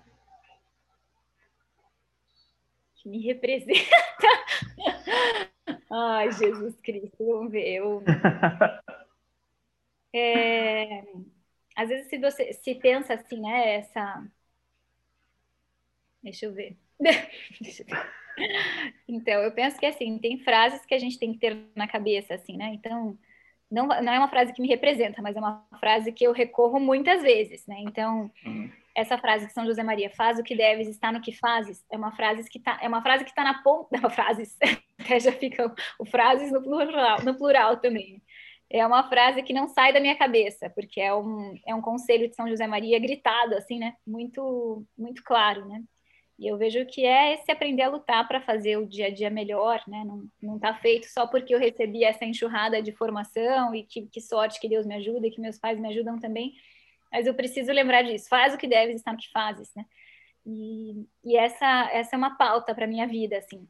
[2.94, 3.78] Que me representa.
[5.92, 7.74] Ai, Jesus Cristo, vamos ver.
[7.74, 8.02] Eu...
[10.12, 11.04] É
[11.82, 14.24] às vezes se você se pensa assim, né, essa
[16.22, 16.76] Deixa eu ver.
[17.60, 18.20] Deixa eu ver.
[19.08, 22.34] Então, eu penso que assim, tem frases que a gente tem que ter na cabeça
[22.34, 22.70] assim, né?
[22.74, 23.18] Então,
[23.70, 26.78] não, não é uma frase que me representa, mas é uma frase que eu recorro
[26.80, 27.76] muitas vezes, né?
[27.80, 28.70] Então, uhum.
[28.94, 31.96] essa frase de São José Maria, faz o que deves, está no que fazes, é
[31.96, 34.56] uma frase que tá, é uma frase que está na ponta, não, frases,
[34.98, 38.22] até já fica o frases no plural, no plural também
[38.70, 42.28] é uma frase que não sai da minha cabeça, porque é um, é um conselho
[42.28, 43.96] de São José Maria gritado, assim, né?
[44.06, 45.82] Muito, muito claro, né?
[46.38, 49.28] E eu vejo que é esse aprender a lutar para fazer o dia a dia
[49.28, 50.04] melhor, né?
[50.04, 54.20] Não, não tá feito só porque eu recebi essa enxurrada de formação e que, que
[54.20, 56.54] sorte que Deus me ajuda e que meus pais me ajudam também,
[57.12, 58.28] mas eu preciso lembrar disso.
[58.28, 59.84] Faz o que deves, está no que fazes, né?
[60.46, 63.68] E, e essa, essa é uma pauta para minha vida, assim.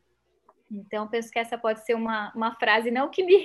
[0.71, 3.37] Então, penso que essa pode ser uma, uma frase, não que me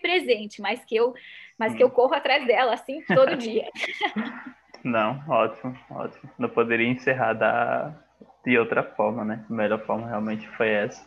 [0.00, 1.14] presente, mas que eu,
[1.58, 1.90] mas que eu hum.
[1.90, 3.68] corro atrás dela assim todo dia.
[4.84, 6.30] Não, ótimo, ótimo.
[6.38, 7.94] Não poderia encerrar da,
[8.44, 9.44] de outra forma, né?
[9.48, 11.06] A melhor forma realmente foi essa.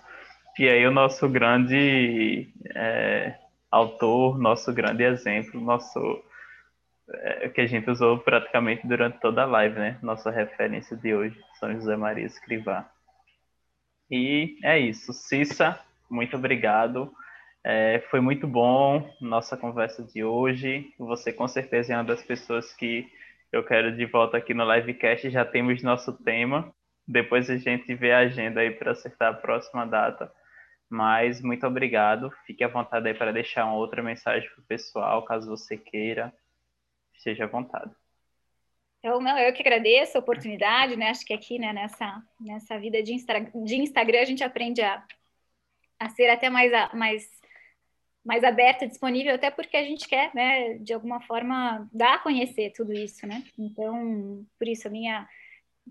[0.58, 3.36] E aí o nosso grande é,
[3.72, 6.24] autor, nosso grande exemplo, nosso
[7.10, 9.98] é, que a gente usou praticamente durante toda a live, né?
[10.02, 12.88] Nossa referência de hoje, São José Maria Escrivá.
[14.12, 15.12] E é isso.
[15.12, 15.80] Cissa,
[16.10, 17.12] muito obrigado.
[17.66, 20.94] É, foi muito bom nossa conversa de hoje.
[21.00, 23.10] Você com certeza é uma das pessoas que
[23.52, 25.30] eu quero de volta aqui no livecast.
[25.30, 26.74] Já temos nosso tema.
[27.08, 30.34] Depois a gente vê a agenda aí para acertar a próxima data.
[30.90, 32.32] Mas muito obrigado.
[32.46, 36.34] Fique à vontade aí para deixar uma outra mensagem para o pessoal, caso você queira.
[37.16, 37.92] Esteja à vontade.
[39.00, 41.10] Então, não, eu que agradeço a oportunidade, né?
[41.10, 45.04] Acho que aqui, né, nessa, nessa vida de, Insta, de Instagram, a gente aprende a,
[46.00, 47.43] a ser até mais, mais
[48.24, 52.72] mais aberta, disponível, até porque a gente quer, né, de alguma forma, dar a conhecer
[52.72, 53.44] tudo isso, né?
[53.58, 55.28] Então, por isso, a minha.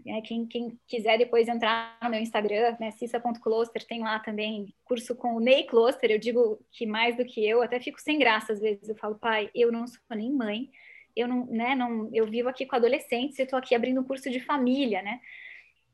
[0.07, 5.15] É, quem, quem, quiser depois entrar no meu Instagram, né, cissa.closter, tem lá também curso
[5.15, 5.67] com o Ney.
[6.03, 8.89] Eu digo que mais do que eu, até fico sem graça às vezes.
[8.89, 10.71] Eu falo, pai, eu não sou nem mãe,
[11.15, 14.31] eu não, né, não, eu vivo aqui com adolescentes, eu estou aqui abrindo um curso
[14.31, 15.21] de família, né?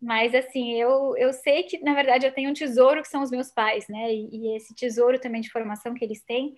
[0.01, 3.31] Mas, assim, eu, eu sei que, na verdade, eu tenho um tesouro que são os
[3.31, 4.13] meus pais, né?
[4.13, 6.55] E, e esse tesouro também de formação que eles têm.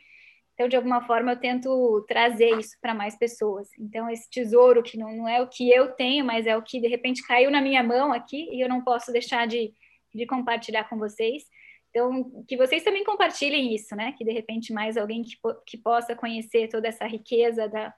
[0.54, 3.68] Então, de alguma forma, eu tento trazer isso para mais pessoas.
[3.78, 6.78] Então, esse tesouro que não, não é o que eu tenho, mas é o que,
[6.78, 9.72] de repente, caiu na minha mão aqui e eu não posso deixar de,
[10.14, 11.44] de compartilhar com vocês.
[11.88, 14.12] Então, que vocês também compartilhem isso, né?
[14.18, 15.36] Que, de repente, mais alguém que,
[15.66, 17.94] que possa conhecer toda essa riqueza da,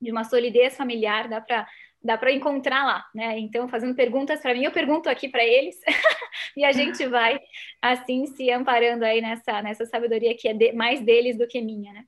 [0.00, 1.66] de uma solidez familiar, dá para
[2.06, 3.38] dá para encontrar lá, né?
[3.38, 5.78] Então, fazendo perguntas para mim, eu pergunto aqui para eles
[6.56, 7.38] e a gente vai
[7.82, 11.92] assim se amparando aí nessa nessa sabedoria que é de, mais deles do que minha,
[11.92, 12.04] né?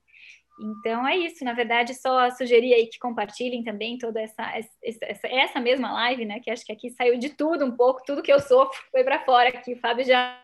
[0.61, 4.43] Então é isso, na verdade, só sugerir aí que compartilhem também toda essa,
[4.83, 6.41] essa, essa mesma live, né?
[6.41, 9.23] Que acho que aqui saiu de tudo um pouco, tudo que eu sofro foi para
[9.23, 9.73] fora aqui.
[9.73, 10.37] O Fábio já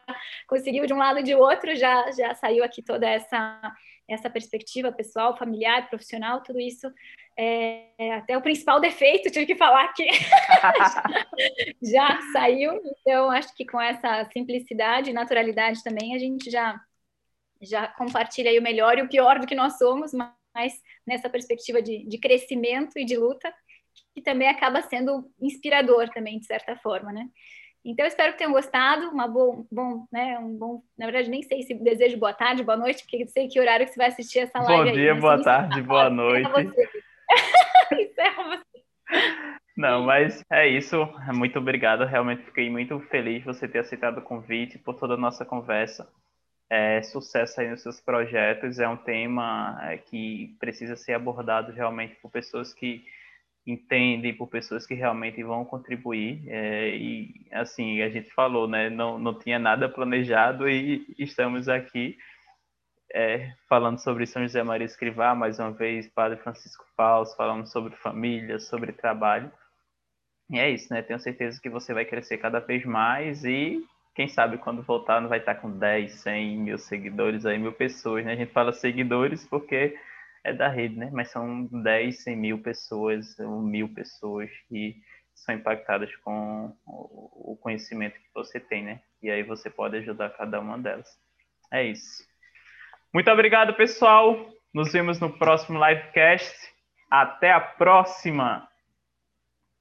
[0.47, 3.59] conseguiu de um lado e de outro, já, já saiu aqui toda essa,
[4.07, 6.89] essa perspectiva pessoal, familiar, profissional, tudo isso
[7.37, 10.07] é, até o principal defeito, tive que falar que
[11.83, 12.81] já saiu.
[12.83, 16.79] Então, acho que com essa simplicidade e naturalidade também, a gente já,
[17.61, 20.73] já compartilha aí o melhor e o pior do que nós somos, mas
[21.05, 23.53] nessa perspectiva de, de crescimento e de luta,
[24.13, 27.27] que também acaba sendo inspirador também, de certa forma, né?
[27.83, 29.09] Então, espero que tenham gostado.
[29.11, 30.39] Uma boa, bom, né?
[30.39, 33.59] Um bom, na verdade, nem sei se desejo boa tarde, boa noite, porque sei que
[33.59, 34.89] horário que você vai assistir essa live.
[34.89, 35.21] Bom dia, aí, né?
[35.21, 36.49] boa tarde, boa noite.
[37.89, 38.65] Você.
[39.75, 40.97] Não, mas é isso.
[41.33, 42.05] Muito obrigado.
[42.05, 46.07] Realmente fiquei muito feliz de você ter aceitado o convite, por toda a nossa conversa.
[46.69, 48.79] É, sucesso aí nos seus projetos.
[48.79, 53.03] É um tema é, que precisa ser abordado realmente por pessoas que
[53.67, 56.43] entendem, por pessoas que realmente vão contribuir.
[56.47, 58.89] É, e assim, a gente falou, né?
[58.89, 62.17] Não, não tinha nada planejado e estamos aqui
[63.13, 67.95] é, falando sobre São José Maria Escrivá, mais uma vez, Padre Francisco Paus, falando sobre
[67.95, 69.51] família, sobre trabalho.
[70.49, 71.01] E é isso, né?
[71.01, 73.83] Tenho certeza que você vai crescer cada vez mais e
[74.15, 78.23] quem sabe quando voltar não vai estar com 10, 100 mil seguidores aí, mil pessoas,
[78.25, 78.33] né?
[78.33, 79.97] A gente fala seguidores porque
[80.43, 81.09] é da rede, né?
[81.11, 84.95] Mas são 10, 100 mil pessoas, mil pessoas que
[85.33, 89.01] são impactadas com o conhecimento que você tem, né?
[89.21, 91.19] E aí você pode ajudar cada uma delas.
[91.71, 92.23] É isso.
[93.15, 94.45] Muito obrigado, pessoal.
[94.73, 96.53] Nos vemos no próximo livecast.
[97.09, 98.67] Até a próxima!